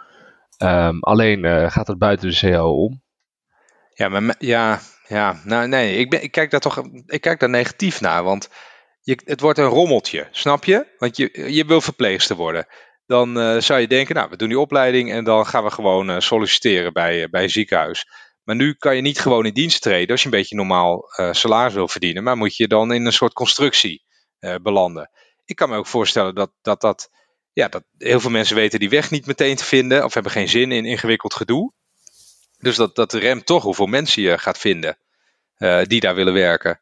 Um, 0.58 1.02
alleen 1.02 1.70
gaat 1.70 1.86
het 1.86 1.98
buiten 1.98 2.30
de 2.30 2.38
CO 2.40 2.84
om. 2.84 3.02
Ja, 3.94 4.08
maar 4.08 4.34
ja, 4.38 4.80
ja 5.08 5.40
nou 5.44 5.68
nee, 5.68 5.96
ik, 5.96 6.14
ik 6.14 6.30
kijk 6.30 6.50
daar 6.50 6.60
toch 6.60 6.82
ik 7.06 7.20
kijk 7.20 7.40
daar 7.40 7.50
negatief 7.50 8.00
naar, 8.00 8.24
want 8.24 8.48
je, 9.00 9.20
het 9.24 9.40
wordt 9.40 9.58
een 9.58 9.64
rommeltje, 9.64 10.28
snap 10.30 10.64
je? 10.64 10.86
Want 10.98 11.16
je, 11.16 11.52
je 11.52 11.64
wil 11.64 11.80
verpleegster 11.80 12.36
worden. 12.36 12.66
Dan 13.06 13.62
zou 13.62 13.80
je 13.80 13.88
denken, 13.88 14.14
nou, 14.14 14.30
we 14.30 14.36
doen 14.36 14.48
die 14.48 14.60
opleiding 14.60 15.12
en 15.12 15.24
dan 15.24 15.46
gaan 15.46 15.64
we 15.64 15.70
gewoon 15.70 16.22
solliciteren 16.22 16.92
bij, 16.92 17.28
bij 17.30 17.42
een 17.42 17.50
ziekenhuis. 17.50 18.06
Maar 18.46 18.56
nu 18.56 18.74
kan 18.74 18.96
je 18.96 19.02
niet 19.02 19.20
gewoon 19.20 19.46
in 19.46 19.54
dienst 19.54 19.82
treden 19.82 20.10
als 20.10 20.20
je 20.20 20.26
een 20.26 20.38
beetje 20.38 20.56
normaal 20.56 21.04
uh, 21.16 21.32
salaris 21.32 21.74
wil 21.74 21.88
verdienen, 21.88 22.22
maar 22.22 22.36
moet 22.36 22.56
je 22.56 22.68
dan 22.68 22.92
in 22.92 23.06
een 23.06 23.12
soort 23.12 23.32
constructie 23.32 24.04
uh, 24.40 24.54
belanden. 24.62 25.10
Ik 25.44 25.56
kan 25.56 25.68
me 25.68 25.76
ook 25.76 25.86
voorstellen 25.86 26.34
dat, 26.34 26.52
dat, 26.62 26.80
dat, 26.80 27.10
ja, 27.52 27.68
dat 27.68 27.84
heel 27.98 28.20
veel 28.20 28.30
mensen 28.30 28.56
weten 28.56 28.78
die 28.78 28.88
weg 28.88 29.10
niet 29.10 29.26
meteen 29.26 29.56
te 29.56 29.64
vinden 29.64 30.04
of 30.04 30.14
hebben 30.14 30.32
geen 30.32 30.48
zin 30.48 30.72
in 30.72 30.84
ingewikkeld 30.84 31.34
gedoe. 31.34 31.72
Dus 32.58 32.76
dat, 32.76 32.94
dat 32.94 33.12
remt 33.12 33.46
toch 33.46 33.62
hoeveel 33.62 33.86
mensen 33.86 34.22
je 34.22 34.38
gaat 34.38 34.58
vinden 34.58 34.98
uh, 35.58 35.82
die 35.82 36.00
daar 36.00 36.14
willen 36.14 36.32
werken. 36.32 36.80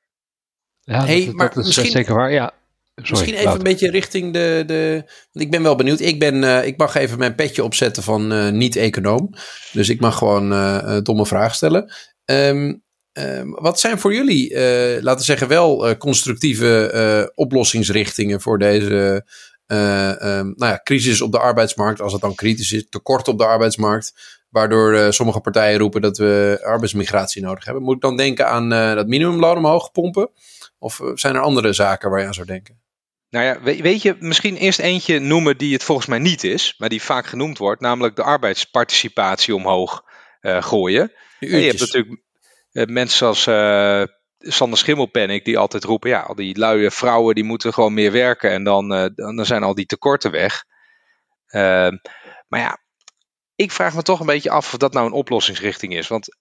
Ja, 0.80 1.04
hey, 1.04 1.24
dat, 1.24 1.34
maar 1.34 1.48
dat 1.48 1.56
is 1.56 1.66
misschien... 1.66 1.90
zeker 1.90 2.14
waar. 2.14 2.32
Ja, 2.32 2.52
Misschien 2.94 3.34
even 3.34 3.52
een 3.52 3.62
beetje 3.62 3.90
richting 3.90 4.32
de, 4.32 4.62
de. 4.66 5.04
Ik 5.32 5.50
ben 5.50 5.62
wel 5.62 5.76
benieuwd. 5.76 6.00
Ik, 6.00 6.18
ben, 6.18 6.42
uh, 6.42 6.66
ik 6.66 6.76
mag 6.76 6.94
even 6.94 7.18
mijn 7.18 7.34
petje 7.34 7.64
opzetten 7.64 8.02
van 8.02 8.32
uh, 8.32 8.48
niet-econoom. 8.48 9.34
Dus 9.72 9.88
ik 9.88 10.00
mag 10.00 10.18
gewoon 10.18 10.52
uh, 10.52 10.96
domme 11.02 11.26
vragen 11.26 11.54
stellen. 11.54 11.92
Um, 12.24 12.82
wat 13.50 13.80
zijn 13.80 13.98
voor 13.98 14.14
jullie, 14.14 14.52
laten 15.02 15.18
we 15.18 15.24
zeggen, 15.24 15.48
wel 15.48 15.96
constructieve 15.96 17.32
oplossingsrichtingen 17.34 18.40
voor 18.40 18.58
deze 18.58 19.24
um, 19.66 20.54
nou 20.56 20.72
ja, 20.72 20.80
crisis 20.82 21.20
op 21.20 21.32
de 21.32 21.38
arbeidsmarkt? 21.38 22.00
Als 22.00 22.12
het 22.12 22.20
dan 22.20 22.34
kritisch 22.34 22.72
is, 22.72 22.86
tekort 22.88 23.28
op 23.28 23.38
de 23.38 23.46
arbeidsmarkt. 23.46 24.12
Waardoor 24.48 25.12
sommige 25.12 25.40
partijen 25.40 25.78
roepen 25.78 26.00
dat 26.00 26.18
we 26.18 26.60
arbeidsmigratie 26.64 27.42
nodig 27.42 27.64
hebben. 27.64 27.82
Moet 27.82 27.94
ik 27.94 28.02
dan 28.02 28.16
denken 28.16 28.48
aan 28.48 28.68
dat 28.68 29.06
minimumloon 29.06 29.56
omhoog 29.56 29.92
pompen? 29.92 30.30
Of 30.78 31.00
zijn 31.14 31.34
er 31.34 31.40
andere 31.40 31.72
zaken 31.72 32.10
waar 32.10 32.20
je 32.20 32.26
aan 32.26 32.34
zou 32.34 32.46
denken? 32.46 32.82
Nou 33.34 33.46
ja, 33.46 33.82
weet 33.82 34.02
je, 34.02 34.16
misschien 34.18 34.56
eerst 34.56 34.78
eentje 34.78 35.18
noemen 35.18 35.58
die 35.58 35.72
het 35.72 35.82
volgens 35.82 36.06
mij 36.06 36.18
niet 36.18 36.44
is, 36.44 36.74
maar 36.78 36.88
die 36.88 37.02
vaak 37.02 37.26
genoemd 37.26 37.58
wordt, 37.58 37.80
namelijk 37.80 38.16
de 38.16 38.22
arbeidsparticipatie 38.22 39.54
omhoog 39.54 40.04
uh, 40.40 40.62
gooien. 40.62 41.12
je 41.38 41.56
hebt 41.56 41.80
natuurlijk 41.80 42.22
uh, 42.72 42.84
mensen 42.84 43.26
als 43.26 43.46
uh, 43.46 44.02
Sander 44.38 44.78
Schimmelpennik 44.78 45.44
die 45.44 45.58
altijd 45.58 45.84
roepen, 45.84 46.10
ja, 46.10 46.20
al 46.20 46.34
die 46.34 46.58
luie 46.58 46.90
vrouwen 46.90 47.34
die 47.34 47.44
moeten 47.44 47.72
gewoon 47.72 47.94
meer 47.94 48.12
werken 48.12 48.50
en 48.50 48.64
dan, 48.64 48.88
dan 49.14 49.46
zijn 49.46 49.62
al 49.62 49.74
die 49.74 49.86
tekorten 49.86 50.30
weg. 50.30 50.64
Ehm, 51.46 51.96
maar 52.48 52.60
ja, 52.60 52.78
ik 53.54 53.72
vraag 53.72 53.94
me 53.94 54.02
toch 54.02 54.20
een 54.20 54.26
beetje 54.26 54.50
af 54.50 54.72
of 54.72 54.78
dat 54.78 54.92
nou 54.92 55.06
een 55.06 55.12
oplossingsrichting 55.12 55.96
is. 55.96 56.08
Want 56.08 56.36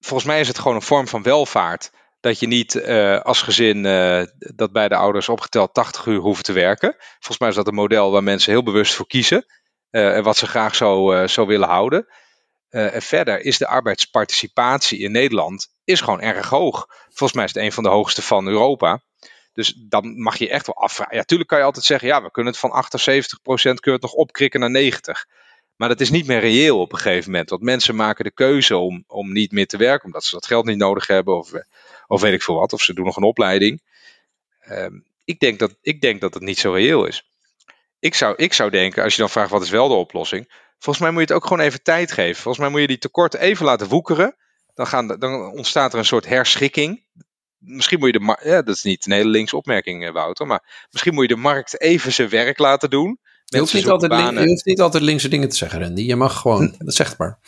volgens 0.00 0.28
mij 0.28 0.40
is 0.40 0.48
het 0.48 0.58
gewoon 0.58 0.76
een 0.76 0.82
vorm 0.82 1.08
van 1.08 1.22
welvaart. 1.22 1.90
Dat 2.24 2.38
je 2.38 2.46
niet 2.46 2.74
uh, 2.74 3.20
als 3.20 3.42
gezin 3.42 3.84
uh, 3.84 4.22
dat 4.38 4.72
beide 4.72 4.96
ouders 4.96 5.28
opgeteld 5.28 5.74
80 5.74 6.06
uur 6.06 6.18
hoeven 6.18 6.44
te 6.44 6.52
werken. 6.52 6.96
Volgens 6.98 7.38
mij 7.38 7.48
is 7.48 7.54
dat 7.54 7.66
een 7.66 7.74
model 7.74 8.10
waar 8.10 8.22
mensen 8.22 8.52
heel 8.52 8.62
bewust 8.62 8.94
voor 8.94 9.06
kiezen. 9.06 9.46
Uh, 9.90 10.16
en 10.16 10.22
wat 10.22 10.36
ze 10.36 10.46
graag 10.46 10.74
zo, 10.74 11.26
zo 11.26 11.46
willen 11.46 11.68
houden. 11.68 12.06
en 12.70 13.02
verder 13.02 13.40
is 13.40 13.58
de 13.58 13.66
arbeidsparticipatie 13.66 14.98
in 14.98 15.12
Nederland 15.12 15.68
is 15.84 16.00
gewoon 16.00 16.20
erg 16.20 16.48
hoog. 16.48 16.86
Volgens 17.04 17.32
mij 17.32 17.44
is 17.44 17.54
het 17.54 17.62
een 17.62 17.72
van 17.72 17.82
de 17.82 17.88
hoogste 17.88 18.22
van 18.22 18.46
Europa. 18.46 19.02
Dus 19.52 19.74
dan 19.88 20.22
mag 20.22 20.36
je 20.36 20.48
echt 20.48 20.66
wel 20.66 20.76
afvragen. 20.76 21.16
Ja, 21.16 21.22
tuurlijk 21.22 21.48
kan 21.48 21.58
je 21.58 21.64
altijd 21.64 21.84
zeggen, 21.84 22.08
ja, 22.08 22.22
we 22.22 22.30
kunnen 22.30 22.52
het 22.52 22.60
van 22.60 22.84
78% 23.72 23.74
kunnen 23.80 24.00
nog 24.00 24.12
opkrikken 24.12 24.60
naar 24.60 24.92
90%. 24.92 24.98
Maar 25.76 25.88
dat 25.88 26.00
is 26.00 26.10
niet 26.10 26.26
meer 26.26 26.40
reëel 26.40 26.80
op 26.80 26.92
een 26.92 26.98
gegeven 26.98 27.30
moment. 27.30 27.50
Want 27.50 27.62
mensen 27.62 27.96
maken 27.96 28.24
de 28.24 28.32
keuze 28.32 28.76
om, 28.76 29.04
om 29.06 29.32
niet 29.32 29.52
meer 29.52 29.66
te 29.66 29.76
werken, 29.76 30.06
omdat 30.06 30.24
ze 30.24 30.34
dat 30.34 30.46
geld 30.46 30.64
niet 30.64 30.78
nodig 30.78 31.06
hebben, 31.06 31.36
of, 31.36 31.52
of 32.06 32.20
weet 32.20 32.32
ik 32.32 32.42
veel 32.42 32.54
wat, 32.54 32.72
of 32.72 32.82
ze 32.82 32.94
doen 32.94 33.04
nog 33.04 33.16
een 33.16 33.22
opleiding. 33.22 33.82
Um, 34.70 35.04
ik, 35.24 35.40
denk 35.40 35.58
dat, 35.58 35.76
ik 35.80 36.00
denk 36.00 36.20
dat 36.20 36.34
het 36.34 36.42
niet 36.42 36.58
zo 36.58 36.72
reëel 36.72 37.06
is. 37.06 37.28
Ik 37.98 38.14
zou, 38.14 38.34
ik 38.36 38.52
zou 38.52 38.70
denken, 38.70 39.02
als 39.02 39.14
je 39.14 39.20
dan 39.20 39.30
vraagt 39.30 39.50
wat 39.50 39.62
is 39.62 39.70
wel 39.70 39.88
de 39.88 39.94
oplossing, 39.94 40.52
volgens 40.78 41.04
mij 41.04 41.10
moet 41.10 41.20
je 41.20 41.34
het 41.34 41.42
ook 41.42 41.48
gewoon 41.48 41.64
even 41.64 41.82
tijd 41.82 42.12
geven. 42.12 42.42
Volgens 42.42 42.58
mij 42.58 42.68
moet 42.68 42.80
je 42.80 42.86
die 42.86 42.98
tekorten 42.98 43.40
even 43.40 43.64
laten 43.64 43.88
woekeren. 43.88 44.36
Dan, 44.74 44.86
gaan, 44.86 45.06
dan 45.06 45.50
ontstaat 45.50 45.92
er 45.92 45.98
een 45.98 46.04
soort 46.04 46.26
herschikking. 46.26 47.04
Misschien 47.58 47.98
moet 47.98 48.12
je 48.12 48.18
de 48.18 48.24
markt, 48.24 48.44
ja, 48.44 48.62
dat 48.62 48.74
is 48.74 48.82
niet 48.82 49.06
een 49.06 49.12
hele 49.12 49.28
linkse 49.28 49.56
opmerking, 49.56 50.06
eh, 50.06 50.12
Wouter, 50.12 50.46
maar 50.46 50.86
misschien 50.90 51.14
moet 51.14 51.28
je 51.28 51.34
de 51.34 51.40
markt 51.40 51.80
even 51.80 52.12
zijn 52.12 52.28
werk 52.28 52.58
laten 52.58 52.90
doen. 52.90 53.18
Je 53.44 53.58
hoeft, 53.58 53.74
niet 53.74 53.88
altijd 53.88 54.12
link, 54.12 54.38
je 54.38 54.46
hoeft 54.46 54.64
niet 54.64 54.80
altijd 54.80 55.02
linkse 55.02 55.28
dingen 55.28 55.48
te 55.48 55.56
zeggen, 55.56 55.80
Randy. 55.80 56.02
Je 56.02 56.16
mag 56.16 56.40
gewoon, 56.40 56.74
dat 56.78 56.94
zegt 56.94 57.18
maar. 57.18 57.38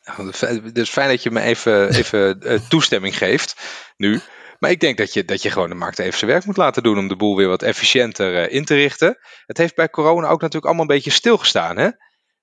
Dus 0.72 0.90
fijn 0.90 1.08
dat 1.08 1.22
je 1.22 1.30
me 1.30 1.40
even, 1.40 1.94
even 1.94 2.40
eh, 2.40 2.60
toestemming 2.68 3.16
geeft 3.16 3.56
nu. 3.96 4.20
Maar 4.58 4.70
ik 4.70 4.80
denk 4.80 4.98
dat 4.98 5.12
je, 5.12 5.24
dat 5.24 5.42
je 5.42 5.50
gewoon 5.50 5.68
de 5.68 5.74
markt 5.74 5.98
even 5.98 6.18
zijn 6.18 6.30
werk 6.30 6.44
moet 6.44 6.56
laten 6.56 6.82
doen 6.82 6.98
om 6.98 7.08
de 7.08 7.16
boel 7.16 7.36
weer 7.36 7.48
wat 7.48 7.62
efficiënter 7.62 8.34
uh, 8.34 8.54
in 8.54 8.64
te 8.64 8.74
richten. 8.74 9.18
Het 9.46 9.58
heeft 9.58 9.74
bij 9.74 9.90
corona 9.90 10.26
ook 10.26 10.40
natuurlijk 10.40 10.64
allemaal 10.64 10.82
een 10.82 10.94
beetje 10.94 11.10
stilgestaan. 11.10 11.76
Hè? 11.76 11.88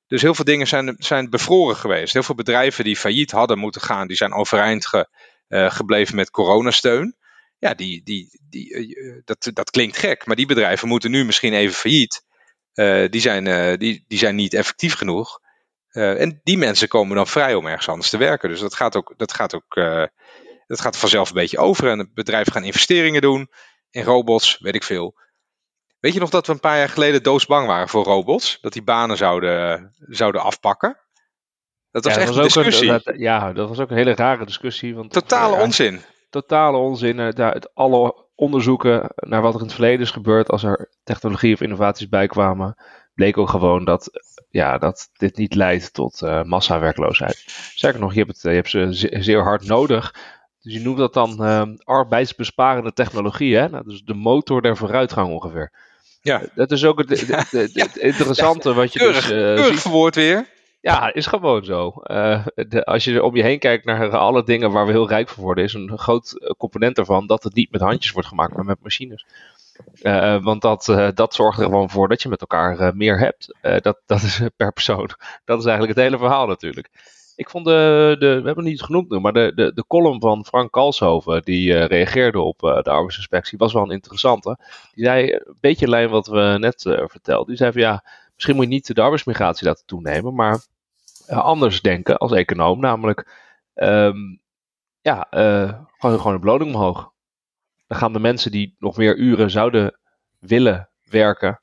Dus 0.07 0.21
heel 0.21 0.35
veel 0.35 0.45
dingen 0.45 0.67
zijn, 0.67 0.95
zijn 0.97 1.29
bevroren 1.29 1.75
geweest. 1.75 2.13
Heel 2.13 2.23
veel 2.23 2.35
bedrijven 2.35 2.83
die 2.83 2.97
failliet 2.97 3.31
hadden 3.31 3.59
moeten 3.59 3.81
gaan, 3.81 4.07
die 4.07 4.17
zijn 4.17 4.33
overeind 4.33 4.87
ge, 4.87 5.09
uh, 5.47 5.71
gebleven 5.71 6.15
met 6.15 6.29
coronasteun. 6.29 7.15
Ja, 7.59 7.73
die, 7.73 8.03
die, 8.03 8.39
die, 8.49 9.21
dat, 9.25 9.49
dat 9.53 9.69
klinkt 9.69 9.97
gek, 9.97 10.25
maar 10.25 10.35
die 10.35 10.45
bedrijven 10.45 10.87
moeten 10.87 11.11
nu 11.11 11.25
misschien 11.25 11.53
even 11.53 11.75
failliet. 11.75 12.25
Die, 13.09 13.21
zijn, 13.21 13.77
die, 13.77 14.05
die 14.07 14.17
zijn 14.17 14.35
niet 14.35 14.53
effectief 14.53 14.93
genoeg. 14.93 15.39
Uh, 15.97 16.21
en 16.21 16.41
die 16.43 16.57
mensen 16.57 16.87
komen 16.87 17.15
dan 17.15 17.27
vrij 17.27 17.55
om 17.55 17.65
ergens 17.65 17.89
anders 17.89 18.09
te 18.09 18.17
werken. 18.17 18.49
Dus 18.49 18.59
dat 18.59 18.75
gaat 18.75 18.95
ook, 18.95 19.13
dat 19.17 19.33
gaat 19.33 19.55
ook 19.55 19.75
dat 20.67 20.81
gaat 20.81 20.97
vanzelf 20.97 21.29
een 21.29 21.35
beetje 21.35 21.57
over. 21.57 21.89
En 21.89 22.11
bedrijven 22.13 22.51
gaan 22.51 22.63
investeringen 22.63 23.21
doen 23.21 23.49
in 23.89 24.03
robots, 24.03 24.57
weet 24.59 24.75
ik 24.75 24.83
veel. 24.83 25.19
Weet 25.99 26.13
je 26.13 26.19
nog 26.19 26.29
dat 26.29 26.47
we 26.47 26.53
een 26.53 26.59
paar 26.59 26.77
jaar 26.77 26.89
geleden 26.89 27.23
doosbang 27.23 27.67
waren 27.67 27.89
voor 27.89 28.03
robots? 28.03 28.57
Dat 28.61 28.73
die 28.73 28.83
banen 28.83 29.17
zouden, 29.17 29.93
zouden 29.99 30.41
afpakken? 30.41 30.97
Dat 31.91 32.03
was 32.03 32.13
ja, 32.13 32.19
echt 32.19 32.35
een 32.35 32.43
discussie. 32.43 32.89
Een, 32.89 33.01
dat, 33.03 33.15
ja, 33.17 33.53
dat 33.53 33.69
was 33.69 33.79
ook 33.79 33.89
een 33.89 33.97
hele 33.97 34.15
rare 34.15 34.45
discussie. 34.45 34.95
Want 34.95 35.11
Totale 35.11 35.55
onzin. 35.55 36.01
Totale 36.29 36.77
onzin. 36.77 37.31
Daar, 37.31 37.63
alle 37.73 38.25
onderzoeken 38.35 39.11
naar 39.15 39.41
wat 39.41 39.53
er 39.53 39.59
in 39.59 39.65
het 39.65 39.75
verleden 39.75 40.01
is 40.01 40.11
gebeurd 40.11 40.49
als 40.49 40.63
er 40.63 40.89
technologie 41.03 41.53
of 41.53 41.61
innovaties 41.61 42.09
bijkwamen, 42.09 42.75
bleek 43.13 43.37
ook 43.37 43.49
gewoon 43.49 43.85
dat, 43.85 44.09
ja, 44.49 44.77
dat 44.77 45.09
dit 45.13 45.37
niet 45.37 45.55
leidt 45.55 45.93
tot 45.93 46.21
uh, 46.21 46.43
massawerkloosheid. 46.43 47.43
Sterker 47.75 47.99
nog, 47.99 48.13
je 48.13 48.19
hebt, 48.19 48.31
het, 48.31 48.41
je 48.41 48.49
hebt 48.49 48.69
ze 48.69 48.87
zeer 49.19 49.43
hard 49.43 49.65
nodig. 49.65 50.13
Dus 50.61 50.73
je 50.73 50.79
noemt 50.79 50.97
dat 50.97 51.13
dan 51.13 51.37
uh, 51.39 51.63
arbeidsbesparende 51.83 52.93
technologie, 52.93 53.55
hè? 53.55 53.69
Nou, 53.69 53.83
dus 53.83 54.01
de 54.03 54.13
motor 54.13 54.61
der 54.61 54.77
vooruitgang 54.77 55.33
ongeveer. 55.33 55.71
Ja. 56.21 56.41
Dat 56.55 56.71
is 56.71 56.85
ook 56.85 56.97
het, 56.97 57.27
het, 57.51 57.95
interessante 58.13 58.73
wat 58.73 58.93
je 58.93 58.99
keurig, 58.99 59.27
dus... 59.27 59.29
Keurig 59.29 59.79
verwoord 59.81 60.15
weer. 60.15 60.47
Ja, 60.81 61.13
is 61.13 61.25
gewoon 61.25 61.65
zo. 61.65 61.93
Uh, 62.03 62.45
de, 62.55 62.85
als 62.85 63.03
je 63.03 63.23
om 63.23 63.35
je 63.35 63.43
heen 63.43 63.59
kijkt 63.59 63.85
naar 63.85 64.17
alle 64.17 64.43
dingen 64.43 64.71
waar 64.71 64.85
we 64.85 64.91
heel 64.91 65.07
rijk 65.07 65.29
voor 65.29 65.43
worden, 65.43 65.63
is 65.63 65.73
een 65.73 65.97
groot 65.97 66.55
component 66.57 66.95
daarvan 66.95 67.27
dat 67.27 67.43
het 67.43 67.53
niet 67.53 67.71
met 67.71 67.81
handjes 67.81 68.11
wordt 68.11 68.27
gemaakt, 68.27 68.55
maar 68.55 68.65
met 68.65 68.83
machines. 68.83 69.25
Uh, 70.01 70.43
want 70.43 70.61
dat, 70.61 70.87
uh, 70.87 71.07
dat 71.13 71.33
zorgt 71.33 71.59
er 71.59 71.65
gewoon 71.65 71.89
voor 71.89 72.07
dat 72.07 72.21
je 72.21 72.29
met 72.29 72.41
elkaar 72.41 72.95
meer 72.95 73.19
hebt. 73.19 73.55
dat, 73.61 74.01
dat 74.05 74.21
is 74.21 74.41
per 74.57 74.73
persoon. 74.73 75.09
Dat 75.45 75.59
is 75.59 75.65
eigenlijk 75.65 75.97
het 75.97 76.05
hele 76.05 76.17
verhaal 76.17 76.47
natuurlijk. 76.47 77.15
Ik 77.35 77.49
vond 77.49 77.65
de, 77.65 78.15
de 78.19 78.27
we 78.27 78.33
hebben 78.33 78.55
het 78.55 78.63
niet 78.63 78.81
genoemd 78.81 79.09
nu, 79.09 79.19
maar 79.19 79.33
de, 79.33 79.51
de, 79.55 79.73
de 79.73 79.85
column 79.87 80.19
van 80.19 80.45
Frank 80.45 80.71
Kalshoven, 80.71 81.41
die 81.43 81.73
reageerde 81.85 82.39
op 82.39 82.59
de 82.59 82.89
arbeidsinspectie, 82.89 83.57
was 83.57 83.73
wel 83.73 83.83
een 83.83 83.91
interessante. 83.91 84.57
Die 84.93 85.05
zei 85.05 85.31
een 85.31 85.57
beetje 85.59 85.89
lijn 85.89 86.09
wat 86.09 86.27
we 86.27 86.55
net 86.59 86.81
vertelden. 86.81 87.47
Die 87.47 87.57
zei 87.57 87.71
van 87.71 87.81
ja, 87.81 88.03
misschien 88.35 88.55
moet 88.55 88.65
je 88.65 88.71
niet 88.71 88.95
de 88.95 89.01
arbeidsmigratie 89.01 89.67
laten 89.67 89.85
toenemen, 89.85 90.35
maar 90.35 90.65
anders 91.27 91.81
denken 91.81 92.17
als 92.17 92.31
econoom. 92.31 92.79
Namelijk, 92.79 93.31
um, 93.75 94.39
ja, 95.01 95.27
gewoon, 95.29 96.17
gewoon 96.17 96.33
de 96.33 96.39
beloning 96.39 96.75
omhoog. 96.75 97.11
Dan 97.87 97.97
gaan 97.97 98.13
de 98.13 98.19
mensen 98.19 98.51
die 98.51 98.75
nog 98.79 98.97
meer 98.97 99.17
uren 99.17 99.51
zouden 99.51 99.99
willen 100.39 100.89
werken 101.03 101.61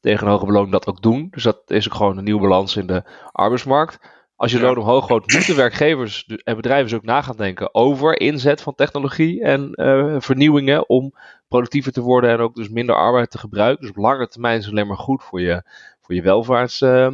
tegen 0.00 0.26
een 0.26 0.32
hoge 0.32 0.46
beloning 0.46 0.72
dat 0.72 0.86
ook 0.86 1.02
doen. 1.02 1.28
Dus 1.30 1.42
dat 1.42 1.62
is 1.66 1.86
ook 1.88 1.94
gewoon 1.94 2.18
een 2.18 2.24
nieuwe 2.24 2.40
balans 2.40 2.76
in 2.76 2.86
de 2.86 3.02
arbeidsmarkt. 3.32 4.16
Als 4.36 4.52
je 4.52 4.60
loon 4.60 4.76
omhoog 4.76 5.06
gooit, 5.06 5.32
moeten 5.32 5.56
werkgevers 5.56 6.24
en 6.26 6.56
bedrijven 6.56 6.88
dus 6.88 6.98
ook 6.98 7.04
na 7.04 7.22
gaan 7.22 7.36
denken 7.36 7.74
over 7.74 8.20
inzet 8.20 8.60
van 8.60 8.74
technologie 8.74 9.42
en 9.42 9.72
uh, 9.74 10.16
vernieuwingen 10.18 10.88
om 10.88 11.14
productiever 11.48 11.92
te 11.92 12.00
worden 12.00 12.30
en 12.30 12.38
ook 12.38 12.54
dus 12.54 12.68
minder 12.68 12.94
arbeid 12.94 13.30
te 13.30 13.38
gebruiken. 13.38 13.80
Dus 13.80 13.90
op 13.90 13.96
lange 13.96 14.28
termijn 14.28 14.58
is 14.58 14.64
het 14.64 14.72
alleen 14.72 14.86
maar 14.86 14.96
goed 14.96 15.22
voor 15.22 15.40
je, 15.40 15.62
voor 16.00 16.14
je 16.14 16.22
welvaarts, 16.22 16.80
uh, 16.80 17.10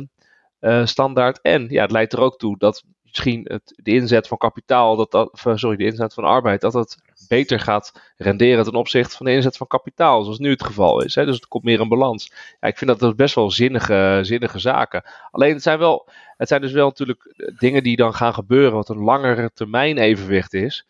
standaard. 0.85 1.41
En 1.41 1.67
ja, 1.69 1.83
het 1.83 1.91
leidt 1.91 2.13
er 2.13 2.21
ook 2.21 2.39
toe 2.39 2.59
dat 2.59 2.85
misschien 3.15 3.45
het, 3.49 3.73
de 3.83 3.91
inzet 3.91 4.29
van 4.29 4.39
kapitaal, 4.39 4.97
dat 4.97 5.11
dat, 5.11 5.31
sorry, 5.55 5.77
de 5.77 5.85
inzet 5.85 6.15
van 6.15 6.25
arbeid, 6.25 6.61
dat 6.61 6.73
het 6.73 6.99
beter 7.29 7.61
gaat 7.61 8.13
renderen 8.17 8.65
ten 8.65 8.75
opzichte 8.75 9.17
van 9.17 9.27
de 9.27 9.33
inzet 9.33 9.57
van 9.57 9.67
kapitaal, 9.67 10.23
zoals 10.23 10.39
nu 10.39 10.51
het 10.51 10.65
geval 10.65 11.03
is. 11.03 11.15
Hè? 11.15 11.25
Dus 11.25 11.35
het 11.35 11.49
komt 11.49 11.65
meer 11.65 11.81
in 11.81 11.89
balans. 11.89 12.33
Ja, 12.61 12.69
ik 12.69 12.79
vind 12.79 12.91
dat, 12.91 13.01
dat 13.01 13.17
best 13.17 13.35
wel 13.35 13.51
zinnige, 13.51 14.19
zinnige 14.23 14.59
zaken. 14.59 15.05
Alleen 15.31 15.53
het 15.53 15.63
zijn, 15.63 15.79
wel, 15.79 16.09
het 16.37 16.49
zijn 16.49 16.61
dus 16.61 16.73
wel 16.73 16.87
natuurlijk 16.87 17.35
dingen 17.59 17.83
die 17.83 17.97
dan 17.97 18.15
gaan 18.15 18.35
gebeuren, 18.35 18.73
wat 18.73 18.89
een 18.89 19.03
langere 19.03 19.51
termijn 19.55 19.99
evenwicht 19.99 20.55
is. 20.55 20.87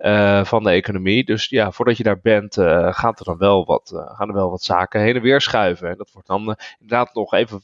Uh, 0.00 0.44
van 0.44 0.62
de 0.62 0.70
economie. 0.70 1.24
Dus 1.24 1.48
ja, 1.48 1.72
voordat 1.72 1.96
je 1.96 2.02
daar 2.02 2.20
bent, 2.20 2.56
uh, 2.56 2.92
gaat 2.92 3.18
er 3.18 3.24
dan 3.24 3.38
wel 3.38 3.64
wat, 3.64 3.90
uh, 3.94 4.16
gaan 4.16 4.28
er 4.28 4.34
wel 4.34 4.50
wat 4.50 4.62
zaken 4.62 5.00
heen 5.00 5.16
en 5.16 5.22
weer 5.22 5.40
schuiven. 5.40 5.88
En 5.88 5.96
dat 5.96 6.10
wordt 6.12 6.28
dan 6.28 6.56
inderdaad 6.78 7.14
nog 7.14 7.32
even 7.32 7.62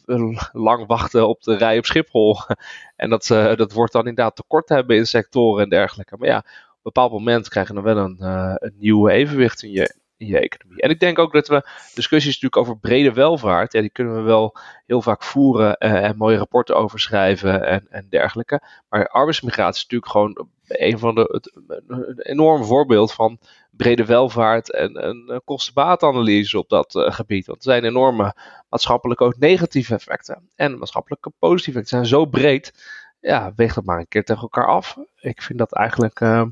lang 0.52 0.86
wachten 0.86 1.28
op 1.28 1.42
de 1.42 1.56
rij 1.56 1.78
op 1.78 1.86
Schiphol. 1.86 2.36
en 2.96 3.10
dat, 3.10 3.26
dat 3.56 3.72
wordt 3.72 3.92
dan 3.92 4.06
inderdaad 4.06 4.36
tekort 4.36 4.68
hebben 4.68 4.96
in 4.96 5.06
sectoren 5.06 5.62
en 5.62 5.68
dergelijke. 5.68 6.16
Maar 6.18 6.28
ja, 6.28 6.38
op 6.38 6.44
een 6.44 6.80
bepaald 6.82 7.12
moment 7.12 7.48
krijg 7.48 7.68
je 7.68 7.74
dan 7.74 7.82
wel 7.82 7.96
een, 7.96 8.16
een 8.58 8.74
nieuwe 8.78 9.10
evenwicht 9.10 9.62
in 9.62 9.70
je, 9.70 9.94
in 10.16 10.26
je 10.26 10.38
economie. 10.38 10.82
En 10.82 10.90
ik 10.90 11.00
denk 11.00 11.18
ook 11.18 11.32
dat 11.32 11.48
we 11.48 11.68
discussies 11.94 12.40
natuurlijk 12.40 12.56
over 12.56 12.78
brede 12.78 13.12
welvaart, 13.12 13.70
die 13.70 13.90
kunnen 13.90 14.14
we 14.14 14.20
wel 14.20 14.56
heel 14.86 15.02
vaak 15.02 15.22
voeren 15.22 15.76
en 15.76 16.16
mooie 16.16 16.36
rapporten 16.36 16.76
over 16.76 17.00
schrijven 17.00 17.66
en, 17.66 17.86
en 17.90 18.06
dergelijke. 18.08 18.60
Maar 18.88 19.08
arbeidsmigratie 19.08 19.76
is 19.76 19.82
natuurlijk 19.82 20.10
gewoon 20.10 20.48
een 20.66 20.98
van 20.98 21.14
de 21.14 21.28
het, 21.32 21.58
een 21.86 22.20
enorm 22.20 22.64
voorbeeld 22.64 23.12
van 23.12 23.38
brede 23.70 24.04
welvaart 24.04 24.72
en 24.72 25.06
een 25.06 25.40
kostenbaatanalyse 25.44 26.58
op 26.58 26.68
dat 26.68 26.94
uh, 26.94 27.12
gebied. 27.12 27.46
Want 27.46 27.58
er 27.58 27.64
zijn 27.64 27.84
enorme 27.84 28.34
maatschappelijke 28.68 29.24
ook 29.24 29.38
negatieve 29.38 29.94
effecten 29.94 30.50
en 30.54 30.78
maatschappelijke 30.78 31.32
positieve 31.38 31.78
effecten. 31.78 32.06
zijn 32.06 32.20
zo 32.20 32.26
breed. 32.26 32.72
Ja, 33.20 33.52
weeg 33.56 33.74
dat 33.74 33.84
maar 33.84 33.98
een 33.98 34.08
keer 34.08 34.24
tegen 34.24 34.42
elkaar 34.42 34.66
af. 34.66 34.96
Ik 35.20 35.42
vind 35.42 35.58
dat 35.58 35.72
eigenlijk 35.72 36.20
uh, 36.20 36.42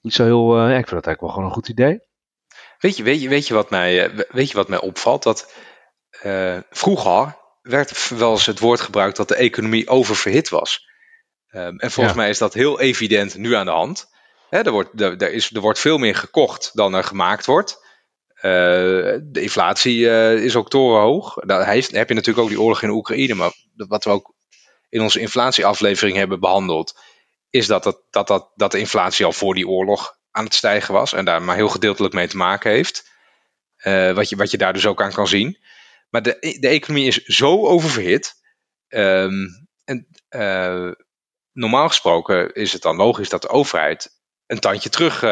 niet 0.00 0.14
zo 0.14 0.24
heel. 0.24 0.68
Ik 0.68 0.74
vind 0.74 0.90
dat 0.90 1.06
eigenlijk 1.06 1.20
wel 1.20 1.30
gewoon 1.30 1.44
een 1.44 1.54
goed 1.54 1.68
idee. 1.68 2.00
Weet 2.78 2.96
je, 2.96 3.02
weet 3.02 3.22
je, 3.22 3.28
weet 3.28 3.46
je, 3.46 3.54
wat, 3.54 3.70
mij, 3.70 4.10
weet 4.28 4.50
je 4.50 4.56
wat 4.56 4.68
mij 4.68 4.80
opvalt? 4.80 5.22
Dat 5.22 5.54
vroeger 6.70 7.36
werd 7.62 8.08
wel 8.08 8.30
eens 8.30 8.46
het 8.46 8.58
woord 8.58 8.80
gebruikt 8.80 9.16
dat 9.16 9.28
de 9.28 9.34
economie 9.34 9.88
oververhit 9.88 10.48
was. 10.48 10.89
Um, 11.52 11.78
en 11.78 11.90
volgens 11.90 12.14
ja. 12.14 12.20
mij 12.20 12.30
is 12.30 12.38
dat 12.38 12.54
heel 12.54 12.80
evident 12.80 13.36
nu 13.36 13.54
aan 13.54 13.66
de 13.66 13.72
hand. 13.72 14.08
Er, 14.50 14.70
wordt, 14.70 15.00
er, 15.00 15.16
er, 15.16 15.32
is, 15.32 15.54
er 15.54 15.60
wordt 15.60 15.78
veel 15.78 15.98
meer 15.98 16.14
gekocht 16.14 16.70
dan 16.74 16.94
er 16.94 17.04
gemaakt 17.04 17.46
wordt. 17.46 17.88
Uh, 18.36 18.42
de 19.22 19.40
inflatie 19.40 19.98
uh, 19.98 20.44
is 20.44 20.56
ook 20.56 20.70
torenhoog. 20.70 21.34
Daar 21.34 21.66
heeft, 21.66 21.90
heb 21.90 22.08
je 22.08 22.14
natuurlijk 22.14 22.44
ook 22.44 22.50
die 22.50 22.60
oorlog 22.60 22.82
in 22.82 22.90
Oekraïne. 22.90 23.34
Maar 23.34 23.52
wat 23.74 24.04
we 24.04 24.10
ook 24.10 24.34
in 24.88 25.00
onze 25.00 25.20
inflatieaflevering 25.20 26.16
hebben 26.16 26.40
behandeld, 26.40 27.00
is 27.50 27.66
dat, 27.66 27.82
dat, 27.82 28.02
dat, 28.10 28.26
dat, 28.26 28.50
dat 28.54 28.72
de 28.72 28.78
inflatie 28.78 29.24
al 29.24 29.32
voor 29.32 29.54
die 29.54 29.68
oorlog 29.68 30.18
aan 30.30 30.44
het 30.44 30.54
stijgen 30.54 30.94
was 30.94 31.12
en 31.12 31.24
daar 31.24 31.42
maar 31.42 31.56
heel 31.56 31.68
gedeeltelijk 31.68 32.14
mee 32.14 32.28
te 32.28 32.36
maken 32.36 32.70
heeft. 32.70 33.10
wat, 34.14 34.28
je, 34.28 34.36
wat 34.36 34.50
je 34.50 34.58
daar 34.58 34.72
dus 34.72 34.86
ook 34.86 35.02
aan 35.02 35.12
kan 35.12 35.28
zien. 35.28 35.58
Maar 36.10 36.22
de, 36.22 36.56
de 36.60 36.68
economie 36.68 37.06
is 37.06 37.24
zo 37.24 37.66
oververhit. 37.66 38.34
Ehm, 38.88 39.46
en 39.84 40.06
normaal 41.52 41.88
gesproken 41.88 42.54
is 42.54 42.72
het 42.72 42.82
dan 42.82 42.96
logisch 42.96 43.28
dat 43.28 43.42
de 43.42 43.48
overheid 43.48 44.20
een 44.46 44.60
tandje 44.60 44.88
terug 44.88 45.22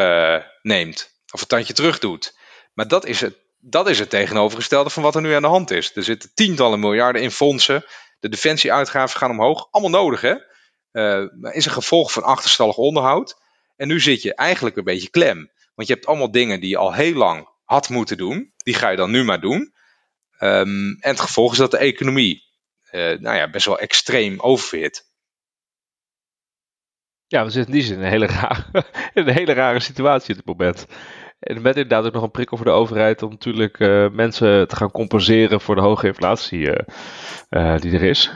neemt. 0.61 1.17
Of 1.31 1.41
een 1.41 1.47
tandje 1.47 1.73
terug 1.73 1.99
doet. 1.99 2.37
Maar 2.73 2.87
dat 2.87 3.05
is, 3.05 3.21
het, 3.21 3.37
dat 3.57 3.89
is 3.89 3.99
het 3.99 4.09
tegenovergestelde 4.09 4.89
van 4.89 5.03
wat 5.03 5.15
er 5.15 5.21
nu 5.21 5.33
aan 5.33 5.41
de 5.41 5.47
hand 5.47 5.71
is. 5.71 5.95
Er 5.95 6.03
zitten 6.03 6.31
tientallen 6.33 6.79
miljarden 6.79 7.21
in 7.21 7.31
fondsen. 7.31 7.85
De 8.19 8.29
defensieuitgaven 8.29 9.19
gaan 9.19 9.31
omhoog. 9.31 9.67
Allemaal 9.71 10.01
nodig, 10.01 10.21
hè? 10.21 10.35
Uh, 10.91 11.53
is 11.53 11.65
een 11.65 11.71
gevolg 11.71 12.11
van 12.11 12.23
achterstallig 12.23 12.75
onderhoud. 12.75 13.41
En 13.75 13.87
nu 13.87 13.99
zit 13.99 14.21
je 14.21 14.35
eigenlijk 14.35 14.75
een 14.75 14.83
beetje 14.83 15.09
klem. 15.09 15.51
Want 15.75 15.87
je 15.87 15.93
hebt 15.93 16.05
allemaal 16.05 16.31
dingen 16.31 16.59
die 16.59 16.69
je 16.69 16.77
al 16.77 16.93
heel 16.93 17.13
lang 17.13 17.49
had 17.63 17.89
moeten 17.89 18.17
doen. 18.17 18.53
Die 18.57 18.73
ga 18.73 18.89
je 18.89 18.97
dan 18.97 19.11
nu 19.11 19.23
maar 19.23 19.41
doen. 19.41 19.73
Um, 20.39 20.97
en 20.99 21.09
het 21.09 21.19
gevolg 21.19 21.51
is 21.51 21.57
dat 21.57 21.71
de 21.71 21.77
economie 21.77 22.43
uh, 22.91 23.19
nou 23.19 23.37
ja, 23.37 23.49
best 23.49 23.65
wel 23.65 23.79
extreem 23.79 24.39
oververhit. 24.39 25.08
Ja, 27.29 27.43
we 27.43 27.49
zitten 27.49 27.73
in 27.73 27.79
die 27.79 27.87
zin 27.87 27.97
in 27.97 28.03
een 28.03 28.09
hele 28.09 28.25
rare, 28.25 28.63
in 29.13 29.27
een 29.27 29.33
hele 29.33 29.53
rare 29.53 29.79
situatie 29.79 30.29
op 30.29 30.35
dit 30.35 30.45
moment. 30.45 30.85
En 31.39 31.61
met 31.61 31.75
inderdaad 31.75 32.05
ook 32.05 32.13
nog 32.13 32.23
een 32.23 32.31
prikkel 32.31 32.57
voor 32.57 32.65
de 32.65 32.71
overheid 32.71 33.21
om 33.21 33.29
natuurlijk 33.29 33.79
uh, 33.79 34.09
mensen 34.09 34.67
te 34.67 34.75
gaan 34.75 34.91
compenseren 34.91 35.61
voor 35.61 35.75
de 35.75 35.81
hoge 35.81 36.07
inflatie 36.07 36.59
uh, 36.59 36.75
uh, 37.49 37.77
die 37.77 37.93
er 37.93 38.03
is. 38.03 38.31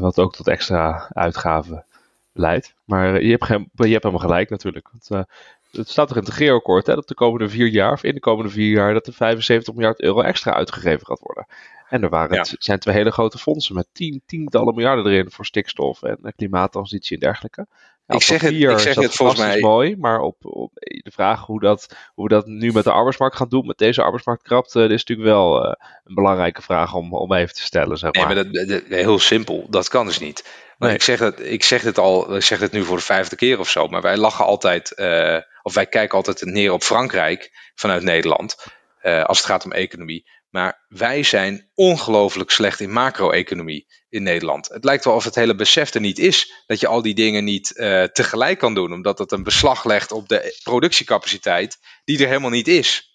wat 0.00 0.18
ook 0.18 0.34
tot 0.34 0.48
extra 0.48 1.10
uitgaven 1.12 1.84
leidt. 2.32 2.74
Maar 2.84 3.22
je 3.22 3.30
hebt, 3.30 3.44
geen, 3.44 3.70
je 3.74 3.88
hebt 3.88 4.02
helemaal 4.02 4.26
gelijk 4.26 4.50
natuurlijk. 4.50 4.90
Want, 4.92 5.26
het 5.70 5.88
staat 5.88 6.08
toch 6.08 6.16
in 6.16 6.22
het 6.22 6.32
regeerakkoord 6.32 6.86
hè, 6.86 6.94
dat 6.94 7.08
de 7.08 7.14
komende 7.14 7.48
vier 7.48 7.66
jaar, 7.66 7.92
of 7.92 8.04
in 8.04 8.14
de 8.14 8.20
komende 8.20 8.50
vier 8.50 8.70
jaar, 8.70 8.92
dat 8.92 9.06
er 9.06 9.12
75 9.12 9.74
miljard 9.74 10.00
euro 10.00 10.20
extra 10.20 10.52
uitgegeven 10.52 11.06
gaat 11.06 11.20
worden. 11.20 11.46
En 11.88 12.02
er 12.02 12.08
waren, 12.08 12.56
zijn 12.58 12.78
twee 12.78 12.94
hele 12.94 13.10
grote 13.10 13.38
fondsen 13.38 13.74
met 13.74 13.88
tien, 13.92 14.22
tientallen 14.26 14.74
miljarden 14.74 15.12
erin 15.12 15.30
voor 15.30 15.46
stikstof 15.46 16.02
en 16.02 16.32
klimaattransitie 16.36 17.14
en 17.14 17.22
dergelijke 17.22 17.66
ik 18.14 18.22
zeg 18.22 18.40
het, 18.40 18.52
ik 18.52 18.78
zeg 18.78 18.94
het 18.94 19.14
volgens 19.14 19.40
mij. 19.40 19.60
mooi, 19.60 19.96
maar 19.96 20.20
op, 20.20 20.36
op, 20.40 20.70
de 20.74 21.10
vraag 21.10 21.46
hoe, 21.46 21.60
dat, 21.60 21.96
hoe 22.14 22.28
we 22.28 22.34
dat 22.34 22.46
nu 22.46 22.72
met 22.72 22.84
de 22.84 22.92
arbeidsmarkt 22.92 23.36
gaan 23.36 23.48
doen, 23.48 23.66
met 23.66 23.78
deze 23.78 24.02
arbeidsmarktkrapte, 24.02 24.78
uh, 24.78 24.84
is 24.84 25.04
natuurlijk 25.04 25.28
wel 25.28 25.64
uh, 25.64 25.72
een 26.04 26.14
belangrijke 26.14 26.62
vraag 26.62 26.94
om, 26.94 27.14
om 27.14 27.32
even 27.32 27.54
te 27.54 27.62
stellen. 27.62 27.98
Zeg 27.98 28.12
maar. 28.12 28.26
Nee, 28.26 28.34
maar 28.34 28.52
dat, 28.52 28.68
dat, 28.68 28.82
heel 28.88 29.18
simpel, 29.18 29.66
dat 29.70 29.88
kan 29.88 30.06
dus 30.06 30.18
niet. 30.18 30.44
Nee. 30.78 30.94
ik, 30.94 31.02
zeg 31.02 31.18
het, 31.18 31.40
ik 31.40 31.64
zeg 31.64 31.82
het 31.82 31.98
al, 31.98 32.36
ik 32.36 32.42
zeg 32.42 32.60
het 32.60 32.72
nu 32.72 32.84
voor 32.84 32.96
de 32.96 33.02
vijfde 33.02 33.36
keer 33.36 33.58
of 33.58 33.68
zo, 33.68 33.86
maar 33.86 34.02
wij 34.02 34.16
lachen 34.16 34.44
altijd, 34.44 34.92
uh, 34.96 35.38
of 35.62 35.74
wij 35.74 35.86
kijken 35.86 36.16
altijd 36.16 36.44
neer 36.44 36.72
op 36.72 36.82
Frankrijk 36.82 37.70
vanuit 37.74 38.02
Nederland, 38.02 38.56
als 39.02 39.38
het 39.38 39.46
gaat 39.46 39.64
om 39.64 39.72
economie. 39.72 40.26
Maar 40.50 40.84
wij 40.88 41.22
zijn 41.22 41.70
ongelooflijk 41.74 42.50
slecht 42.50 42.80
in 42.80 42.92
macro-economie 42.92 43.86
in 44.08 44.22
Nederland. 44.22 44.68
Het 44.68 44.84
lijkt 44.84 45.04
wel 45.04 45.14
of 45.14 45.24
het 45.24 45.34
hele 45.34 45.54
besef 45.54 45.94
er 45.94 46.00
niet 46.00 46.18
is 46.18 46.64
dat 46.66 46.80
je 46.80 46.86
al 46.86 47.02
die 47.02 47.14
dingen 47.14 47.44
niet 47.44 47.72
uh, 47.74 48.02
tegelijk 48.02 48.58
kan 48.58 48.74
doen, 48.74 48.92
omdat 48.92 49.16
dat 49.16 49.32
een 49.32 49.42
beslag 49.42 49.84
legt 49.84 50.12
op 50.12 50.28
de 50.28 50.60
productiecapaciteit 50.62 51.78
die 52.04 52.18
er 52.18 52.26
helemaal 52.26 52.50
niet 52.50 52.68
is. 52.68 53.08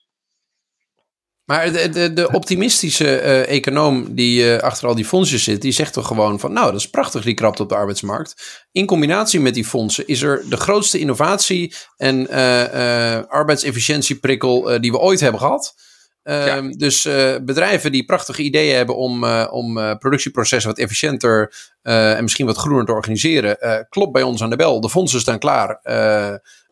Maar 1.44 1.72
de, 1.72 1.90
de, 1.90 2.14
de 2.14 2.32
optimistische 2.32 3.22
uh, 3.22 3.48
econoom 3.48 4.16
die 4.16 4.44
uh, 4.44 4.58
achter 4.58 4.88
al 4.88 4.96
die 4.96 5.06
fondsen 5.06 5.40
zit, 5.40 5.62
die 5.62 5.72
zegt 5.72 5.94
toch 5.94 6.08
gewoon 6.08 6.40
van, 6.40 6.54
nou, 6.54 6.72
dat 6.72 6.80
is 6.80 6.90
prachtig 6.90 7.24
die 7.24 7.34
krapte 7.34 7.64
op 7.64 7.70
de 7.70 7.76
arbeidsmarkt. 7.76 8.66
In 8.72 8.86
combinatie 8.86 9.40
met 9.40 9.54
die 9.54 9.66
fondsen 9.66 10.08
is 10.08 10.22
er 10.22 10.50
de 10.50 10.58
grootste 10.58 11.00
innovatie 11.00 11.74
en 11.98 12.30
arbeidsefficiëntieprikkel 13.30 14.82
die 14.82 14.92
we 14.92 15.00
ooit 15.00 15.20
hebben 15.20 15.42
gehad. 15.42 15.76
Ehm, 16.26 16.72
dus 16.72 17.06
uh, 17.06 17.36
bedrijven 17.42 17.92
die 17.92 18.06
prachtige 18.06 18.42
ideeën 18.42 18.76
hebben 18.76 18.96
om, 18.96 19.24
uh, 19.24 19.48
om 19.52 19.78
uh, 19.78 19.96
productieprocessen 20.00 20.70
wat 20.70 20.80
efficiënter 20.80 21.54
en 21.82 22.22
misschien 22.22 22.46
wat 22.46 22.58
groener 22.58 22.86
te 22.86 22.92
organiseren, 22.92 23.88
klopt 23.90 24.12
bij 24.12 24.24
ons 24.24 24.44
aan 24.44 24.50
de 24.50 24.56
bel. 24.56 24.82
De 24.82 24.90
fondsen 24.90 25.20
staan 25.20 25.40
klaar. 25.40 25.80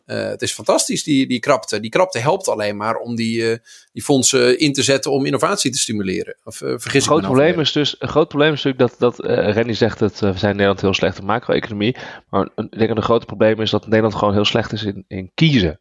het 0.04 0.42
is 0.42 0.52
fantastisch, 0.52 1.02
die, 1.02 1.26
die 1.26 1.40
krapte. 1.40 1.80
Die 1.80 1.90
krapte 1.90 2.18
helpt 2.18 2.48
alleen 2.48 2.76
maar 2.76 2.96
om 2.96 3.16
die, 3.16 3.58
die 3.92 4.02
fondsen 4.02 4.58
in 4.58 4.72
te 4.72 4.82
zetten 4.82 5.10
om 5.10 5.26
innovatie 5.26 5.70
te 5.70 5.78
stimuleren. 5.78 6.36
Of, 6.44 6.56
vergis 6.56 6.94
een 6.94 7.02
groot 7.02 7.22
probleem 7.22 7.60
is 7.60 7.72
dus 7.72 7.96
Een 7.98 8.08
groot 8.08 8.28
probleem 8.28 8.52
is 8.52 8.62
natuurlijk 8.62 8.98
dat, 8.98 9.16
dat 9.16 9.26
Renny 9.54 9.74
zegt 9.74 9.98
dat 9.98 10.18
we 10.18 10.32
zijn 10.32 10.50
in 10.50 10.56
Nederland 10.56 10.80
heel 10.80 10.94
slecht 10.94 11.18
in 11.18 11.24
macro-economie. 11.24 11.96
Maar 12.30 12.44
ik 12.44 12.78
denk 12.78 12.88
dat 12.88 12.96
een 12.96 13.02
groot 13.02 13.26
probleem 13.26 13.60
is 13.60 13.70
dat 13.70 13.86
Nederland 13.86 14.14
gewoon 14.14 14.34
heel 14.34 14.44
slecht 14.44 14.72
is 14.72 14.82
in, 14.82 15.04
in 15.08 15.30
kiezen. 15.34 15.80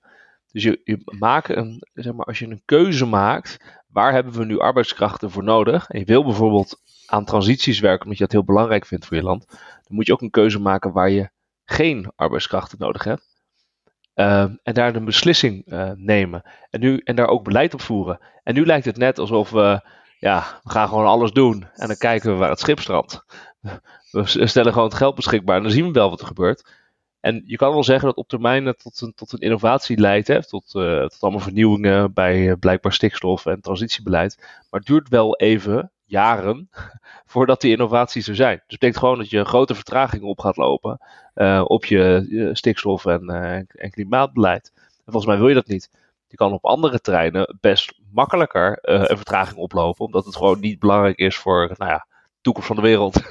Dus 0.54 0.64
je, 0.64 0.82
je 0.84 1.02
maakt 1.20 1.50
een, 1.50 1.88
zeg 1.94 2.14
maar, 2.14 2.26
als 2.26 2.40
je 2.40 2.48
een 2.48 2.62
keuze 2.66 3.06
maakt, 3.06 3.82
waar 3.88 4.14
hebben 4.14 4.34
we 4.34 4.46
nu 4.46 4.60
arbeidskrachten 4.60 5.32
voor 5.32 5.44
nodig? 5.44 5.90
En 5.90 6.00
je 6.00 6.06
wil 6.06 6.24
bijvoorbeeld 6.24 6.82
aan 7.06 7.26
transities 7.26 7.80
werken, 7.80 8.04
omdat 8.04 8.18
je 8.18 8.24
dat 8.24 8.34
heel 8.34 8.44
belangrijk 8.44 8.86
vindt 8.86 9.06
voor 9.06 9.18
je 9.18 9.24
land. 9.24 9.46
Dan 9.50 9.96
moet 9.96 10.06
je 10.06 10.14
ook 10.14 10.22
een 10.22 10.30
keuze 10.30 10.60
maken 10.60 10.92
waar 10.92 11.10
je 11.10 11.30
geen 11.66 12.12
arbeidskrachten 12.16 12.78
nodig 12.80 13.04
hebt. 13.04 13.32
Uh, 14.16 14.42
en 14.64 14.74
daar 14.74 14.96
een 14.96 15.06
beslissing 15.06 15.72
uh, 15.72 15.92
nemen. 15.96 16.50
En, 16.70 16.80
nu, 16.80 16.98
en 17.04 17.16
daar 17.16 17.28
ook 17.28 17.44
beleid 17.44 17.74
op 17.74 17.82
voeren. 17.82 18.20
En 18.44 18.54
nu 18.54 18.66
lijkt 18.66 18.86
het 18.86 18.98
net 18.98 19.20
alsof 19.20 19.50
we, 19.50 19.88
ja, 20.20 20.60
we 20.64 20.70
gaan 20.70 20.88
gewoon 20.88 21.06
alles 21.06 21.32
doen. 21.32 21.68
En 21.74 21.88
dan 21.88 21.98
kijken 21.98 22.32
we 22.32 22.38
waar 22.38 22.50
het 22.50 22.60
schip 22.60 22.80
strandt. 22.80 23.26
We 24.12 24.48
stellen 24.48 24.74
gewoon 24.74 24.88
het 24.88 24.98
geld 24.98 25.16
beschikbaar 25.16 25.58
en 25.58 25.64
dan 25.64 25.72
zien 25.72 25.86
we 25.86 25.92
wel 25.92 26.10
wat 26.10 26.22
er 26.22 26.28
gebeurt. 26.28 26.83
En 27.24 27.42
je 27.46 27.56
kan 27.56 27.74
wel 27.74 27.84
zeggen 27.84 28.08
dat 28.08 28.18
op 28.18 28.28
termijn 28.28 28.66
het 28.66 28.80
tot 28.80 29.02
een, 29.02 29.14
tot 29.14 29.32
een 29.32 29.40
innovatie 29.40 30.00
leidt, 30.00 30.28
hè, 30.28 30.48
tot, 30.48 30.74
uh, 30.74 31.02
tot 31.02 31.18
allemaal 31.20 31.40
vernieuwingen 31.40 32.14
bij 32.14 32.40
uh, 32.40 32.54
blijkbaar 32.60 32.94
stikstof 32.94 33.46
en 33.46 33.62
transitiebeleid. 33.62 34.38
Maar 34.40 34.80
het 34.80 34.90
duurt 34.90 35.10
wel 35.10 35.36
even, 35.36 35.92
jaren, 36.06 36.70
voordat 37.34 37.62
die 37.62 37.72
innovaties 37.72 38.28
er 38.28 38.36
zijn. 38.36 38.54
Dus 38.54 38.68
dat 38.68 38.80
betekent 38.80 39.00
gewoon 39.00 39.18
dat 39.18 39.30
je 39.30 39.46
grote 39.46 39.76
vertraging 39.76 40.24
op 40.24 40.40
gaat 40.40 40.58
lopen 40.58 41.00
uh, 41.36 41.64
op 41.68 41.86
je 41.86 42.50
stikstof- 42.54 43.06
en, 43.06 43.28
en 43.68 43.92
klimaatbeleid. 43.92 44.72
En 44.76 45.12
volgens 45.12 45.26
mij 45.26 45.38
wil 45.38 45.48
je 45.48 45.54
dat 45.54 45.68
niet. 45.68 45.90
Je 46.28 46.36
kan 46.36 46.54
op 46.54 46.66
andere 46.66 47.00
terreinen 47.00 47.58
best 47.60 47.94
makkelijker 48.12 48.78
een 48.82 49.18
vertraging 49.18 49.58
oplopen, 49.58 50.06
omdat 50.06 50.26
het 50.26 50.36
gewoon 50.36 50.60
niet 50.60 50.80
belangrijk 50.80 51.18
is 51.18 51.38
voor, 51.38 51.74
nou 51.78 51.92
ja, 51.92 52.08
toekomst 52.44 52.68
van 52.68 52.76
de 52.76 52.82
wereld. 52.82 53.16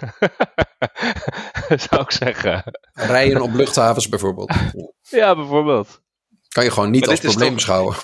Zou 1.88 2.02
ik 2.02 2.10
zeggen. 2.10 2.62
Rijden 2.92 3.40
op 3.40 3.54
luchthavens 3.54 4.08
bijvoorbeeld. 4.08 4.52
Ja, 5.00 5.36
bijvoorbeeld. 5.36 6.02
Kan 6.48 6.64
je 6.64 6.70
gewoon 6.70 6.90
niet 6.90 7.08
als 7.08 7.20
probleem 7.20 7.54
beschouwen. 7.54 7.96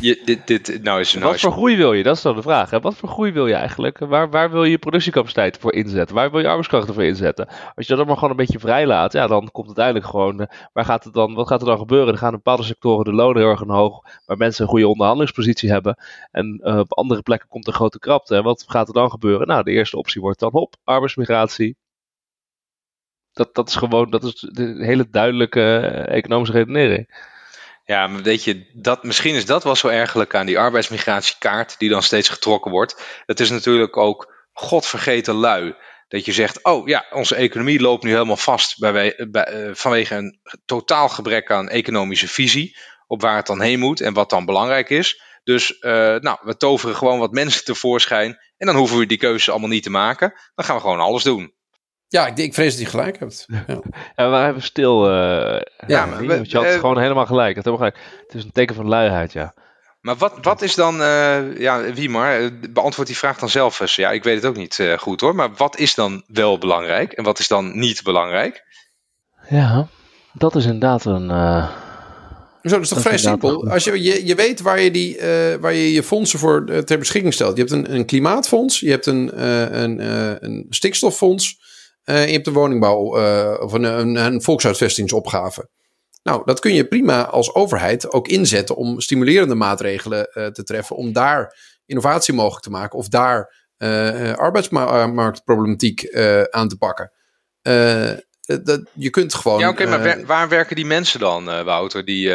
Je, 0.00 0.22
dit, 0.24 0.46
dit, 0.46 0.82
nou 0.82 1.00
is, 1.00 1.12
nou 1.12 1.24
Wat 1.24 1.40
voor 1.40 1.52
groei 1.52 1.76
wil 1.76 1.92
je? 1.92 2.02
Dat 2.02 2.16
is 2.16 2.22
dan 2.22 2.34
de 2.34 2.42
vraag. 2.42 2.70
Hè? 2.70 2.80
Wat 2.80 2.94
voor 2.94 3.08
groei 3.08 3.32
wil 3.32 3.46
je 3.46 3.54
eigenlijk? 3.54 3.98
Waar, 3.98 4.30
waar 4.30 4.50
wil 4.50 4.64
je 4.64 4.70
je 4.70 4.78
productiecapaciteit 4.78 5.58
voor 5.58 5.72
inzetten? 5.72 6.16
Waar 6.16 6.30
wil 6.30 6.40
je 6.40 6.46
arbeidskrachten 6.46 6.94
voor 6.94 7.04
inzetten? 7.04 7.46
Als 7.46 7.56
je 7.74 7.86
dat 7.86 7.96
allemaal 7.96 8.14
gewoon 8.14 8.30
een 8.30 8.36
beetje 8.36 8.58
vrij 8.58 8.86
laat, 8.86 9.12
ja, 9.12 9.26
dan 9.26 9.50
komt 9.50 9.66
uiteindelijk 9.66 10.06
gewoon. 10.06 10.40
Uh, 10.40 10.46
waar 10.72 10.84
gaat 10.84 11.04
het 11.04 11.14
dan, 11.14 11.34
wat 11.34 11.48
gaat 11.48 11.60
er 11.60 11.66
dan 11.66 11.78
gebeuren? 11.78 12.12
Er 12.12 12.18
gaan 12.18 12.30
in 12.30 12.36
bepaalde 12.36 12.62
sectoren 12.62 13.04
de 13.04 13.12
lonen 13.12 13.42
heel 13.42 13.50
erg 13.50 13.62
omhoog, 13.62 14.00
waar 14.26 14.36
mensen 14.36 14.64
een 14.64 14.70
goede 14.70 14.88
onderhandelingspositie 14.88 15.70
hebben. 15.70 15.96
En 16.30 16.60
uh, 16.62 16.78
op 16.78 16.92
andere 16.92 17.22
plekken 17.22 17.48
komt 17.48 17.66
er 17.66 17.72
grote 17.72 17.98
krapte. 17.98 18.36
En 18.36 18.42
wat 18.42 18.64
gaat 18.66 18.88
er 18.88 18.94
dan 18.94 19.10
gebeuren? 19.10 19.46
Nou, 19.46 19.62
de 19.62 19.70
eerste 19.70 19.96
optie 19.96 20.20
wordt 20.20 20.40
dan 20.40 20.52
op 20.52 20.74
arbeidsmigratie. 20.84 21.76
Dat, 23.32 23.54
dat 23.54 23.68
is 23.68 23.76
gewoon 23.76 24.10
dat 24.10 24.24
is 24.24 24.34
de 24.34 24.84
hele 24.84 25.08
duidelijke 25.10 25.60
uh, 25.60 26.16
economische 26.16 26.54
redenering. 26.54 27.36
Ja, 27.88 28.06
maar 28.06 28.22
weet 28.22 28.44
je, 28.44 28.70
dat, 28.72 29.02
misschien 29.02 29.34
is 29.34 29.46
dat 29.46 29.64
wel 29.64 29.76
zo 29.76 29.88
ergelijk 29.88 30.34
aan 30.34 30.46
die 30.46 30.58
arbeidsmigratiekaart 30.58 31.78
die 31.78 31.88
dan 31.88 32.02
steeds 32.02 32.28
getrokken 32.28 32.70
wordt. 32.70 33.22
Het 33.26 33.40
is 33.40 33.50
natuurlijk 33.50 33.96
ook 33.96 34.48
godvergeten 34.52 35.34
lui. 35.34 35.74
Dat 36.08 36.24
je 36.24 36.32
zegt, 36.32 36.64
oh 36.64 36.88
ja, 36.88 37.06
onze 37.10 37.34
economie 37.34 37.80
loopt 37.80 38.02
nu 38.02 38.10
helemaal 38.10 38.36
vast 38.36 38.78
bij, 38.78 39.14
bij, 39.30 39.52
uh, 39.52 39.74
vanwege 39.74 40.14
een 40.14 40.40
totaal 40.64 41.08
gebrek 41.08 41.50
aan 41.50 41.68
economische 41.68 42.28
visie 42.28 42.76
op 43.06 43.20
waar 43.20 43.36
het 43.36 43.46
dan 43.46 43.60
heen 43.60 43.78
moet 43.78 44.00
en 44.00 44.12
wat 44.12 44.30
dan 44.30 44.44
belangrijk 44.44 44.90
is. 44.90 45.22
Dus 45.44 45.76
uh, 45.80 45.90
nou, 46.16 46.38
we 46.42 46.56
toveren 46.56 46.96
gewoon 46.96 47.18
wat 47.18 47.32
mensen 47.32 47.64
tevoorschijn 47.64 48.38
en 48.56 48.66
dan 48.66 48.76
hoeven 48.76 48.98
we 48.98 49.06
die 49.06 49.18
keuze 49.18 49.50
allemaal 49.50 49.68
niet 49.68 49.82
te 49.82 49.90
maken. 49.90 50.32
Dan 50.54 50.64
gaan 50.64 50.76
we 50.76 50.82
gewoon 50.82 51.00
alles 51.00 51.22
doen. 51.22 51.52
Ja, 52.08 52.26
ik, 52.26 52.38
ik 52.38 52.54
vrees 52.54 52.70
dat 52.70 52.80
hij 52.80 52.90
gelijk 52.90 53.18
hebt. 53.18 53.44
Ja, 53.48 53.64
ja 54.16 54.30
we 54.30 54.36
hebben 54.36 54.62
stil. 54.62 55.10
Uh, 55.10 55.60
ja, 55.86 56.06
maar 56.06 56.26
we, 56.26 56.40
je 56.42 56.56
had 56.56 56.66
uh, 56.66 56.72
gewoon 56.72 56.98
helemaal 56.98 57.26
gelijk. 57.26 57.56
Het, 57.56 57.68
gelijk. 57.68 57.98
het 58.26 58.34
is 58.34 58.44
een 58.44 58.52
teken 58.52 58.74
van 58.74 58.88
luiheid, 58.88 59.32
ja. 59.32 59.54
Maar 60.00 60.16
wat, 60.16 60.32
wat 60.42 60.62
is 60.62 60.74
dan, 60.74 61.00
uh, 61.00 61.58
ja, 61.58 61.92
wie 61.92 62.10
maar, 62.10 62.50
beantwoord 62.70 63.06
die 63.06 63.16
vraag 63.16 63.38
dan 63.38 63.48
zelf 63.48 63.80
eens. 63.80 63.96
Ja, 63.96 64.10
ik 64.10 64.24
weet 64.24 64.34
het 64.34 64.44
ook 64.44 64.56
niet 64.56 64.78
uh, 64.78 64.98
goed 64.98 65.20
hoor, 65.20 65.34
maar 65.34 65.50
wat 65.56 65.78
is 65.78 65.94
dan 65.94 66.22
wel 66.26 66.58
belangrijk 66.58 67.12
en 67.12 67.24
wat 67.24 67.38
is 67.38 67.48
dan 67.48 67.78
niet 67.78 68.02
belangrijk? 68.02 68.64
Ja, 69.48 69.88
dat 70.32 70.54
is 70.54 70.64
inderdaad 70.64 71.04
een. 71.04 71.30
Uh, 71.30 71.68
Zo, 72.62 72.68
dat 72.70 72.80
is 72.80 72.88
toch 72.88 72.88
dat 72.88 73.00
vrij 73.00 73.14
is 73.14 73.22
simpel. 73.22 73.70
Als 73.70 73.84
je, 73.84 74.02
je, 74.02 74.26
je 74.26 74.34
weet 74.34 74.60
waar 74.60 74.80
je, 74.80 74.90
die, 74.90 75.18
waar 75.60 75.72
je 75.72 75.92
je 75.92 76.02
fondsen 76.02 76.38
voor 76.38 76.84
ter 76.84 76.98
beschikking 76.98 77.34
stelt. 77.34 77.56
Je 77.56 77.60
hebt 77.60 77.72
een, 77.72 77.94
een 77.94 78.06
klimaatfonds, 78.06 78.80
je 78.80 78.90
hebt 78.90 79.06
een, 79.06 79.44
een, 79.82 79.98
een 80.44 80.66
stikstoffonds. 80.70 81.66
Uh, 82.08 82.26
je 82.26 82.32
hebt 82.32 82.44
de 82.44 82.52
woningbouw 82.52 83.18
uh, 83.18 83.56
of 83.60 83.72
een, 83.72 83.84
een, 83.84 84.16
een, 84.16 84.42
volkshuisvestingsopgave. 84.42 85.68
Nou, 86.22 86.42
dat 86.44 86.60
kun 86.60 86.74
je 86.74 86.88
prima 86.88 87.26
als 87.26 87.54
overheid 87.54 88.12
ook 88.12 88.28
inzetten 88.28 88.76
om 88.76 89.00
stimulerende 89.00 89.54
maatregelen 89.54 90.28
te 90.52 90.62
treffen. 90.64 90.96
Om 90.96 91.12
daar 91.12 91.56
innovatie 91.86 92.34
mogelijk 92.34 92.62
te 92.62 92.70
maken 92.70 92.98
of 92.98 93.08
daar 93.08 93.54
arbeidsmarktproblematiek 94.36 96.16
aan 96.50 96.68
te 96.68 96.76
pakken. 96.78 97.12
dat, 98.42 98.80
je 98.92 99.10
kunt 99.10 99.34
gewoon. 99.34 99.58
Ja, 99.58 99.68
oké, 99.68 99.86
maar 99.86 100.26
waar, 100.26 100.48
werken 100.48 100.76
die 100.76 100.86
mensen 100.86 101.20
dan, 101.20 101.44
Wouter, 101.44 102.04
die, 102.04 102.32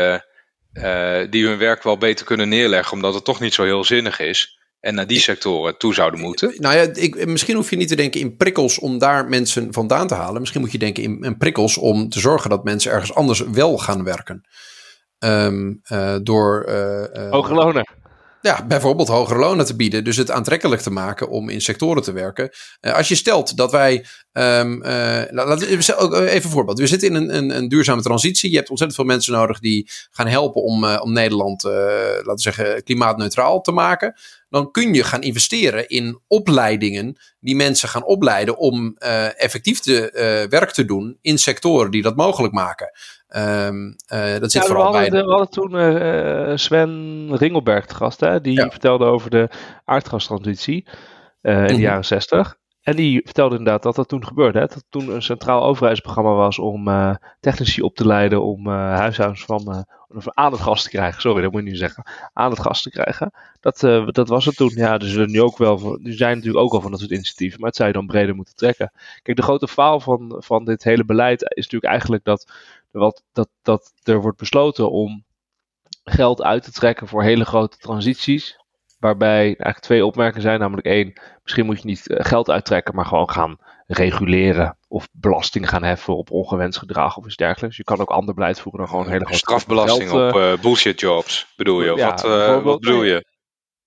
die 1.29 1.47
hun 1.47 1.57
werk 1.57 1.83
wel 1.83 1.97
beter 1.97 2.25
kunnen 2.25 2.49
neerleggen, 2.49 2.93
omdat 2.93 3.13
het 3.13 3.25
toch 3.25 3.39
niet 3.39 3.53
zo 3.53 3.63
heel 3.63 3.83
zinnig 3.83 4.19
is? 4.19 4.59
En 4.83 4.95
naar 4.95 5.07
die 5.07 5.19
sectoren 5.19 5.77
toe 5.77 5.93
zouden 5.93 6.19
moeten? 6.19 6.53
Nou 6.57 6.75
ja, 6.75 6.81
ik, 6.93 7.25
misschien 7.25 7.55
hoef 7.55 7.69
je 7.69 7.75
niet 7.75 7.87
te 7.87 7.95
denken 7.95 8.19
in 8.19 8.35
prikkels 8.35 8.79
om 8.79 8.97
daar 8.97 9.29
mensen 9.29 9.73
vandaan 9.73 10.07
te 10.07 10.13
halen. 10.13 10.39
Misschien 10.39 10.61
moet 10.61 10.71
je 10.71 10.77
denken 10.77 11.03
in, 11.03 11.21
in 11.21 11.37
prikkels 11.37 11.77
om 11.77 12.09
te 12.09 12.19
zorgen 12.19 12.49
dat 12.49 12.63
mensen 12.63 12.91
ergens 12.91 13.13
anders 13.13 13.39
wel 13.39 13.77
gaan 13.77 14.03
werken. 14.03 14.47
Um, 15.19 15.81
uh, 15.91 16.15
door. 16.23 16.65
Uh, 16.69 17.31
Hoge 17.31 17.53
lonen. 17.53 17.87
Ja, 18.43 18.65
bijvoorbeeld 18.65 19.07
hogere 19.07 19.39
lonen 19.39 19.65
te 19.65 19.75
bieden. 19.75 20.03
Dus 20.03 20.17
het 20.17 20.31
aantrekkelijk 20.31 20.81
te 20.81 20.91
maken 20.91 21.29
om 21.29 21.49
in 21.49 21.61
sectoren 21.61 22.03
te 22.03 22.11
werken. 22.11 22.49
Uh, 22.81 22.93
als 22.93 23.07
je 23.07 23.15
stelt 23.15 23.57
dat 23.57 23.71
wij. 23.71 24.05
Um, 24.31 24.83
uh, 24.83 25.19
even 25.19 26.35
een 26.35 26.41
voorbeeld. 26.41 26.79
We 26.79 26.87
zitten 26.87 27.07
in 27.07 27.15
een, 27.15 27.35
een, 27.35 27.57
een, 27.57 27.67
duurzame 27.67 28.01
transitie. 28.01 28.49
Je 28.49 28.55
hebt 28.55 28.69
ontzettend 28.69 28.99
veel 28.99 29.09
mensen 29.09 29.33
nodig 29.33 29.59
die 29.59 29.89
gaan 30.11 30.27
helpen 30.27 30.61
om, 30.61 30.83
uh, 30.83 30.99
om 31.03 31.13
Nederland, 31.13 31.63
laten 31.63 32.33
we 32.33 32.41
zeggen, 32.41 32.83
klimaatneutraal 32.83 33.61
te 33.61 33.71
maken. 33.71 34.15
Dan 34.49 34.71
kun 34.71 34.93
je 34.93 35.03
gaan 35.03 35.21
investeren 35.21 35.87
in 35.87 36.19
opleidingen 36.27 37.17
die 37.39 37.55
mensen 37.55 37.89
gaan 37.89 38.05
opleiden 38.05 38.57
om 38.57 38.97
effectief 39.37 39.79
te, 39.79 40.47
werk 40.49 40.71
te 40.71 40.85
doen 40.85 41.17
in 41.21 41.37
sectoren 41.37 41.91
die 41.91 42.01
dat 42.01 42.15
mogelijk 42.15 42.53
maken. 42.53 42.91
Um, 43.35 43.95
uh, 44.13 44.39
dat 44.39 44.51
zit 44.51 44.61
ja, 44.61 44.67
vooral 44.67 44.91
we 44.91 44.97
hadden, 44.97 45.11
bij. 45.11 45.23
We 45.23 45.29
hadden 45.29 45.49
toen 45.49 45.75
uh, 45.75 46.57
Sven 46.57 47.35
Ringelberg 47.35 47.85
te 47.85 47.95
gast, 47.95 48.19
hè, 48.19 48.41
die 48.41 48.59
vertelde 48.59 49.05
over 49.05 49.29
de 49.29 49.49
aardgastransitie 49.85 50.87
uh, 51.41 51.57
in 51.59 51.67
de 51.67 51.73
mhm. 51.73 51.81
jaren 51.81 52.05
60. 52.05 52.57
En 52.81 52.95
die 52.95 53.21
vertelde 53.23 53.57
inderdaad 53.57 53.83
dat 53.83 53.95
dat 53.95 54.07
toen 54.07 54.25
gebeurde. 54.25 54.59
Hè? 54.59 54.65
Dat 54.65 54.83
toen 54.89 55.09
een 55.09 55.21
centraal 55.21 55.63
overheidsprogramma 55.63 56.33
was 56.33 56.59
om 56.59 56.89
technici 57.39 57.81
op 57.81 57.95
te 57.95 58.07
leiden 58.07 58.43
om 58.43 58.67
huishoudens 58.67 59.45
van 59.45 59.85
aan 60.23 60.51
het 60.51 60.61
gas 60.61 60.83
te 60.83 60.89
krijgen. 60.89 61.21
Sorry, 61.21 61.41
dat 61.41 61.51
moet 61.51 61.63
je 61.63 61.69
niet 61.69 61.79
zeggen. 61.79 62.03
Aan 62.33 62.49
het 62.49 62.59
gas 62.59 62.81
te 62.81 62.89
krijgen. 62.89 63.31
Dat, 63.59 63.79
dat 64.15 64.27
was 64.27 64.45
het 64.45 64.55
toen. 64.55 64.71
Ja, 64.75 64.97
dus 64.97 65.13
er 65.13 65.29
nu 65.29 65.41
ook 65.41 65.57
wel. 65.57 65.99
Er 66.03 66.13
zijn 66.13 66.35
natuurlijk 66.35 66.63
ook 66.65 66.73
al 66.73 66.81
van 66.81 66.91
dat 66.91 66.99
soort 66.99 67.11
initiatieven, 67.11 67.59
maar 67.59 67.69
het 67.69 67.77
zou 67.77 67.87
je 67.87 67.95
dan 67.95 68.05
breder 68.05 68.35
moeten 68.35 68.55
trekken. 68.55 68.91
Kijk, 69.21 69.37
de 69.37 69.43
grote 69.43 69.67
faal 69.67 69.99
van, 69.99 70.35
van 70.37 70.65
dit 70.65 70.83
hele 70.83 71.05
beleid 71.05 71.41
is 71.41 71.63
natuurlijk 71.63 71.91
eigenlijk 71.91 72.23
dat 72.23 72.51
wat, 72.99 73.23
dat, 73.33 73.49
dat 73.61 73.93
er 74.03 74.21
wordt 74.21 74.37
besloten 74.37 74.91
om 74.91 75.25
geld 76.03 76.41
uit 76.41 76.63
te 76.63 76.71
trekken 76.71 77.07
voor 77.07 77.23
hele 77.23 77.45
grote 77.45 77.77
transities. 77.77 78.61
Waarbij 78.99 79.43
eigenlijk 79.43 79.79
twee 79.79 80.05
opmerkingen 80.05 80.41
zijn. 80.41 80.59
Namelijk 80.59 80.87
één, 80.87 81.13
misschien 81.43 81.65
moet 81.65 81.81
je 81.81 81.87
niet 81.87 82.07
eh, 82.07 82.25
geld 82.25 82.49
uittrekken, 82.49 82.95
maar 82.95 83.05
gewoon 83.05 83.29
gaan 83.29 83.57
reguleren. 83.87 84.77
Of 84.87 85.07
belasting 85.11 85.69
gaan 85.69 85.83
heffen 85.83 86.17
op 86.17 86.31
ongewenst 86.31 86.79
gedrag 86.79 87.17
of 87.17 87.25
iets 87.25 87.35
dergelijks. 87.35 87.77
Je 87.77 87.83
kan 87.83 87.99
ook 87.99 88.09
ander 88.09 88.33
beleid 88.33 88.59
voeren 88.59 88.81
dan 88.81 88.89
gewoon 88.89 89.09
hele 89.09 89.25
grote 89.25 89.37
Strafbelasting 89.37 90.11
op 90.11 90.35
uh, 90.35 90.53
bullshit 90.61 90.99
jobs, 90.99 91.53
bedoel 91.55 91.81
je? 91.81 91.93
Of 91.93 91.99
ja, 91.99 92.09
wat, 92.09 92.25
uh, 92.25 92.63
wat 92.63 92.79
bedoel 92.79 93.03
je? 93.03 93.25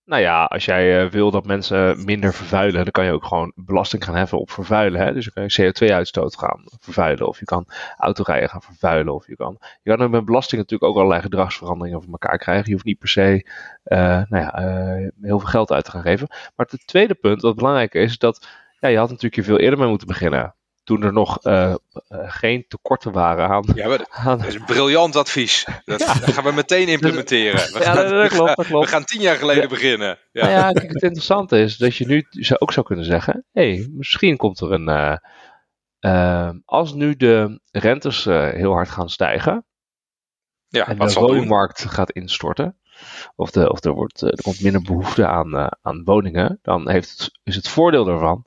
Nou 0.07 0.23
ja, 0.23 0.45
als 0.45 0.65
jij 0.65 1.05
uh, 1.05 1.11
wil 1.11 1.31
dat 1.31 1.47
mensen 1.47 2.05
minder 2.05 2.35
vervuilen, 2.35 2.83
dan 2.83 2.91
kan 2.91 3.05
je 3.05 3.13
ook 3.13 3.25
gewoon 3.25 3.53
belasting 3.55 4.05
gaan 4.05 4.15
heffen 4.15 4.39
op 4.39 4.51
vervuilen. 4.51 5.01
Hè? 5.01 5.13
Dus 5.13 5.25
dan 5.25 5.49
kan 5.49 5.65
je 5.65 5.73
CO2-uitstoot 5.73 6.39
gaan 6.39 6.65
vervuilen, 6.81 7.29
of 7.29 7.39
je 7.39 7.45
kan 7.45 7.67
autorijden 7.97 8.49
gaan 8.49 8.63
vervuilen, 8.63 9.15
of 9.15 9.27
je 9.27 9.37
kan. 9.37 9.59
Je 9.83 9.97
kan 9.97 10.11
met 10.11 10.25
belasting 10.25 10.61
natuurlijk 10.61 10.91
ook 10.91 10.97
allerlei 10.97 11.23
gedragsveranderingen 11.23 12.03
voor 12.03 12.13
elkaar 12.13 12.39
krijgen. 12.39 12.65
Je 12.67 12.73
hoeft 12.73 12.85
niet 12.85 12.99
per 12.99 13.09
se 13.09 13.47
uh, 13.85 13.99
nou 14.29 14.43
ja, 14.43 14.61
uh, 14.61 15.11
heel 15.21 15.39
veel 15.39 15.49
geld 15.49 15.73
uit 15.73 15.85
te 15.85 15.91
gaan 15.91 16.03
geven. 16.03 16.27
Maar 16.29 16.67
het 16.71 16.87
tweede 16.87 17.15
punt, 17.15 17.43
wat 17.43 17.57
belangrijk 17.57 17.95
is, 17.95 18.19
dat 18.19 18.49
ja, 18.81 18.89
je 18.89 18.99
had 18.99 19.09
natuurlijk 19.09 19.35
je 19.35 19.43
veel 19.43 19.59
eerder 19.59 19.79
mee 19.79 19.89
moeten 19.89 20.07
beginnen 20.07 20.55
toen 20.87 21.03
er 21.03 21.13
nog 21.13 21.39
uh, 21.47 21.75
geen 22.11 22.65
tekorten 22.69 23.13
waren 23.13 23.49
aan. 23.49 23.65
Ja, 23.75 23.89
maar 23.89 24.37
dat 24.39 24.47
is 24.47 24.55
een 24.55 24.65
briljant 24.65 25.17
advies. 25.17 25.67
Dat, 25.85 26.03
gaan 26.03 26.45
we 26.45 26.53
meteen 26.53 26.89
implementeren. 26.89 27.73
We, 27.73 27.79
ja, 27.79 27.95
gaan, 27.95 28.11
dat 28.11 28.29
klopt, 28.29 28.57
dat 28.57 28.67
klopt. 28.67 28.85
we 28.85 28.91
gaan 28.91 29.05
tien 29.05 29.21
jaar 29.21 29.37
geleden 29.37 29.69
beginnen. 29.69 30.19
Ja. 30.33 30.43
Nou 30.43 30.53
ja, 30.53 30.73
kijk, 30.73 30.93
het 30.93 31.03
interessante 31.03 31.59
is 31.59 31.77
dat 31.77 31.97
je 31.97 32.07
nu 32.07 32.27
ook 32.59 32.73
zou 32.73 32.87
kunnen 32.87 33.05
zeggen: 33.05 33.45
hé, 33.53 33.75
hey, 33.75 33.89
misschien 33.91 34.37
komt 34.37 34.61
er 34.61 34.73
een. 34.73 34.89
Uh, 34.89 35.17
uh, 36.01 36.51
als 36.65 36.95
nu 36.95 37.17
de 37.17 37.61
rentes 37.71 38.25
heel 38.25 38.73
hard 38.73 38.89
gaan 38.89 39.09
stijgen. 39.09 39.65
Ja, 40.69 40.87
en 40.87 40.99
de 40.99 41.13
woningmarkt 41.13 41.85
gaat 41.85 42.11
instorten. 42.11 42.79
Of, 43.37 43.51
de, 43.51 43.71
of 43.71 43.85
er, 43.85 43.93
wordt, 43.93 44.21
er 44.21 44.43
komt 44.43 44.63
minder 44.63 44.83
behoefte 44.83 45.27
aan, 45.27 45.71
aan 45.83 46.05
woningen. 46.05 46.59
Dan 46.63 46.91
heeft 46.91 47.11
het, 47.11 47.39
is 47.43 47.57
het 47.57 47.69
voordeel 47.69 48.05
daarvan 48.05 48.47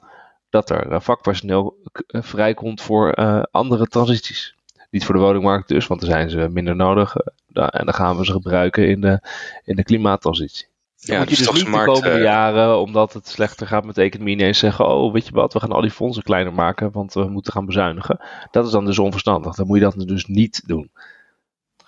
dat 0.49 0.69
er 0.69 0.91
eh, 0.91 0.99
vakpersoneel 0.99 1.77
eh, 2.07 2.21
vrijkomt 2.21 2.81
voor 2.81 3.19
uh, 3.19 3.41
andere 3.51 3.87
transities. 3.87 4.55
Niet 4.89 5.05
voor 5.05 5.15
de 5.15 5.21
woningmarkt 5.21 5.67
dus, 5.67 5.87
want 5.87 6.01
dan 6.01 6.09
zijn 6.09 6.29
ze 6.29 6.49
minder 6.51 6.75
nodig. 6.75 7.15
en 7.53 7.85
dan 7.85 7.93
gaan 7.93 8.17
we 8.17 8.25
ze 8.25 8.31
gebruiken 8.31 8.87
in 8.87 9.01
de, 9.01 9.21
in 9.63 9.75
de 9.75 9.83
klimaattransitie. 9.83 10.67
Dan 10.99 11.15
ja, 11.15 11.21
moet 11.21 11.29
je 11.29 11.35
dus, 11.35 11.45
dus 11.45 11.63
niet 11.63 11.73
de 11.73 11.83
komende 11.83 12.19
jaren, 12.19 12.79
omdat 12.79 13.13
het 13.13 13.27
slechter 13.27 13.67
gaat 13.67 13.85
met 13.85 13.95
de 13.95 14.01
economie, 14.01 14.35
ineens 14.35 14.59
zeggen: 14.59 14.87
Oh, 14.87 15.13
weet 15.13 15.25
je 15.25 15.31
wat, 15.31 15.53
we 15.53 15.59
gaan 15.59 15.71
al 15.71 15.81
die 15.81 15.91
fondsen 15.91 16.23
kleiner 16.23 16.53
maken, 16.53 16.91
want 16.91 17.13
we 17.13 17.29
moeten 17.29 17.53
gaan 17.53 17.65
bezuinigen. 17.65 18.19
Dat 18.51 18.65
is 18.65 18.71
dan 18.71 18.85
dus 18.85 18.99
onverstandig. 18.99 19.55
Dan 19.55 19.67
moet 19.67 19.77
je 19.77 19.83
dat 19.83 20.07
dus 20.07 20.25
niet 20.25 20.61
doen. 20.65 20.91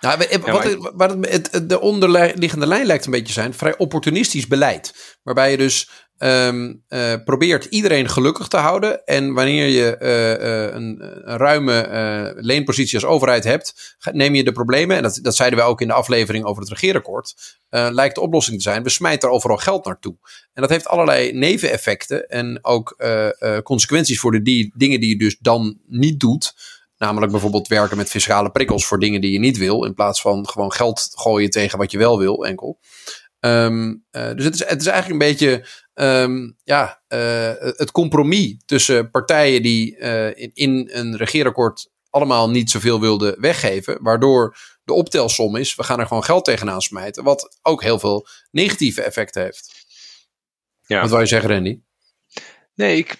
Nou, 0.01 0.17
wat, 0.41 0.91
wat 0.93 1.15
het, 1.21 1.63
de 1.69 1.79
onderliggende 1.79 2.67
lijn 2.67 2.85
lijkt 2.85 3.05
een 3.05 3.11
beetje 3.11 3.33
zijn, 3.33 3.53
vrij 3.53 3.77
opportunistisch 3.77 4.47
beleid. 4.47 5.17
Waarbij 5.23 5.51
je 5.51 5.57
dus 5.57 6.09
um, 6.23 6.83
probeert 7.23 7.65
iedereen 7.65 8.09
gelukkig 8.09 8.47
te 8.47 8.57
houden. 8.57 9.05
En 9.05 9.33
wanneer 9.33 9.67
je 9.67 9.97
uh, 9.99 10.47
uh, 10.47 10.73
een, 10.73 11.03
een, 11.29 11.37
ruime 11.37 12.33
leenpositie 12.35 12.99
als 12.99 13.09
overheid 13.09 13.43
hebt, 13.43 13.95
neem 14.11 14.35
je 14.35 14.43
de 14.43 14.51
problemen, 14.51 14.97
en 14.97 15.03
dat, 15.03 15.19
dat 15.21 15.35
zeiden 15.35 15.59
we 15.59 15.65
ook 15.65 15.81
in 15.81 15.87
de 15.87 15.93
aflevering 15.93 16.45
over 16.45 16.61
het 16.61 16.71
regeerakkoord, 16.71 17.59
lijkt 17.69 18.15
de 18.15 18.21
oplossing 18.21 18.57
te 18.57 18.63
zijn, 18.63 18.83
we 18.83 18.89
smijten 18.89 19.29
er 19.29 19.35
overal 19.35 19.57
geld 19.57 19.85
naartoe. 19.85 20.15
En 20.53 20.61
dat 20.61 20.69
heeft 20.69 20.87
allerlei 20.87 21.33
neveneffecten 21.33 22.27
en 22.27 22.59
ook 22.61 23.03
consequenties 23.63 24.19
voor 24.19 24.31
de 24.31 24.71
dingen 24.75 24.99
die 24.99 25.09
je 25.09 25.17
dus 25.17 25.37
dan 25.39 25.79
niet 25.87 26.19
doet. 26.19 26.53
Namelijk 26.97 27.31
bijvoorbeeld 27.31 27.67
werken 27.67 27.97
met 27.97 28.09
fiscale 28.09 28.51
prikkels 28.51 28.85
voor 28.85 28.99
dingen 28.99 29.21
die 29.21 29.31
je 29.31 29.39
niet 29.39 29.57
wil, 29.57 29.85
in 29.85 29.93
plaats 29.93 30.21
van 30.21 30.47
gewoon 30.47 30.71
geld 30.71 31.09
gooien 31.15 31.49
tegen 31.49 31.77
wat 31.77 31.91
je 31.91 31.97
wel 31.97 32.19
wil, 32.19 32.45
enkel. 32.45 32.79
Uh, 33.41 33.93
dus 34.11 34.45
het 34.45 34.53
is, 34.53 34.65
het 34.65 34.81
is 34.81 34.87
eigenlijk 34.87 35.21
een 35.21 35.29
beetje 35.29 35.65
um, 36.01 36.57
ja, 36.63 37.01
uh, 37.09 37.53
het 37.57 37.91
compromis 37.91 38.55
tussen 38.65 39.11
partijen 39.11 39.61
die 39.61 39.97
uh, 39.97 40.27
in, 40.27 40.51
in 40.53 40.89
een 40.91 41.17
regeerakkoord 41.17 41.89
allemaal 42.09 42.49
niet 42.49 42.71
zoveel 42.71 42.99
wilden 42.99 43.41
weggeven. 43.41 43.97
Waardoor 44.01 44.57
de 44.83 44.93
optelsom 44.93 45.55
is, 45.55 45.75
we 45.75 45.83
gaan 45.83 45.99
er 45.99 46.07
gewoon 46.07 46.23
geld 46.23 46.45
tegenaan 46.45 46.81
smijten. 46.81 47.23
Wat 47.23 47.59
ook 47.61 47.83
heel 47.83 47.99
veel 47.99 48.27
negatieve 48.51 49.01
effecten 49.01 49.43
heeft. 49.43 49.85
Ja. 50.85 51.01
Wat 51.01 51.09
wil 51.09 51.19
je 51.19 51.25
zeggen, 51.25 51.49
Randy? 51.49 51.81
Nee, 52.75 52.97
ik, 52.97 53.17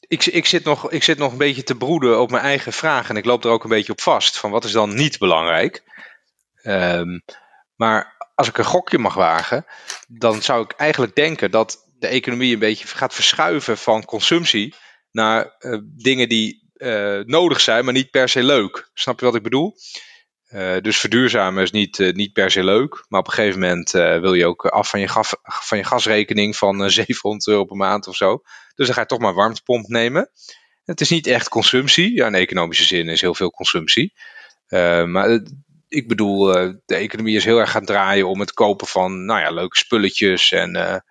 ik, 0.00 0.26
ik, 0.26 0.46
zit 0.46 0.64
nog, 0.64 0.90
ik 0.90 1.02
zit 1.02 1.18
nog 1.18 1.32
een 1.32 1.38
beetje 1.38 1.62
te 1.62 1.74
broeden 1.74 2.20
op 2.20 2.30
mijn 2.30 2.42
eigen 2.42 2.72
vraag. 2.72 3.08
En 3.08 3.16
ik 3.16 3.24
loop 3.24 3.44
er 3.44 3.50
ook 3.50 3.62
een 3.62 3.70
beetje 3.70 3.92
op 3.92 4.00
vast. 4.00 4.38
Van 4.38 4.50
wat 4.50 4.64
is 4.64 4.72
dan 4.72 4.94
niet 4.94 5.18
belangrijk? 5.18 5.82
Um, 6.62 7.22
maar 7.74 8.16
als 8.34 8.48
ik 8.48 8.58
een 8.58 8.64
gokje 8.64 8.98
mag 8.98 9.14
wagen, 9.14 9.66
dan 10.08 10.42
zou 10.42 10.62
ik 10.62 10.72
eigenlijk 10.72 11.14
denken 11.14 11.50
dat 11.50 11.87
de 11.98 12.06
economie 12.06 12.52
een 12.52 12.58
beetje 12.58 12.86
gaat 12.86 13.14
verschuiven 13.14 13.78
van 13.78 14.04
consumptie 14.04 14.74
naar 15.10 15.56
uh, 15.60 15.78
dingen 15.84 16.28
die 16.28 16.70
uh, 16.76 17.20
nodig 17.24 17.60
zijn, 17.60 17.84
maar 17.84 17.94
niet 17.94 18.10
per 18.10 18.28
se 18.28 18.42
leuk. 18.42 18.90
Snap 18.94 19.18
je 19.18 19.26
wat 19.26 19.34
ik 19.34 19.42
bedoel? 19.42 19.74
Uh, 20.50 20.76
dus 20.80 20.98
verduurzamen 20.98 21.62
is 21.62 21.70
niet, 21.70 21.98
niet 21.98 22.32
per 22.32 22.50
se 22.50 22.64
leuk, 22.64 23.04
maar 23.08 23.20
op 23.20 23.26
een 23.26 23.32
gegeven 23.32 23.60
moment 23.60 23.90
wil 23.90 24.34
je 24.34 24.46
ook 24.46 24.66
af 24.66 24.90
van 24.90 25.00
je, 25.00 25.08
van 25.42 25.78
je 25.78 25.84
gasrekening 25.84 26.56
van 26.56 26.90
700 26.90 27.46
euro 27.46 27.64
per 27.64 27.76
maand 27.76 28.06
of 28.06 28.16
zo. 28.16 28.42
Dus 28.74 28.86
dan 28.86 28.94
ga 28.94 29.00
je 29.00 29.06
toch 29.06 29.18
maar 29.18 29.34
warmtepomp 29.34 29.88
nemen. 29.88 30.30
Het 30.84 31.00
is 31.00 31.10
niet 31.10 31.26
echt 31.26 31.48
consumptie. 31.48 32.14
Ja, 32.14 32.26
in 32.26 32.34
economische 32.34 32.84
zin 32.84 33.08
is 33.08 33.20
heel 33.20 33.34
veel 33.34 33.50
consumptie. 33.50 34.12
maar 35.06 35.40
ik 35.88 36.08
bedoel, 36.08 36.44
de 36.86 36.94
economie 36.94 37.36
is 37.36 37.44
heel 37.44 37.58
erg 37.58 37.70
gaan 37.70 37.84
draaien 37.84 38.28
om 38.28 38.40
het 38.40 38.52
kopen 38.52 38.86
van 38.86 39.24
nou 39.24 39.40
ja, 39.40 39.50
leuke 39.50 39.78
spulletjes 39.78 40.52
en 40.52 41.02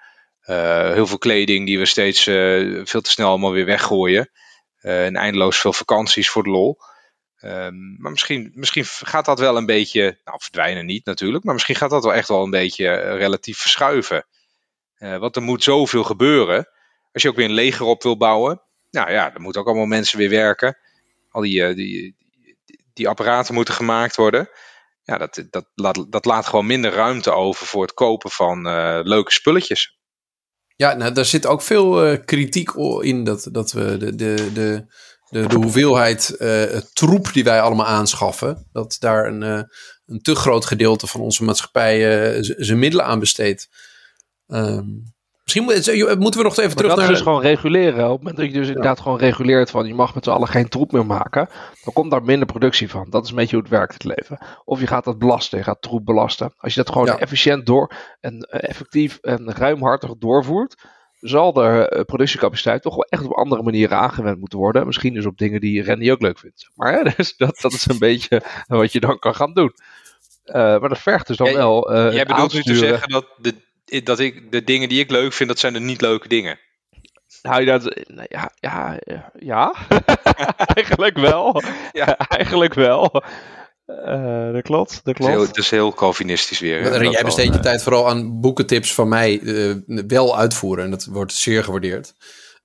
heel 0.94 1.08
veel 1.08 1.18
kleding 1.18 1.66
die 1.66 1.80
we 1.80 1.86
steeds 1.86 2.24
veel 2.24 3.02
te 3.02 3.10
snel 3.10 3.30
allemaal 3.30 3.52
weer 3.52 3.66
weggooien. 3.66 4.32
en 4.82 5.16
eindeloos 5.16 5.58
veel 5.58 5.74
vakanties 5.74 6.30
voor 6.30 6.44
de 6.44 6.50
lol. 6.50 6.78
Um, 7.42 7.96
maar 8.00 8.12
misschien, 8.12 8.52
misschien 8.54 8.86
gaat 8.86 9.26
dat 9.26 9.40
wel 9.40 9.58
een 9.58 9.66
beetje, 9.66 10.20
nou 10.24 10.38
verdwijnen 10.42 10.86
niet 10.86 11.06
natuurlijk, 11.06 11.44
maar 11.44 11.54
misschien 11.54 11.76
gaat 11.76 11.90
dat 11.90 12.04
wel 12.04 12.14
echt 12.14 12.28
wel 12.28 12.44
een 12.44 12.50
beetje 12.50 12.96
relatief 12.96 13.58
verschuiven. 13.58 14.26
want 14.98 15.36
er 15.36 15.42
moet 15.42 15.64
zoveel 15.64 16.04
gebeuren. 16.04 16.70
Als 17.12 17.24
je 17.24 17.30
ook 17.30 17.36
weer 17.36 17.46
een 17.46 17.52
leger 17.52 17.86
op 17.86 18.04
wil 18.04 18.18
bouwen, 18.18 18.62
nou 18.92 19.12
ja, 19.12 19.34
er 19.34 19.42
moeten 19.42 19.62
ook 19.62 19.68
allemaal 19.68 19.86
mensen 19.86 20.18
weer 20.18 20.30
werken. 20.30 20.78
Al 21.30 21.42
die, 21.42 21.74
die, 21.74 22.16
die 22.94 23.08
apparaten 23.08 23.54
moeten 23.54 23.74
gemaakt 23.74 24.16
worden. 24.16 24.50
Ja, 25.04 25.18
dat, 25.18 25.46
dat, 25.50 25.66
laat, 25.76 26.12
dat 26.12 26.26
laat 26.26 26.46
gewoon 26.46 26.66
minder 26.66 26.92
ruimte 26.92 27.32
over 27.32 27.66
voor 27.66 27.82
het 27.82 27.94
kopen 27.94 28.30
van 28.30 28.62
leuke 29.04 29.32
spulletjes. 29.32 29.97
Ja, 30.78 30.94
nou, 30.94 31.14
daar 31.14 31.26
zit 31.26 31.46
ook 31.46 31.62
veel 31.62 32.20
kritiek 32.20 32.72
in 33.02 33.24
dat, 33.24 33.48
dat 33.52 33.72
we 33.72 33.98
de, 33.98 34.16
de, 34.16 34.50
de, 34.54 34.86
de, 35.30 35.48
de 35.48 35.56
hoeveelheid 35.56 36.38
troep 36.94 37.34
die 37.34 37.44
wij 37.44 37.62
allemaal 37.62 37.86
aanschaffen, 37.86 38.68
dat 38.72 38.96
daar 39.00 39.28
een, 39.28 39.42
een 40.06 40.22
te 40.22 40.36
groot 40.36 40.66
gedeelte 40.66 41.08
van 41.08 41.22
onze 41.22 41.44
maatschappij 41.44 42.00
zijn 42.42 42.80
middelen 42.80 43.06
aan 43.06 43.20
besteedt. 43.20 43.68
Um, 44.48 45.16
Misschien 45.54 46.20
moeten 46.20 46.40
we 46.40 46.48
nog 46.48 46.58
even 46.58 46.76
terug 46.76 46.76
dat 46.76 46.82
naar... 46.82 46.96
Dat 46.96 47.00
is 47.00 47.08
dus 47.08 47.22
gewoon 47.22 47.42
reguleren. 47.42 48.06
Op 48.06 48.12
het 48.12 48.18
moment 48.18 48.36
dat 48.38 48.46
je 48.46 48.52
dus 48.52 48.68
inderdaad 48.68 49.00
gewoon 49.00 49.18
reguleert 49.18 49.70
van... 49.70 49.88
je 49.88 49.94
mag 49.94 50.16
met 50.16 50.24
z'n 50.24 50.30
allen 50.30 50.48
geen 50.48 50.70
troep 50.70 50.92
meer 50.92 51.06
maken... 51.06 51.50
dan 51.84 51.94
komt 51.94 52.12
daar 52.12 52.24
minder 52.24 52.48
productie 52.48 52.90
van. 52.90 53.08
Dat 53.10 53.24
is 53.24 53.30
een 53.30 53.36
beetje 53.36 53.56
hoe 53.56 53.66
het 53.66 53.74
werkt, 53.74 53.94
het 53.94 54.04
leven. 54.04 54.38
Of 54.66 54.80
je 54.80 54.88
gaat 54.88 55.04
dat 55.04 55.18
belasten, 55.18 55.58
je 55.58 55.64
gaat 55.64 55.82
troep 55.82 56.06
belasten. 56.06 56.54
Als 56.58 56.74
je 56.74 56.84
dat 56.84 56.92
gewoon 56.92 57.18
efficiënt 57.20 57.66
door... 57.66 57.94
en 58.20 58.40
eh, 58.40 58.70
effectief 58.70 59.18
en 59.22 59.54
ruimhartig 59.54 60.18
doorvoert... 60.18 60.76
zal 61.20 61.54
de 61.54 61.90
eh, 61.90 62.04
productiecapaciteit 62.04 62.82
toch 62.82 62.96
wel 62.96 63.06
echt 63.10 63.26
op 63.26 63.34
andere 63.34 63.64
manieren 63.64 63.98
aangewend 63.98 64.40
moeten 64.40 64.60
worden. 64.60 64.86
Misschien 64.86 65.14
dus 65.14 65.26
op 65.26 65.38
dingen 65.38 65.60
die 65.60 65.86
Randy 65.86 66.12
ook 66.12 66.22
leuk 66.22 66.40
vindt. 66.40 66.70
Maar 66.76 66.94
hè, 66.94 67.04
dus 67.18 67.36
dat, 67.38 67.60
dat 67.62 67.74
is 67.74 67.88
een 67.88 68.00
beetje 68.00 68.42
wat 68.68 68.92
je 68.92 69.00
dan 69.00 69.20
kan 69.20 69.36
gaan 69.36 69.54
doen. 69.54 69.74
Uh, 70.46 70.54
maar 70.54 70.90
dat 70.90 71.00
vergt 71.00 71.28
dus 71.28 71.38
dan 71.38 71.54
wel. 71.54 71.94
Uh, 71.94 72.14
jij 72.14 72.26
bedoelt 72.26 72.54
nu 72.54 72.62
te 72.62 72.76
zeggen 72.76 73.10
dat 73.10 73.26
de, 73.38 73.54
dat 74.04 74.20
ik 74.20 74.52
de 74.52 74.64
dingen 74.64 74.90
die 74.90 75.00
ik 75.00 75.12
leuk 75.12 75.34
vind, 75.34 75.50
dat 75.50 75.60
zijn 75.60 75.74
de 75.74 75.80
niet 75.80 76.02
leuke 76.02 76.28
dingen. 76.28 76.60
Nou, 77.42 77.66
dat, 77.66 77.96
ja, 78.28 78.52
ja, 78.60 79.00
ja. 79.40 79.74
eigenlijk 80.76 81.18
wel. 81.18 81.62
Ja. 81.92 82.18
eigenlijk 82.38 82.74
wel. 82.74 83.24
Uh, 83.88 84.54
dat 84.54 84.62
klopt, 84.62 85.00
dat 85.04 85.16
klopt. 85.16 85.48
Het 85.48 85.58
is 85.58 85.70
heel, 85.70 85.94
Calvinistisch 85.94 86.60
weer. 86.60 87.12
jij 87.12 87.24
besteedt 87.24 87.54
je 87.54 87.60
tijd 87.60 87.84
vooral 87.84 88.10
aan 88.10 88.42
boekentips 88.42 88.94
van 88.94 89.08
mij 89.08 89.40
uh, 89.40 89.76
wel 90.08 90.38
uitvoeren. 90.38 90.84
En 90.84 90.90
dat 90.90 91.06
wordt 91.06 91.34
zeer 91.34 91.64
gewaardeerd. 91.64 92.14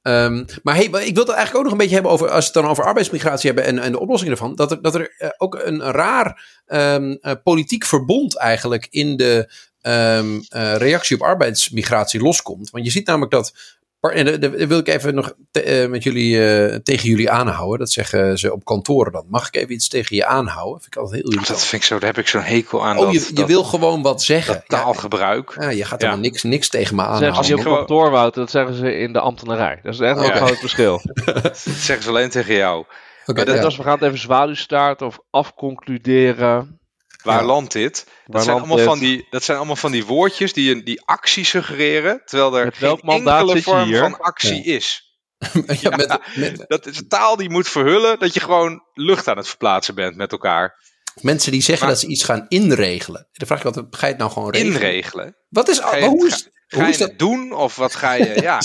Um, 0.02 0.44
maar 0.62 0.74
hey, 0.74 0.84
ik 0.84 1.14
wil 1.14 1.24
het 1.24 1.28
eigenlijk 1.28 1.56
ook 1.56 1.62
nog 1.62 1.72
een 1.72 1.78
beetje 1.78 1.94
hebben 1.94 2.12
over, 2.12 2.28
als 2.28 2.38
we 2.38 2.52
het 2.52 2.62
dan 2.62 2.70
over 2.70 2.84
arbeidsmigratie 2.84 3.50
hebben 3.50 3.64
en, 3.64 3.78
en 3.78 3.92
de 3.92 4.00
oplossingen 4.00 4.32
ervan, 4.32 4.54
dat 4.54 4.70
er, 4.70 4.82
dat 4.82 4.94
er 4.94 5.14
uh, 5.18 5.28
ook 5.36 5.54
een 5.54 5.82
raar 5.82 6.44
um, 6.66 7.18
politiek 7.42 7.84
verbond 7.84 8.38
eigenlijk 8.38 8.86
in 8.90 9.16
de 9.16 9.52
um, 9.82 10.34
uh, 10.34 10.76
reactie 10.76 11.16
op 11.16 11.22
arbeidsmigratie 11.22 12.20
loskomt. 12.20 12.70
Want 12.70 12.84
je 12.84 12.90
ziet 12.90 13.06
namelijk 13.06 13.32
dat. 13.32 13.52
En 14.00 14.40
dat 14.40 14.50
wil 14.50 14.78
ik 14.78 14.88
even 14.88 15.14
nog 15.14 15.34
te, 15.50 15.82
uh, 15.82 15.88
met 15.88 16.02
jullie, 16.02 16.34
uh, 16.36 16.74
tegen 16.74 17.08
jullie 17.08 17.30
aanhouden. 17.30 17.78
Dat 17.78 17.90
zeggen 17.90 18.38
ze 18.38 18.52
op 18.52 18.64
kantoren 18.64 19.12
dan. 19.12 19.24
Mag 19.28 19.46
ik 19.46 19.56
even 19.56 19.72
iets 19.72 19.88
tegen 19.88 20.16
je 20.16 20.26
aanhouden? 20.26 20.80
Vind 20.80 20.94
ik 20.94 21.00
altijd 21.00 21.22
heel 21.22 21.30
Dat 21.30 21.64
vind 21.64 21.82
ik 21.82 21.88
zo, 21.88 21.98
daar 21.98 22.08
heb 22.08 22.18
ik 22.18 22.28
zo'n 22.28 22.40
hekel 22.40 22.84
aan. 22.84 22.98
Oh, 22.98 23.04
dat, 23.04 23.12
je, 23.12 23.20
je 23.28 23.32
dat, 23.32 23.46
wil 23.46 23.64
gewoon 23.64 24.02
wat 24.02 24.22
zeggen. 24.22 24.64
taalgebruik. 24.66 25.56
Ja, 25.58 25.68
je 25.68 25.84
gaat 25.84 26.00
helemaal 26.00 26.22
niks, 26.22 26.42
niks 26.42 26.68
tegen 26.68 26.96
me 26.96 27.02
aanhouden. 27.02 27.34
Zeggen 27.34 27.62
ze 27.62 27.70
op 27.70 27.76
kantoor, 27.76 28.10
Wouter, 28.10 28.40
dat 28.40 28.50
zeggen 28.50 28.74
ze 28.74 28.94
in 28.94 29.12
de 29.12 29.20
ambtenarij. 29.20 29.80
Dat 29.82 29.94
is 29.94 30.00
echt 30.00 30.18
wel 30.18 30.30
een 30.30 30.36
groot 30.36 30.58
verschil. 30.58 31.00
dat 31.42 31.58
zeggen 31.58 32.02
ze 32.02 32.08
alleen 32.08 32.30
tegen 32.30 32.54
jou. 32.54 32.84
Okay, 33.26 33.44
maar 33.44 33.54
ja. 33.54 33.62
als 33.62 33.76
we 33.76 33.82
gaan 33.82 33.92
het 33.92 34.02
even 34.02 34.18
zwaluwstaart 34.18 35.02
of 35.02 35.18
afconcluderen. 35.30 36.80
Waar 37.22 37.40
ja. 37.40 37.46
landt 37.46 37.72
dit? 37.72 38.06
Dat 38.26 38.44
zijn, 38.44 38.56
allemaal 38.56 38.78
van 38.78 38.98
die, 38.98 39.26
dat 39.30 39.42
zijn 39.42 39.56
allemaal 39.56 39.76
van 39.76 39.92
die 39.92 40.04
woordjes 40.04 40.52
die, 40.52 40.74
een, 40.74 40.84
die 40.84 41.02
actie 41.04 41.44
suggereren, 41.44 42.22
terwijl 42.24 42.58
er 42.58 42.72
geen 42.72 43.00
enkele 43.00 43.62
vorm 43.62 43.94
van 43.94 44.18
actie 44.18 44.68
ja. 44.68 44.76
is. 44.76 45.10
ja, 45.80 45.96
met, 45.96 46.18
met, 46.34 46.64
dat 46.66 46.86
is 46.86 46.98
een 46.98 47.08
taal 47.08 47.36
die 47.36 47.50
moet 47.50 47.68
verhullen 47.68 48.18
dat 48.18 48.34
je 48.34 48.40
gewoon 48.40 48.82
lucht 48.92 49.28
aan 49.28 49.36
het 49.36 49.48
verplaatsen 49.48 49.94
bent 49.94 50.16
met 50.16 50.32
elkaar. 50.32 50.80
Mensen 51.20 51.52
die 51.52 51.62
zeggen 51.62 51.86
maar, 51.86 51.94
dat 51.94 52.04
ze 52.04 52.10
iets 52.10 52.24
gaan 52.24 52.46
inregelen. 52.48 53.28
Dan 53.32 53.46
vraag 53.46 53.62
je 53.62 53.70
wat, 53.70 53.86
ga 53.90 54.06
je 54.06 54.12
het 54.12 54.18
nou 54.18 54.30
gewoon 54.30 54.50
regelen? 54.50 54.74
Inregelen? 54.74 55.36
Wat 55.48 55.68
is, 55.68 55.78
ga 55.78 55.96
je, 55.96 56.06
hoe 56.06 56.26
is, 56.26 56.34
ga, 56.34 56.48
hoe 56.68 56.84
ga 56.84 56.88
is 56.88 56.98
dat? 56.98 57.18
doen 57.18 57.52
of 57.52 57.76
wat 57.76 57.94
ga 57.94 58.12
je, 58.12 58.40
ja, 58.42 58.60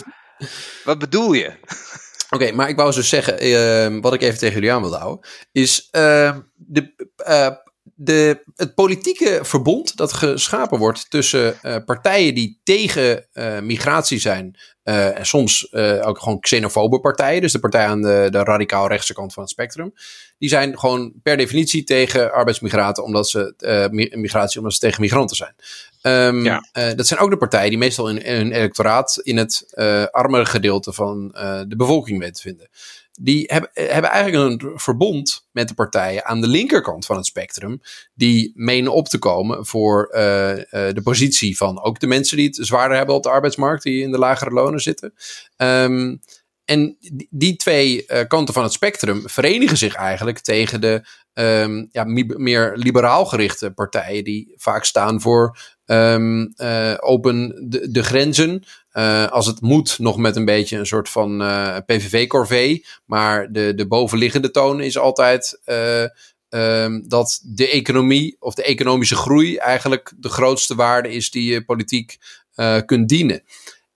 wat 0.83 0.99
bedoel 0.99 1.33
je? 1.33 1.47
Oké, 2.29 2.43
okay, 2.43 2.51
maar 2.55 2.69
ik 2.69 2.75
wou 2.75 2.93
dus 2.93 3.09
zeggen, 3.09 3.45
uh, 3.45 4.01
wat 4.01 4.13
ik 4.13 4.21
even 4.21 4.37
tegen 4.37 4.53
jullie 4.53 4.71
aan 4.71 4.81
wilde 4.81 4.97
houden, 4.97 5.29
is 5.51 5.87
uh, 5.91 6.37
de 6.55 6.93
uh, 7.27 7.49
de, 7.99 8.43
het 8.55 8.75
politieke 8.75 9.39
verbond 9.41 9.97
dat 9.97 10.13
geschapen 10.13 10.79
wordt 10.79 11.09
tussen 11.09 11.55
uh, 11.63 11.75
partijen 11.85 12.35
die 12.35 12.59
tegen 12.63 13.27
uh, 13.33 13.59
migratie 13.59 14.19
zijn. 14.19 14.57
Uh, 14.83 15.17
en 15.17 15.25
soms 15.25 15.73
ook 16.01 16.19
gewoon 16.19 16.39
xenofobe 16.39 16.99
partijen. 16.99 17.41
Dus 17.41 17.51
de 17.51 17.59
partij 17.59 17.85
aan 17.85 18.01
de, 18.01 18.27
de 18.31 18.43
radicaal 18.43 18.87
rechtse 18.87 19.13
kant 19.13 19.33
van 19.33 19.43
het 19.43 19.51
spectrum. 19.51 19.93
Die 20.37 20.49
zijn 20.49 20.79
gewoon 20.79 21.13
per 21.23 21.37
definitie 21.37 21.83
tegen 21.83 22.31
arbeidsmigraten. 22.31 23.03
Omdat 23.03 23.29
ze, 23.29 23.53
migratie 24.15 24.57
omdat 24.57 24.73
ze 24.73 24.79
tegen 24.79 25.01
migranten 25.01 25.35
zijn. 25.35 25.55
Um, 26.01 26.43
ja. 26.43 26.63
dat 26.95 27.07
zijn 27.07 27.19
ook 27.19 27.29
de 27.29 27.37
partijen 27.37 27.69
die 27.69 27.77
meestal 27.77 28.09
in, 28.09 28.23
in 28.23 28.35
hun 28.35 28.51
electoraat 28.51 29.19
in 29.23 29.37
het 29.37 29.73
armere 30.11 30.45
gedeelte 30.45 30.93
van 30.93 31.27
de 31.67 31.75
bevolking 31.77 32.19
weten 32.19 32.35
te 32.35 32.41
vinden 32.41 32.69
die 33.19 33.43
hebben, 33.47 33.69
hebben 33.73 34.11
eigenlijk 34.11 34.63
een 34.63 34.79
verbond 34.79 35.47
met 35.51 35.67
de 35.67 35.73
partijen 35.73 36.25
aan 36.25 36.41
de 36.41 36.47
linkerkant 36.47 37.05
van 37.05 37.15
het 37.15 37.25
spectrum. 37.25 37.81
Die 38.13 38.51
menen 38.55 38.93
op 38.93 39.07
te 39.07 39.17
komen 39.17 39.65
voor 39.65 40.09
uh, 40.11 40.49
uh, 40.49 40.63
de 40.69 41.01
positie 41.03 41.57
van 41.57 41.81
ook 41.81 41.99
de 41.99 42.07
mensen 42.07 42.37
die 42.37 42.47
het 42.47 42.59
zwaarder 42.61 42.97
hebben 42.97 43.15
op 43.15 43.23
de 43.23 43.29
arbeidsmarkt, 43.29 43.83
die 43.83 44.03
in 44.03 44.11
de 44.11 44.17
lagere 44.17 44.51
lonen 44.51 44.79
zitten. 44.79 45.13
Um, 45.57 46.19
en 46.65 46.97
die, 47.29 47.55
twee 47.55 48.05
uh, 48.07 48.19
kanten 48.27 48.53
van 48.53 48.63
het 48.63 48.71
spectrum 48.71 49.29
verenigen 49.29 49.77
zich 49.77 49.95
eigenlijk 49.95 50.39
tegen 50.39 50.81
de 50.81 51.07
um, 51.33 51.87
ja, 51.91 52.03
meer 52.37 52.71
liberaal 52.75 53.25
gerichte 53.25 53.71
partijen, 53.71 54.23
die 54.23 54.53
vaak 54.57 54.83
staan 54.83 55.21
voor 55.21 55.57
um, 55.85 56.53
open 56.99 57.65
de 57.89 58.03
grenzen, 58.03 58.63
uh, 58.97 59.27
als 59.27 59.45
het 59.45 59.61
moet, 59.61 59.99
nog 59.99 60.17
met 60.17 60.35
een 60.35 60.45
beetje 60.45 60.77
een 60.77 60.85
soort 60.85 61.09
van 61.09 61.41
uh, 61.41 61.77
PVV-corvée. 61.85 62.85
Maar 63.05 63.51
de, 63.51 63.73
de 63.75 63.87
bovenliggende 63.87 64.51
toon 64.51 64.81
is 64.81 64.97
altijd 64.97 65.61
uh, 65.65 66.03
um, 66.49 67.07
dat 67.07 67.41
de 67.43 67.69
economie 67.69 68.35
of 68.39 68.53
de 68.53 68.63
economische 68.63 69.15
groei 69.15 69.57
eigenlijk 69.57 70.13
de 70.17 70.29
grootste 70.29 70.75
waarde 70.75 71.11
is 71.11 71.31
die 71.31 71.51
je 71.51 71.65
politiek 71.65 72.17
kunt 72.85 73.09
dienen. 73.09 73.43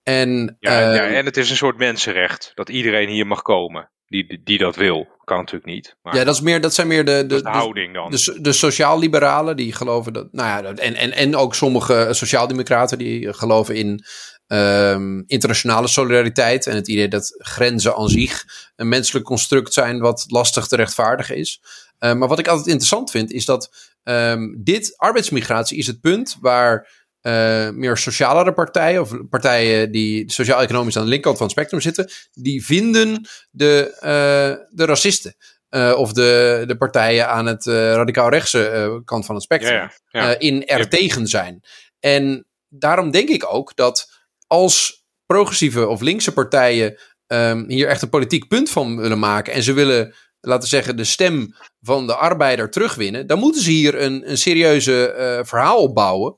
En, 0.03 0.57
ja, 0.59 0.93
ja, 0.93 1.07
en 1.07 1.25
het 1.25 1.37
is 1.37 1.49
een 1.49 1.55
soort 1.55 1.77
mensenrecht 1.77 2.51
dat 2.55 2.69
iedereen 2.69 3.09
hier 3.09 3.27
mag 3.27 3.41
komen. 3.41 3.89
Die, 4.07 4.41
die 4.43 4.57
dat 4.57 4.75
wil. 4.75 5.07
Kan 5.23 5.37
natuurlijk 5.37 5.65
niet. 5.65 5.95
Maar 6.01 6.15
ja, 6.15 6.23
dat, 6.23 6.35
is 6.35 6.41
meer, 6.41 6.61
dat 6.61 6.73
zijn 6.73 6.87
meer 6.87 7.05
de, 7.05 7.25
de, 7.27 7.41
de 7.41 7.49
houding 7.49 7.93
dan. 7.93 8.11
De, 8.11 8.31
de, 8.33 8.41
de 8.41 8.51
sociaal-liberalen 8.51 9.55
die 9.55 9.73
geloven 9.73 10.13
dat. 10.13 10.27
Nou 10.31 10.63
ja, 10.63 10.73
en, 10.73 10.95
en, 10.95 11.11
en 11.11 11.35
ook 11.35 11.55
sommige 11.55 12.07
sociaaldemocraten 12.11 12.97
die 12.97 13.33
geloven 13.33 13.75
in 13.75 14.03
um, 14.51 15.23
internationale 15.27 15.87
solidariteit 15.87 16.67
en 16.67 16.75
het 16.75 16.87
idee 16.87 17.07
dat 17.07 17.35
grenzen 17.37 17.95
aan 17.95 18.09
zich 18.09 18.43
een 18.75 18.87
menselijk 18.87 19.25
construct 19.25 19.73
zijn 19.73 19.99
wat 19.99 20.25
lastig 20.27 20.67
te 20.67 20.75
rechtvaardigen 20.75 21.35
is. 21.35 21.61
Uh, 21.99 22.13
maar 22.13 22.27
wat 22.27 22.39
ik 22.39 22.47
altijd 22.47 22.67
interessant 22.67 23.11
vind 23.11 23.31
is 23.31 23.45
dat 23.45 23.91
um, 24.03 24.63
dit 24.63 24.93
arbeidsmigratie 24.97 25.77
is 25.77 25.87
het 25.87 26.01
punt 26.01 26.37
waar 26.41 26.89
uh, 27.21 27.69
meer 27.69 27.97
socialere 27.97 28.53
partijen 28.53 29.01
of 29.01 29.11
partijen 29.29 29.91
die 29.91 30.31
sociaal-economisch 30.31 30.97
aan 30.97 31.03
de 31.03 31.09
linkerkant 31.09 31.37
van 31.37 31.47
het 31.47 31.55
spectrum 31.55 31.81
zitten, 31.81 32.09
die 32.31 32.65
vinden 32.65 33.27
de, 33.51 33.91
uh, 33.95 34.65
de 34.69 34.85
racisten. 34.85 35.35
Uh, 35.69 35.93
of 35.97 36.13
de, 36.13 36.63
de 36.67 36.77
partijen 36.77 37.27
aan 37.27 37.45
het 37.45 37.65
radicaal-rechtse 37.65 39.01
kant 39.05 39.25
van 39.25 39.35
het 39.35 39.43
spectrum 39.43 39.73
ja, 39.73 39.91
ja, 40.07 40.29
ja. 40.29 40.39
in 40.39 40.65
er 40.65 40.89
tegen 40.89 41.27
zijn. 41.27 41.63
En 41.99 42.45
daarom 42.67 43.11
denk 43.11 43.29
ik 43.29 43.53
ook 43.53 43.75
dat 43.75 44.10
als 44.51 45.05
progressieve 45.25 45.87
of 45.87 46.01
linkse 46.01 46.33
partijen 46.33 46.99
um, 47.27 47.69
hier 47.69 47.87
echt 47.87 48.01
een 48.01 48.09
politiek 48.09 48.47
punt 48.47 48.69
van 48.69 48.97
willen 48.97 49.19
maken 49.19 49.53
en 49.53 49.63
ze 49.63 49.73
willen, 49.73 50.15
laten 50.39 50.61
we 50.61 50.67
zeggen, 50.67 50.97
de 50.97 51.03
stem 51.03 51.55
van 51.81 52.07
de 52.07 52.15
arbeider 52.15 52.69
terugwinnen, 52.69 53.27
dan 53.27 53.39
moeten 53.39 53.61
ze 53.61 53.71
hier 53.71 54.01
een, 54.01 54.29
een 54.29 54.37
serieuze 54.37 55.15
uh, 55.17 55.45
verhaal 55.45 55.81
opbouwen 55.81 56.35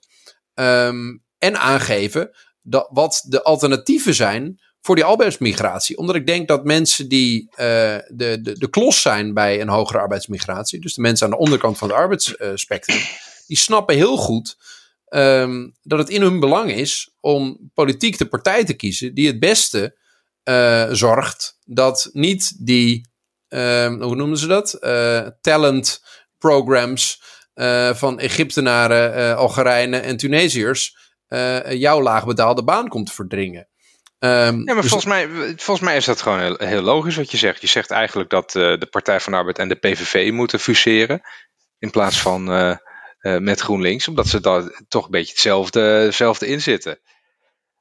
um, 0.54 1.24
en 1.38 1.60
aangeven 1.60 2.30
dat, 2.62 2.90
wat 2.92 3.26
de 3.28 3.44
alternatieven 3.44 4.14
zijn 4.14 4.62
voor 4.82 4.96
die 4.96 5.06
arbeidsmigratie. 5.06 5.98
Omdat 5.98 6.16
ik 6.16 6.28
denk 6.28 6.48
dat 6.48 6.64
mensen 6.64 7.08
die 7.08 7.50
uh, 7.52 7.58
de, 7.58 8.40
de, 8.42 8.58
de 8.58 8.70
klos 8.70 9.02
zijn 9.02 9.34
bij 9.34 9.62
een 9.62 9.70
hogere 9.70 10.00
arbeidsmigratie, 10.00 10.82
dus 10.82 10.94
de 10.94 11.02
mensen 11.02 11.26
aan 11.26 11.32
de 11.32 11.44
onderkant 11.44 11.78
van 11.78 11.88
het 11.88 11.98
arbeidsspectrum, 11.98 13.02
die 13.48 13.58
snappen 13.58 13.96
heel 13.96 14.18
goed 14.18 14.58
um, 15.16 15.76
dat 15.82 16.00
het 16.00 16.10
in 16.10 16.22
hun 16.22 16.40
belang 16.40 16.72
is 16.72 17.16
om 17.20 17.72
politiek 17.74 18.18
de 18.18 18.26
partij 18.26 18.64
te 18.64 18.74
kiezen 18.74 19.14
die 19.14 19.28
het 19.28 19.40
beste 19.40 19.98
uh, 20.44 20.88
zorgt 20.92 21.58
dat 21.66 22.10
niet 22.12 22.66
die, 22.66 23.12
uh, 23.50 23.88
hoe 23.88 24.16
noemen 24.16 24.38
ze 24.38 24.48
dat? 24.48 24.78
Uh, 24.82 25.28
talent 25.42 26.04
programs 26.38 27.22
uh, 27.56 27.94
van 27.94 28.20
Egyptenaren, 28.20 29.38
Algerijnen 29.38 30.04
en 30.04 30.18
Tunesiërs 30.18 31.02
jouw 31.70 32.02
laagbetaalde 32.02 32.64
baan 32.64 32.88
komt 32.88 33.14
verdringen. 33.14 33.68
Ehm, 34.24 34.58
ja, 34.58 34.74
maar 34.74 34.82
dus- 34.82 34.92
volgens, 34.92 35.06
mij, 35.06 35.28
volgens 35.56 35.80
mij 35.80 35.96
is 35.96 36.06
dat 36.06 36.22
gewoon 36.22 36.40
heel, 36.40 36.56
heel 36.58 36.82
logisch 36.82 37.16
wat 37.16 37.32
je 37.32 37.38
zegt. 37.38 37.62
Je 37.62 37.68
zegt 37.68 37.92
eigenlijk 37.92 38.30
dat 38.30 38.56
eh, 38.56 38.80
de 38.80 38.88
Partij 38.92 39.20
van 39.20 39.32
de 39.32 39.38
Arbeid 39.38 39.60
en 39.60 39.68
de 39.68 39.76
PVV 39.76 40.32
moeten 40.32 40.60
fuseren. 40.60 41.22
In 41.80 41.92
plaats 41.92 42.22
van 42.22 42.52
eh, 42.52 42.76
eh, 43.24 43.38
met 43.38 43.60
GroenLinks. 43.60 44.08
Omdat 44.08 44.28
ze 44.28 44.40
daar 44.40 44.82
toch 44.88 45.06
een 45.06 45.12
beetje 45.12 45.32
hetzelfde, 45.32 45.82
hetzelfde 45.82 46.48
in 46.48 46.62
zitten. 46.62 47.00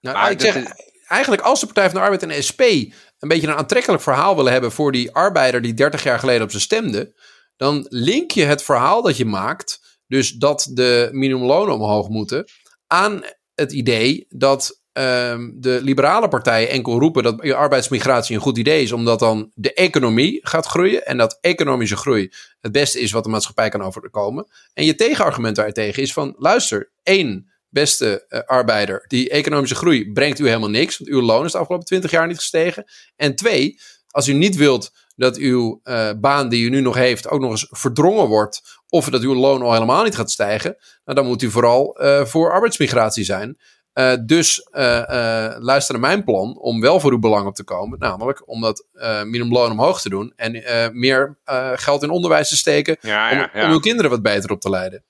Nou, 0.01 0.16
Maar 0.16 0.30
ik 0.30 0.40
zeg, 0.40 0.64
eigenlijk 1.07 1.43
als 1.43 1.61
de 1.61 1.66
Partij 1.66 1.84
van 1.84 1.95
de 1.95 2.01
Arbeid 2.01 2.22
en 2.22 2.28
de 2.28 2.43
SP 2.49 2.61
een 2.61 3.28
beetje 3.28 3.47
een 3.47 3.57
aantrekkelijk 3.57 4.03
verhaal 4.03 4.36
willen 4.36 4.53
hebben 4.53 4.72
voor 4.72 4.93
die 4.93 5.12
arbeider 5.12 5.62
die 5.62 5.74
30 5.74 6.03
jaar 6.03 6.18
geleden 6.18 6.43
op 6.43 6.51
ze 6.51 6.61
stemde, 6.61 7.20
dan 7.57 7.86
link 7.88 8.30
je 8.30 8.45
het 8.45 8.62
verhaal 8.62 9.03
dat 9.03 9.16
je 9.16 9.24
maakt, 9.24 9.99
dus 10.07 10.30
dat 10.30 10.70
de 10.72 11.09
minimumlonen 11.12 11.74
omhoog 11.74 12.09
moeten, 12.09 12.45
aan 12.86 13.22
het 13.55 13.72
idee 13.72 14.26
dat 14.28 14.82
ehm, 14.93 15.51
de 15.55 15.78
liberale 15.82 16.28
partijen 16.28 16.68
enkel 16.68 16.99
roepen 16.99 17.22
dat 17.22 17.53
arbeidsmigratie 17.53 18.34
een 18.34 18.43
goed 18.43 18.59
idee 18.59 18.82
is, 18.82 18.93
omdat 18.93 19.18
dan 19.18 19.51
de 19.55 19.74
economie 19.74 20.38
gaat 20.43 20.66
groeien 20.66 21.07
en 21.07 21.16
dat 21.16 21.38
economische 21.40 21.97
groei 21.97 22.32
het 22.61 22.72
beste 22.72 23.01
is 23.01 23.12
wat 23.12 23.24
de 23.24 23.30
maatschappij 23.30 23.68
kan 23.68 23.82
overkomen. 23.82 24.47
En 24.74 24.84
je 24.84 24.95
tegenargument 24.95 25.57
daartegen 25.57 26.03
is 26.03 26.12
van, 26.12 26.34
luister, 26.38 26.90
één, 27.03 27.53
beste 27.68 28.24
eh, 28.28 28.40
arbeider, 28.47 29.05
die 29.09 29.30
economische 29.30 29.74
groei 29.74 30.12
brengt 30.12 30.38
u 30.38 30.47
helemaal 30.47 30.70
niks, 30.70 30.99
want 30.99 31.11
uw 31.11 31.20
loon 31.20 31.45
is 31.45 31.53
de 31.53 31.59
afgelopen 31.59 31.86
20 31.86 32.11
jaar 32.11 32.26
niet 32.26 32.36
gestegen. 32.36 32.84
En 33.16 33.34
twee, 33.34 33.80
als 34.11 34.28
u 34.28 34.32
niet 34.32 34.57
wilt 34.57 34.93
dat 35.16 35.36
uw 35.36 35.80
eh, 35.82 36.11
baan 36.20 36.49
die 36.49 36.64
u 36.64 36.68
nu 36.68 36.80
nog 36.80 36.95
heeft 36.95 37.28
ook 37.28 37.40
nog 37.40 37.51
eens 37.51 37.66
verdrongen 37.70 38.26
wordt, 38.26 38.80
of 38.88 39.09
dat 39.09 39.22
uw 39.22 39.34
loon 39.34 39.62
al 39.62 39.72
helemaal 39.72 40.05
niet 40.05 40.16
gaat 40.16 40.30
stijgen, 40.30 40.76
nou, 41.05 41.18
dan 41.18 41.26
moet 41.26 41.43
u 41.43 41.51
vooral 41.51 41.99
eh, 41.99 42.24
voor 42.24 42.53
arbeidsmigratie 42.53 43.24
zijn. 43.24 43.59
Eh, 43.93 44.12
dus 44.26 44.62
eh, 44.70 44.99
eh, 45.47 45.57
luister 45.61 45.99
naar 45.99 46.09
mijn 46.09 46.24
plan 46.24 46.59
om 46.59 46.80
wel 46.80 47.01
voor 47.01 47.12
uw 47.12 47.18
belang 47.18 47.47
op 47.47 47.55
te 47.55 47.64
komen. 47.64 47.99
Namelijk 47.99 48.49
om 48.49 48.61
dat 48.61 48.86
eh, 48.93 49.22
minimumloon 49.22 49.70
omhoog 49.70 50.01
te 50.01 50.09
doen. 50.09 50.32
En 50.36 50.55
eh, 50.64 50.88
meer 50.93 51.38
eh, 51.45 51.70
geld 51.74 52.03
in 52.03 52.11
onderwijs 52.11 52.49
te 52.49 52.57
steken. 52.57 52.97
Ja, 53.01 53.30
om, 53.30 53.36
ja, 53.38 53.51
ja. 53.55 53.64
om 53.66 53.72
uw 53.72 53.80
kinderen 53.80 54.11
wat 54.11 54.22
beter 54.22 54.51
op 54.51 54.61
te 54.61 54.70
leiden. 54.70 55.03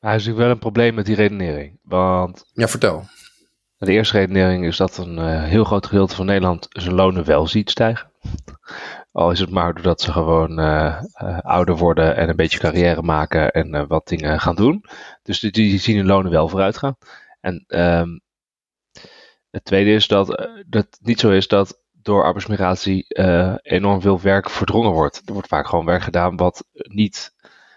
Maar 0.00 0.10
er 0.10 0.16
is 0.16 0.24
natuurlijk 0.24 0.38
wel 0.46 0.50
een 0.54 0.58
probleem 0.72 0.94
met 0.94 1.06
die 1.06 1.14
redenering. 1.14 1.78
Want 1.82 2.44
Ja, 2.52 2.68
vertel. 2.68 3.04
de 3.76 3.92
eerste 3.92 4.18
redenering 4.18 4.64
is 4.66 4.76
dat 4.76 4.96
een 4.96 5.42
heel 5.44 5.64
groot 5.64 5.86
gedeelte 5.86 6.14
van 6.14 6.26
Nederland 6.26 6.66
zijn 6.68 6.94
lonen 6.94 7.24
wel 7.24 7.46
ziet 7.46 7.70
stijgen. 7.70 8.10
Al 9.12 9.30
is 9.30 9.40
het 9.40 9.50
maar 9.50 9.74
doordat 9.74 10.00
ze 10.00 10.12
gewoon 10.12 10.58
ouder 11.42 11.76
worden 11.76 12.16
en 12.16 12.28
een 12.28 12.36
beetje 12.36 12.58
carrière 12.58 13.02
maken 13.02 13.50
en 13.50 13.74
eh, 13.74 13.84
wat 13.88 14.08
dingen 14.08 14.40
gaan 14.40 14.54
doen. 14.54 14.84
Dus 15.22 15.40
die, 15.40 15.50
die 15.50 15.78
zien 15.78 15.96
hun 15.96 16.06
lonen 16.06 16.30
wel 16.30 16.48
vooruit 16.48 16.78
gaan. 16.78 16.96
En 17.40 17.64
ehm, 17.66 18.18
het 19.50 19.64
tweede 19.64 19.92
is 19.92 20.08
dat 20.08 20.36
eh, 20.36 20.46
dat 20.66 20.84
het 20.84 20.98
niet 21.00 21.20
zo 21.20 21.30
is 21.30 21.48
dat 21.48 21.82
door 21.92 22.24
arbeidsmigratie 22.24 23.08
eh, 23.08 23.54
enorm 23.62 24.00
veel 24.00 24.20
werk 24.20 24.50
verdrongen 24.50 24.92
wordt. 24.92 25.22
Er 25.24 25.32
wordt 25.32 25.48
vaak 25.48 25.66
gewoon 25.66 25.84
werk 25.84 26.02
gedaan 26.02 26.36
wat 26.36 26.64
niet 26.72 27.34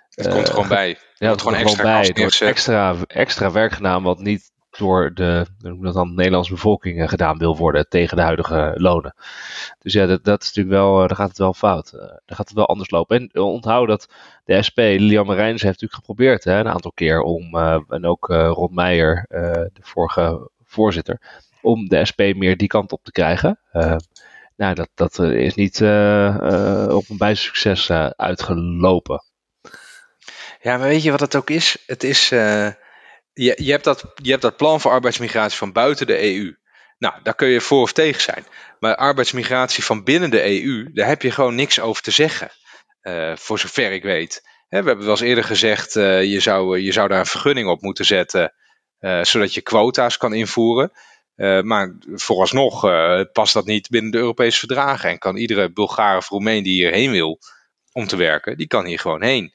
Het 0.10 0.28
komt 0.28 0.48
er 0.48 0.54
gewoon 0.54 0.68
bij. 0.68 0.98
ja, 1.16 1.30
het 1.32 1.42
gewoon 1.42 1.58
gewoon 1.58 1.70
extra 1.70 2.00
bij. 2.00 2.10
Er 2.10 2.22
wordt 2.22 2.42
extra, 2.42 2.96
extra 3.08 3.52
werk 3.52 3.72
gedaan 3.72 4.04
wat 4.04 4.20
niet 4.20 4.52
door 4.78 5.14
de, 5.14 5.46
dat 5.60 5.94
dan, 5.94 6.08
de 6.08 6.14
Nederlandse 6.16 6.54
bevolking 6.54 7.02
eh, 7.02 7.08
gedaan 7.08 7.38
wil 7.38 7.58
worden 7.58 7.90
tegen 7.90 8.18
de 8.18 8.24
huidige 8.24 8.74
lonen. 8.76 9.16
Dus 9.80 9.94
ja, 9.94 10.06
dat, 10.06 10.24
dat 10.24 10.42
is 10.42 10.48
natuurlijk 10.48 10.76
wel, 10.76 11.02
eh, 11.02 11.08
dan 11.08 11.18
gaat 11.18 11.28
het 11.28 11.38
wel 11.38 11.54
fout. 11.54 11.94
Eh, 11.94 12.00
dan 12.00 12.36
gaat 12.36 12.48
het 12.48 12.54
wel 12.54 12.68
anders 12.68 12.90
lopen. 12.90 13.18
En 13.18 13.42
onthoud 13.42 13.88
dat 13.88 14.14
de 14.46 14.62
SP, 14.68 14.78
Lilian 14.78 15.26
Marijns, 15.26 15.62
heeft 15.62 15.82
natuurlijk 15.82 15.94
geprobeerd 15.94 16.44
hè, 16.44 16.60
een 16.60 16.70
aantal 16.70 16.92
keer 16.92 17.22
om, 17.22 17.58
en 17.88 18.06
ook 18.06 18.30
eh 18.30 18.50
Ron 18.54 18.74
Meijer, 18.74 19.26
de 19.74 19.82
vorige 19.82 20.50
voorzitter, 20.64 21.42
om 21.62 21.88
de 21.88 22.06
SP 22.10 22.20
meer 22.36 22.58
die 22.58 22.68
kant 22.68 22.92
op 22.92 23.04
te 23.04 23.12
krijgen. 23.12 23.60
Nou, 24.56 24.74
dat, 24.74 24.90
dat 24.96 25.20
is 25.20 25.56
niet 25.56 25.82
op 26.92 27.10
een 27.10 27.18
bijsucces 27.18 27.92
uitgelopen. 28.16 29.24
Ja, 30.62 30.78
maar 30.78 30.88
weet 30.88 31.04
je 31.04 31.12
wat 31.12 31.20
het 31.20 31.36
ook 31.36 31.50
is? 31.50 31.84
Het 31.86 32.04
is. 32.04 32.32
Je, 33.34 33.54
je, 33.64 33.72
hebt 33.72 33.84
dat, 33.84 34.04
je 34.16 34.30
hebt 34.30 34.42
dat 34.42 34.58
plan 34.58 34.82
voor 34.82 34.92
arbeidsmigratie 34.92 35.58
van 35.58 35.72
buiten 35.72 36.08
de 36.08 36.36
EU. 36.36 36.56
Nou, 36.98 37.14
daar 37.24 37.36
kun 37.36 37.48
je 37.48 37.62
voor 37.62 37.82
of 37.82 37.94
tegen 37.94 38.22
zijn. 38.22 38.46
Maar 38.80 38.96
arbeidsmigratie 38.96 39.84
van 39.84 40.04
binnen 40.04 40.30
de 40.30 40.64
EU, 40.64 40.90
daar 40.94 41.08
heb 41.08 41.22
je 41.22 41.32
gewoon 41.32 41.56
niks 41.56 41.80
over 41.80 42.04
te 42.04 42.12
zeggen. 42.12 42.50
Eh, 43.02 43.36
voor 43.36 43.60
zover 43.60 43.92
ik 43.92 44.04
weet. 44.04 44.42
We 44.70 44.76
hebben 44.76 44.98
wel 45.00 45.10
eens 45.10 45.20
eerder 45.22 45.44
gezegd, 45.44 45.96
eh, 45.96 46.24
je, 46.24 46.40
zou, 46.40 46.80
je 46.80 46.92
zou 46.92 47.08
daar 47.08 47.20
een 47.20 47.26
vergunning 47.26 47.68
op 47.68 47.82
moeten 47.82 48.06
zetten. 48.06 48.54
eh, 49.00 49.24
zodat 49.24 49.54
je 49.54 49.62
quota's 49.62 50.18
kan 50.18 50.34
invoeren. 50.34 50.92
Eh, 51.36 51.62
maar 51.62 51.96
vooralsnog 52.14 52.86
eh, 52.86 53.22
past 53.34 53.54
dat 53.54 53.66
niet 53.66 53.90
binnen 53.90 54.12
de 54.12 54.18
Europese 54.18 54.60
verdragen. 54.60 55.10
En 55.10 55.18
kan 55.18 55.36
iedere 55.38 55.72
Bulgaar 55.72 56.18
of 56.18 56.30
Roemeen 56.30 56.64
die 56.64 56.74
hierheen 56.74 57.12
wil 57.12 57.40
om 57.92 58.08
te 58.08 58.16
werken, 58.16 58.58
die 58.58 58.68
kan 58.68 58.86
hier 58.86 59.00
gewoon 59.00 59.24
heen. 59.24 59.54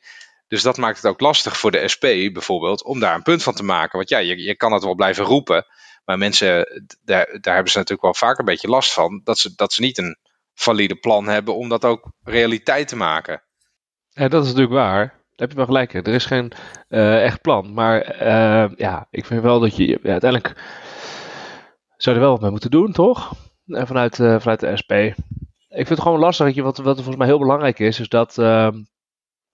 Dus 0.48 0.62
dat 0.62 0.76
maakt 0.76 0.96
het 0.96 1.06
ook 1.06 1.20
lastig 1.20 1.58
voor 1.58 1.70
de 1.70 1.88
SP 1.94 2.04
bijvoorbeeld 2.32 2.84
om 2.84 3.00
daar 3.00 3.14
een 3.14 3.22
punt 3.22 3.42
van 3.42 3.54
te 3.54 3.64
maken. 3.64 3.96
Want 3.96 4.08
ja, 4.08 4.18
je, 4.18 4.42
je 4.42 4.56
kan 4.56 4.72
het 4.72 4.84
wel 4.84 4.94
blijven 4.94 5.24
roepen. 5.24 5.66
Maar 6.04 6.18
mensen, 6.18 6.84
daar, 7.04 7.38
daar 7.40 7.54
hebben 7.54 7.72
ze 7.72 7.78
natuurlijk 7.78 8.02
wel 8.02 8.14
vaak 8.14 8.38
een 8.38 8.44
beetje 8.44 8.68
last 8.68 8.92
van. 8.92 9.20
Dat 9.24 9.38
ze, 9.38 9.52
dat 9.54 9.72
ze 9.72 9.80
niet 9.80 9.98
een 9.98 10.18
valide 10.54 10.94
plan 10.94 11.26
hebben 11.26 11.56
om 11.56 11.68
dat 11.68 11.84
ook 11.84 12.12
realiteit 12.22 12.88
te 12.88 12.96
maken. 12.96 13.42
Ja, 14.08 14.28
dat 14.28 14.42
is 14.42 14.48
natuurlijk 14.48 14.74
waar. 14.74 15.06
Daar 15.06 15.48
heb 15.48 15.50
je 15.50 15.56
wel 15.56 15.66
gelijk. 15.66 15.94
Er 15.94 16.08
is 16.08 16.26
geen 16.26 16.52
eh, 16.88 17.24
echt 17.24 17.40
plan. 17.40 17.72
Maar 17.72 18.00
eh, 18.00 18.70
ja, 18.76 19.06
ik 19.10 19.24
vind 19.24 19.42
wel 19.42 19.60
dat 19.60 19.76
je 19.76 20.00
uiteindelijk 20.02 20.52
zou 21.96 22.16
er 22.16 22.22
wel 22.22 22.30
wat 22.30 22.40
mee 22.40 22.50
moeten 22.50 22.70
doen, 22.70 22.92
toch? 22.92 23.32
En 23.66 23.86
vanuit, 23.86 24.20
eh, 24.20 24.40
vanuit 24.40 24.60
de 24.60 24.76
SP. 24.82 24.92
Ik 24.92 25.86
vind 25.86 25.88
het 25.88 26.00
gewoon 26.00 26.18
lastig. 26.18 26.54
Je, 26.54 26.62
wat, 26.62 26.78
wat 26.78 26.94
volgens 26.96 27.16
mij 27.16 27.26
heel 27.26 27.38
belangrijk 27.38 27.78
is, 27.78 28.00
is 28.00 28.08
dat. 28.08 28.36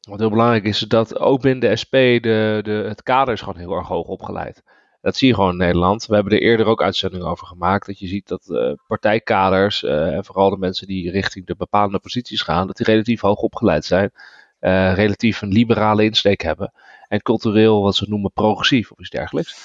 Wat 0.05 0.19
heel 0.19 0.31
belangrijk 0.31 0.65
is, 0.65 0.79
dat 0.79 1.19
ook 1.19 1.41
binnen 1.41 1.71
de 1.71 1.77
SP 1.83 1.93
de, 1.93 2.61
de, 2.63 2.85
het 2.89 3.03
kader 3.03 3.35
is 3.35 3.41
gewoon 3.41 3.59
heel 3.61 3.73
erg 3.77 3.87
hoog 3.89 4.07
opgeleid. 4.07 4.63
Dat 5.01 5.17
zie 5.17 5.29
je 5.29 5.35
gewoon 5.35 5.51
in 5.51 5.57
Nederland. 5.57 6.07
We 6.07 6.15
hebben 6.15 6.33
er 6.33 6.41
eerder 6.43 6.67
ook 6.67 6.83
uitzendingen 6.83 7.27
over 7.27 7.47
gemaakt. 7.47 7.87
Dat 7.87 7.99
je 7.99 8.07
ziet 8.07 8.29
dat 8.29 8.51
eh, 8.51 8.73
partijkaders, 8.87 9.83
eh, 9.85 10.15
en 10.17 10.25
vooral 10.25 10.51
de 10.51 10.57
mensen 10.59 10.87
die 10.87 11.11
richting 11.11 11.47
de 11.47 11.55
bepaalde 11.57 11.99
posities 11.99 12.43
gaan, 12.43 12.67
dat 12.67 12.77
die 12.77 12.87
relatief 12.87 13.21
hoog 13.21 13.39
opgeleid 13.41 13.85
zijn. 13.85 14.11
eh, 14.59 14.95
relatief 14.95 15.43
een 15.43 15.53
liberale 15.53 16.05
insteek 16.05 16.41
hebben. 16.43 16.73
En 17.09 17.23
cultureel 17.23 17.83
wat 17.83 17.97
ze 17.97 18.05
noemen 18.09 18.33
progressief 18.33 18.91
of 18.93 18.99
iets 18.99 19.11
dergelijks. 19.11 19.57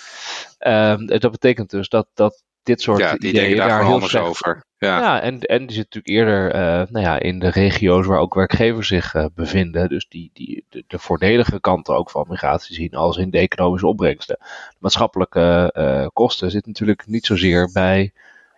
Ehm, 0.57 1.05
dat 1.05 1.31
betekent 1.31 1.69
dus 1.69 1.89
dat, 1.89 2.07
dat 2.13 2.43
dit 2.63 2.81
soort 2.81 2.99
Ja, 2.99 3.15
die 3.15 3.29
ideeën 3.29 3.57
daar 3.57 3.83
heel 3.83 3.93
anders 3.93 4.11
slecht 4.11 4.25
over. 4.25 4.63
Ja. 4.77 4.99
ja, 4.99 5.21
en, 5.21 5.39
en 5.39 5.65
die 5.65 5.75
zit 5.75 5.93
natuurlijk 5.93 6.07
eerder 6.07 6.51
eh, 6.51 6.91
nou 6.91 7.05
ja, 7.05 7.19
in 7.19 7.39
de 7.39 7.49
regio's 7.49 8.05
waar 8.05 8.19
ook 8.19 8.33
werkgevers 8.33 8.87
zich 8.87 9.13
eh, 9.13 9.25
bevinden. 9.35 9.89
Dus 9.89 10.07
die, 10.07 10.29
die 10.33 10.65
de, 10.69 10.83
de 10.87 10.99
voordelige 10.99 11.59
kanten 11.59 11.95
ook 11.95 12.09
van 12.09 12.25
migratie 12.29 12.75
zien 12.75 12.93
als 12.93 13.17
in 13.17 13.29
de 13.29 13.37
economische 13.37 13.87
opbrengsten. 13.87 14.37
De 14.69 14.75
maatschappelijke 14.79 15.71
eh, 15.73 16.07
kosten 16.13 16.51
zitten 16.51 16.71
natuurlijk 16.71 17.07
niet 17.07 17.25
zozeer 17.25 17.69
bij, 17.73 18.11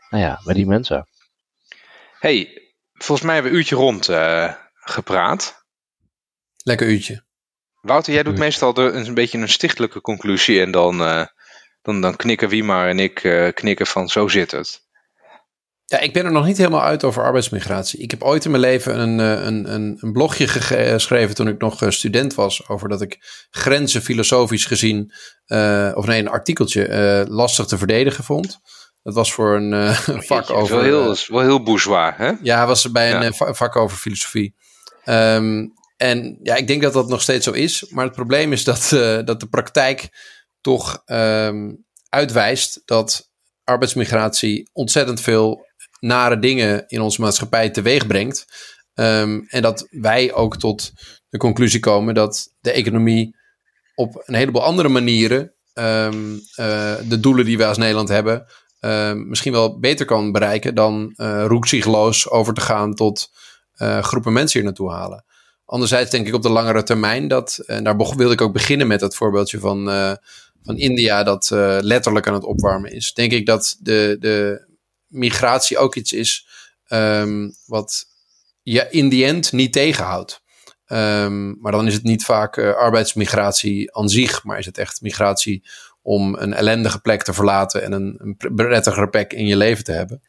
nou 0.09 0.23
ja, 0.23 0.41
bij 0.43 0.53
die 0.53 0.67
mensen. 0.67 1.07
hey, 2.19 2.61
volgens 2.93 3.21
mij 3.21 3.33
hebben 3.33 3.51
we 3.51 3.57
een 3.57 3.63
uurtje 3.63 3.75
rond 3.75 4.09
eh, 4.09 4.53
gepraat. 4.73 5.65
Lekker 6.63 6.87
uurtje. 6.87 7.23
Wouter, 7.81 8.13
jij 8.13 8.23
doet 8.23 8.31
Uurtje. 8.31 8.45
meestal 8.45 8.73
de, 8.73 8.81
een 8.81 9.13
beetje 9.13 9.37
een 9.37 9.49
stichtelijke 9.49 10.01
conclusie. 10.01 10.61
En 10.61 10.71
dan, 10.71 11.01
eh, 11.01 11.25
dan, 11.81 12.01
dan 12.01 12.15
knikken 12.15 12.49
Wiemar 12.49 12.87
en 12.87 12.99
ik 12.99 13.23
eh, 13.23 13.47
knikken 13.53 13.87
van 13.87 14.09
zo 14.09 14.27
zit 14.27 14.51
het. 14.51 14.89
Ja, 15.85 15.99
ik 15.99 16.13
ben 16.13 16.25
er 16.25 16.31
nog 16.31 16.45
niet 16.45 16.57
helemaal 16.57 16.81
uit 16.83 17.03
over 17.03 17.23
arbeidsmigratie. 17.23 17.99
Ik 17.99 18.11
heb 18.11 18.23
ooit 18.23 18.45
in 18.45 18.51
mijn 18.51 18.63
leven 18.63 18.99
een, 18.99 19.19
eh, 19.19 19.45
een, 19.45 19.73
een, 19.73 19.97
een 20.01 20.11
blogje 20.11 20.47
gege- 20.47 20.89
geschreven 20.91 21.35
toen 21.35 21.47
ik 21.47 21.59
nog 21.61 21.81
eh, 21.81 21.89
student 21.89 22.33
was. 22.35 22.67
Over 22.67 22.89
dat 22.89 23.01
ik 23.01 23.17
grenzen 23.49 24.01
filosofisch 24.01 24.65
gezien, 24.65 25.11
eh, 25.45 25.91
of 25.93 26.05
nee, 26.05 26.19
een 26.19 26.27
artikeltje 26.29 26.85
eh, 26.85 27.27
lastig 27.27 27.65
te 27.65 27.77
verdedigen 27.77 28.23
vond. 28.23 28.59
Dat 29.03 29.13
was 29.13 29.33
voor 29.33 29.55
een 29.55 29.73
eh, 29.73 29.97
vak 30.31 30.49
over. 30.49 30.75
wel 30.75 30.83
heel, 30.85 31.11
eh, 31.11 31.17
wel 31.27 31.41
heel 31.41 31.63
bourgeois, 31.63 32.13
hè? 32.17 32.31
ja, 32.41 32.67
was 32.67 32.91
bij 32.91 33.13
een 33.13 33.21
Ja. 33.21 33.29
eh, 33.45 33.53
vak 33.53 33.75
over 33.75 33.97
filosofie. 33.97 34.55
Ehm, 35.03 35.67
en 35.97 36.39
ja, 36.43 36.55
ik 36.55 36.67
denk 36.67 36.81
dat 36.81 36.93
dat 36.93 37.09
nog 37.09 37.21
steeds 37.21 37.45
zo 37.45 37.51
is. 37.51 37.85
Maar 37.89 38.05
het 38.05 38.13
probleem 38.15 38.51
is 38.51 38.63
dat, 38.63 38.91
eh, 38.91 39.19
dat 39.25 39.39
de 39.39 39.47
praktijk 39.47 40.09
toch 40.61 41.01
ehm, 41.05 41.71
uitwijst 42.09 42.81
dat 42.85 43.29
arbeidsmigratie 43.63 44.69
ontzettend 44.73 45.21
veel 45.21 45.65
nare 45.99 46.39
dingen 46.39 46.83
in 46.87 47.01
onze 47.01 47.21
maatschappij 47.21 47.69
teweeg 47.69 48.07
brengt. 48.07 48.45
Ehm, 48.93 49.39
en 49.47 49.61
dat 49.61 49.87
wij 49.89 50.33
ook 50.33 50.57
tot 50.57 50.91
de 51.29 51.37
conclusie 51.37 51.79
komen 51.79 52.13
dat 52.13 52.53
de 52.59 52.71
economie 52.71 53.35
op 53.95 54.23
een 54.25 54.35
heleboel 54.35 54.63
andere 54.63 54.89
manieren 54.89 55.53
ehm, 55.73 56.37
eh, 56.55 56.95
de 57.09 57.19
doelen 57.19 57.45
die 57.45 57.57
wij 57.57 57.67
als 57.67 57.77
Nederland 57.77 58.09
hebben, 58.09 58.45
misschien 59.15 59.51
wel 59.51 59.79
beter 59.79 60.05
kan 60.05 60.31
bereiken 60.31 60.75
dan 60.75 61.13
uh, 61.15 61.43
roekzichtloos 61.47 62.29
over 62.29 62.53
te 62.53 62.61
gaan 62.61 62.95
tot 62.95 63.29
eh, 63.81 64.03
groepen 64.03 64.33
mensen 64.33 64.59
hier 64.59 64.67
naartoe 64.67 64.91
halen. 64.91 65.25
Anderzijds 65.65 66.11
denk 66.11 66.27
ik 66.27 66.33
op 66.33 66.41
de 66.41 66.49
langere 66.49 66.83
termijn 66.83 67.27
dat, 67.27 67.63
en 67.65 67.83
daar 67.83 67.97
wilde 67.97 68.31
ik 68.31 68.41
ook 68.41 68.53
beginnen 68.53 68.87
met 68.87 68.99
dat 68.99 69.15
voorbeeldje 69.15 69.59
van, 69.59 69.89
eh, 69.89 70.13
van 70.63 70.77
India 70.77 71.23
dat 71.23 71.51
eh, 71.51 71.77
letterlijk 71.81 72.27
aan 72.27 72.33
het 72.33 72.43
opwarmen 72.43 72.91
is. 72.91 73.13
Denk 73.13 73.31
ik 73.31 73.45
dat 73.45 73.77
de, 73.79 74.17
de 74.19 74.67
migratie 75.07 75.77
ook 75.77 75.95
iets 75.95 76.13
is 76.13 76.47
ehm, 76.85 77.49
wat 77.65 78.05
je 78.61 78.87
in 78.89 79.09
die 79.09 79.25
end 79.25 79.51
niet 79.51 79.73
tegenhoudt. 79.73 80.41
Ehm, 80.85 81.59
maar 81.59 81.71
dan 81.71 81.87
is 81.87 81.93
het 81.93 82.03
niet 82.03 82.25
vaak 82.25 82.57
uh, 82.57 82.73
arbeidsmigratie 82.73 83.95
aan 83.95 84.09
zich, 84.09 84.43
maar 84.43 84.57
is 84.57 84.65
het 84.65 84.77
echt 84.77 85.01
migratie 85.01 85.63
om 86.01 86.35
een 86.35 86.53
ellendige 86.53 86.99
plek 86.99 87.23
te 87.23 87.33
verlaten 87.33 87.83
en 87.83 87.91
een, 87.91 88.15
een 88.17 88.55
prettigere 88.55 89.27
in 89.27 89.47
je 89.47 89.57
leven 89.57 89.83
te 89.83 89.91
hebben. 89.91 90.21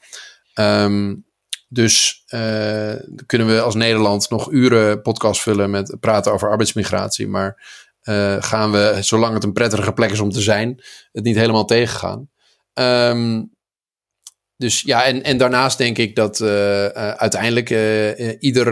Um, 0.55 1.25
dus 1.73 2.25
uh, 2.29 2.95
kunnen 3.27 3.47
we 3.47 3.61
als 3.61 3.75
Nederland 3.75 4.31
nog 4.31 4.51
uren 4.51 5.03
podcast 5.03 5.43
vullen 5.43 5.71
met 5.71 5.97
praten 6.01 6.33
over 6.33 6.51
arbeidsmigratie. 6.51 7.29
Maar 7.29 7.63
uh, 8.05 8.37
gaan 8.43 8.73
we, 8.73 8.97
zolang 9.01 9.35
het 9.35 9.45
een 9.45 9.53
prettige 9.53 9.93
plek 9.93 10.11
is 10.11 10.21
om 10.21 10.31
te 10.31 10.41
zijn, 10.41 10.83
het 11.13 11.25
niet 11.25 11.37
helemaal 11.37 11.65
tegengaan. 11.65 12.31
Um, 12.75 13.51
dus 14.57 14.81
ja, 14.81 15.05
en, 15.05 15.23
en 15.23 15.37
daarnaast 15.37 15.79
denk 15.79 15.99
ik 15.99 16.17
dat 16.17 16.41
uh, 16.41 16.87
uiteindelijk 16.87 17.71
ieder 18.41 18.71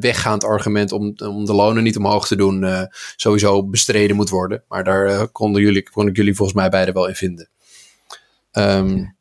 weggaand 0.00 0.44
argument 0.44 0.92
om, 0.92 1.14
om 1.16 1.44
de 1.44 1.54
lonen 1.54 1.82
niet 1.82 1.96
omhoog 1.96 2.26
te 2.26 2.36
doen 2.36 2.88
sowieso 3.16 3.66
bestreden 3.66 4.16
moet 4.16 4.28
worden. 4.28 4.64
Maar 4.68 4.84
daar 4.84 5.28
konden 5.28 5.62
jullie, 5.62 5.90
kon 5.90 6.08
ik 6.08 6.16
jullie 6.16 6.34
volgens 6.34 6.58
mij 6.58 6.68
beide 6.68 6.92
wel 6.92 7.08
in 7.08 7.14
vinden. 7.14 7.48
Um, 8.52 9.16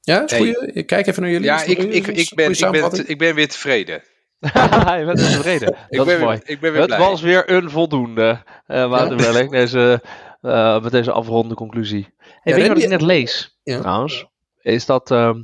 ja, 0.00 0.24
hey. 0.26 0.84
kijk 0.86 1.06
even 1.06 1.22
naar 1.22 1.30
jullie. 1.30 1.46
Ja, 1.46 1.62
ik, 1.62 1.78
ik, 1.78 2.06
ik, 2.06 2.34
ben, 2.34 2.50
ik, 2.50 2.70
ben, 2.70 3.08
ik 3.08 3.18
ben 3.18 3.34
weer 3.34 3.48
tevreden. 3.48 4.02
je 4.98 5.02
bent 5.06 5.20
weer 5.20 5.28
tevreden. 5.28 5.76
Dat 5.88 6.08
is 6.08 6.18
mooi. 6.18 6.40
Ik 6.44 6.60
ben 6.60 6.72
weer 6.72 6.80
het 6.80 6.96
was 6.96 7.20
weer 7.20 7.50
een 7.50 7.70
voldoende, 7.70 8.42
uh, 8.68 9.48
deze, 9.48 10.02
uh, 10.42 10.82
met 10.82 10.92
deze 10.92 11.12
afronde 11.12 11.54
conclusie. 11.54 12.14
Hey, 12.18 12.54
weet 12.54 12.62
je 12.62 12.68
wat 12.68 12.82
ik 12.82 12.88
net 12.88 13.02
lees, 13.02 13.58
trouwens? 13.64 14.26
Is 14.60 14.86
dat... 14.86 15.10
Uh, 15.10 15.34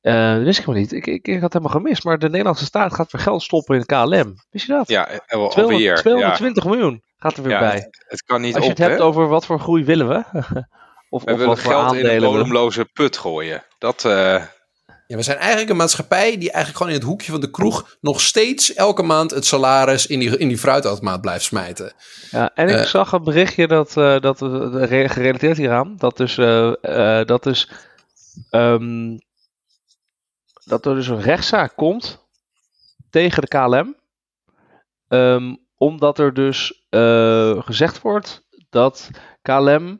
dat 0.00 0.42
wist 0.42 0.58
ik 0.58 0.64
helemaal 0.64 0.80
niet. 0.80 0.92
Ik, 0.92 1.06
ik, 1.06 1.28
ik 1.28 1.40
had 1.40 1.52
helemaal 1.52 1.74
gemist. 1.74 2.04
Maar 2.04 2.18
de 2.18 2.28
Nederlandse 2.28 2.64
staat 2.64 2.94
gaat 2.94 3.12
weer 3.12 3.20
geld 3.20 3.42
stoppen 3.42 3.76
in 3.76 3.86
KLM. 3.86 4.34
Wist 4.50 4.66
je 4.66 4.72
dat? 4.72 4.88
Ja, 4.88 5.20
alweer. 5.26 5.50
200, 5.50 5.96
220 5.96 6.64
ja. 6.64 6.70
miljoen 6.70 7.02
gaat 7.16 7.36
er 7.36 7.42
weer 7.42 7.58
bij. 7.58 7.74
Het, 7.74 8.04
het, 8.08 8.22
kan 8.22 8.40
niet 8.40 8.54
Als 8.54 8.64
je 8.64 8.70
op, 8.70 8.76
het 8.76 8.86
hebt 8.86 8.98
hè? 8.98 9.04
over 9.04 9.28
wat 9.28 9.46
voor 9.46 9.60
groei 9.60 9.84
willen 9.84 10.08
we. 10.08 10.24
Of, 11.12 11.24
we 11.24 11.32
of 11.32 11.38
willen 11.38 11.56
geld 11.56 11.94
in 11.94 12.06
een 12.06 12.20
bodemloze 12.20 12.84
put 12.92 13.16
gooien. 13.18 13.64
Dat, 13.78 14.04
uh... 14.04 14.42
ja, 15.10 15.16
we 15.16 15.22
zijn 15.22 15.38
eigenlijk 15.38 15.70
een 15.70 15.76
maatschappij 15.76 16.38
die 16.38 16.50
eigenlijk 16.50 16.76
gewoon 16.76 16.92
in 16.92 16.98
het 16.98 17.08
hoekje 17.08 17.30
van 17.30 17.40
de 17.40 17.50
kroeg 17.50 17.96
nog 18.00 18.20
steeds 18.20 18.74
elke 18.74 19.02
maand 19.02 19.30
het 19.30 19.46
salaris 19.46 20.06
in 20.06 20.18
die, 20.18 20.38
in 20.38 20.48
die 20.48 20.58
fruitautomaat 20.58 21.20
blijft 21.20 21.44
smijten. 21.44 21.92
Ja, 22.30 22.50
en 22.54 22.68
ik 22.68 22.76
uh, 22.76 22.82
zag 22.82 23.12
een 23.12 23.24
berichtje 23.24 23.66
dat, 23.66 23.96
uh, 23.96 24.20
dat 24.20 24.38
gerelateerd 24.38 25.56
hieraan, 25.56 25.96
dat 25.96 26.16
dus, 26.16 26.34
dat 27.26 27.42
dus 27.42 27.70
um, 28.50 29.18
dat 30.64 30.86
er 30.86 30.94
dus 30.94 31.08
een 31.08 31.20
rechtszaak 31.20 31.76
komt 31.76 32.26
tegen 33.10 33.42
de 33.42 33.48
KLM. 33.48 33.96
Um, 35.08 35.66
omdat 35.76 36.18
er 36.18 36.34
dus 36.34 36.86
gezegd 37.58 38.00
wordt 38.00 38.46
dat 38.68 39.10
KLM 39.42 39.98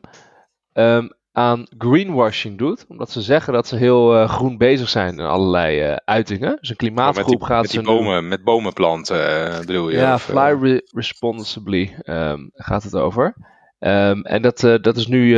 um, 0.73 1.13
aan 1.31 1.67
greenwashing 1.77 2.57
doet. 2.57 2.85
Omdat 2.87 3.11
ze 3.11 3.21
zeggen 3.21 3.53
dat 3.53 3.67
ze 3.67 3.75
heel 3.75 4.21
uh, 4.21 4.29
groen 4.29 4.57
bezig 4.57 4.89
zijn 4.89 5.13
in 5.13 5.25
allerlei 5.25 5.89
uh, 5.89 5.95
uitingen. 6.05 6.57
Dus 6.59 6.69
een 6.69 6.75
klimaatgroep 6.75 7.41
gaat 7.41 7.73
met 7.73 7.85
bomen, 7.85 8.27
met 8.27 8.43
bomen 8.43 8.73
planten 8.73 9.49
uh, 9.49 9.59
bedoel 9.59 9.89
je? 9.89 9.97
Ja, 9.97 10.13
of, 10.13 10.23
fly 10.23 10.57
re 10.61 10.87
responsibly 10.91 11.95
um, 12.05 12.49
gaat 12.53 12.83
het 12.83 12.95
over. 12.95 13.35
Um, 13.79 14.21
en 14.21 14.41
dat, 14.41 14.59
dat 14.59 14.97
is 14.97 15.07
nu 15.07 15.37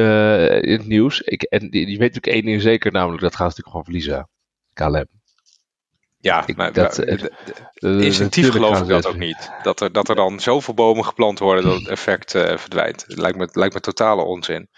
in 0.62 0.78
het 0.78 0.88
nieuws. 0.88 1.22
Ik, 1.22 1.42
en 1.42 1.68
je 1.72 1.86
weet 1.86 2.00
natuurlijk 2.00 2.28
één 2.28 2.46
ding 2.46 2.62
zeker, 2.62 2.92
namelijk 2.92 3.22
dat 3.22 3.36
gaan 3.36 3.52
ze 3.52 3.62
natuurlijk 3.62 3.88
gewoon 3.88 4.04
verliezen. 4.04 4.30
KLM. 4.74 5.22
Ja, 6.20 6.48
ik, 6.48 6.56
maar 6.56 6.74
dat, 6.74 7.00
instinctief 7.80 8.50
geloof 8.50 8.82
ik 8.82 8.88
dat 8.88 9.08
ook 9.08 9.18
niet. 9.18 9.52
Dat 9.64 9.82
er, 9.82 9.92
dat 9.92 10.10
er 10.10 10.16
dan 10.16 10.40
zoveel 10.40 10.74
bomen 10.74 11.06
geplant 11.06 11.40
worden 11.40 11.64
dat 11.64 11.80
het 11.80 11.88
effect 11.88 12.32
verdwijnt. 12.32 13.04
Het 13.08 13.18
lijkt 13.18 13.38
me, 13.38 13.50
lijkt 13.52 13.74
me 13.74 13.80
totale 13.80 14.22
onzin. 14.22 14.70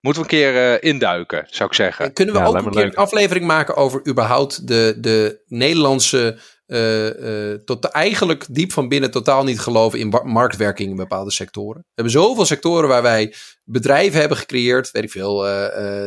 Moeten 0.00 0.22
we 0.22 0.28
een 0.28 0.36
keer 0.36 0.54
uh, 0.54 0.90
induiken, 0.90 1.46
zou 1.50 1.68
ik 1.68 1.74
zeggen. 1.74 2.04
En 2.04 2.12
kunnen 2.12 2.34
we 2.34 2.40
ja, 2.40 2.46
ook 2.46 2.54
een 2.54 2.70
keer 2.70 2.82
leuk. 2.82 2.92
een 2.92 2.98
aflevering 2.98 3.46
maken 3.46 3.76
over 3.76 4.08
überhaupt 4.08 4.66
de, 4.66 4.94
de 4.98 5.40
Nederlandse, 5.46 6.38
uh, 6.66 7.50
uh, 7.50 7.54
tot 7.64 7.84
eigenlijk 7.84 8.46
diep 8.50 8.72
van 8.72 8.88
binnen 8.88 9.10
totaal 9.10 9.44
niet 9.44 9.60
geloven 9.60 9.98
in 9.98 10.08
marktwerking 10.24 10.90
in 10.90 10.96
bepaalde 10.96 11.30
sectoren. 11.30 11.80
We 11.80 11.90
hebben 11.94 12.12
zoveel 12.12 12.44
sectoren 12.44 12.88
waar 12.88 13.02
wij 13.02 13.34
bedrijven 13.64 14.20
hebben 14.20 14.38
gecreëerd, 14.38 14.90
weet 14.90 15.02
ik 15.02 15.10
veel, 15.10 15.46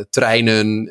treinen, 0.09 0.85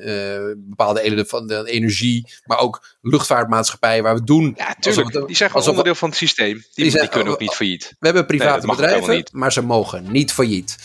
bepaalde 0.69 1.01
elementen 1.01 1.39
van 1.39 1.47
de 1.47 1.71
energie, 1.71 2.33
maar 2.45 2.59
ook 2.59 2.97
luchtvaartmaatschappijen 3.01 4.03
waar 4.03 4.15
we 4.15 4.25
doen. 4.25 4.55
Ja, 4.57 4.77
tuurlijk. 4.81 5.13
Het, 5.13 5.27
die 5.27 5.37
zijn 5.37 5.51
gewoon 5.51 5.69
onderdeel 5.69 5.95
van 5.95 6.09
het 6.09 6.19
systeem. 6.19 6.55
Die, 6.55 6.65
die, 6.75 6.91
zijn, 6.91 7.03
die 7.03 7.13
kunnen 7.13 7.33
ook 7.33 7.41
niet 7.41 7.55
failliet. 7.55 7.95
We 7.99 8.07
hebben 8.07 8.27
private 8.27 8.67
nee, 8.67 8.77
bedrijven, 8.77 9.25
maar 9.33 9.53
ze 9.53 9.63
mogen 9.63 10.13
niet 10.13 10.33
failliet. 10.33 10.77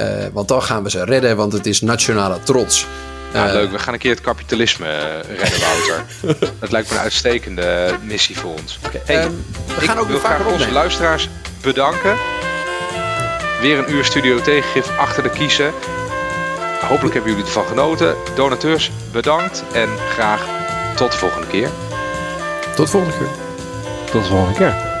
Uh, 0.00 0.06
want 0.32 0.48
dan 0.48 0.62
gaan 0.62 0.82
we 0.82 0.90
ze 0.90 1.04
redden, 1.04 1.36
want 1.36 1.52
het 1.52 1.66
is 1.66 1.80
nationale 1.80 2.42
trots. 2.42 2.86
Ja, 3.32 3.46
uh, 3.46 3.52
leuk. 3.52 3.70
We 3.70 3.78
gaan 3.78 3.92
een 3.92 3.98
keer 3.98 4.10
het 4.10 4.20
kapitalisme 4.20 4.86
uh, 4.86 5.38
redden, 5.38 5.60
Wouter. 5.60 6.04
dat 6.60 6.70
lijkt 6.70 6.90
me 6.90 6.94
een 6.94 7.02
uitstekende 7.02 7.94
missie 8.02 8.38
voor 8.38 8.52
ons. 8.52 8.78
Okay, 8.86 9.00
hey, 9.04 9.24
um, 9.24 9.44
we 9.66 9.86
gaan 9.86 9.98
ook 9.98 10.08
wil 10.08 10.18
graag 10.18 10.46
onze 10.46 10.72
luisteraars 10.72 11.28
bedanken. 11.60 12.16
Weer 13.60 13.78
een 13.78 13.92
uur 13.92 14.04
studio 14.04 14.40
tegengif 14.40 14.98
achter 14.98 15.22
de 15.22 15.30
kiezen. 15.30 15.72
Hopelijk 16.80 17.14
hebben 17.14 17.32
jullie 17.32 17.46
ervan 17.46 17.66
genoten. 17.66 18.14
Donateurs, 18.34 18.90
bedankt. 19.12 19.64
En 19.72 19.88
graag 20.10 20.46
tot 20.96 21.12
de 21.12 21.18
volgende 21.18 21.46
keer. 21.46 21.70
Tot 22.74 22.86
de 22.86 22.92
volgende 22.92 23.16
keer. 23.18 23.28
Tot 24.10 24.22
de 24.22 24.28
volgende 24.28 24.58
keer. 24.58 24.91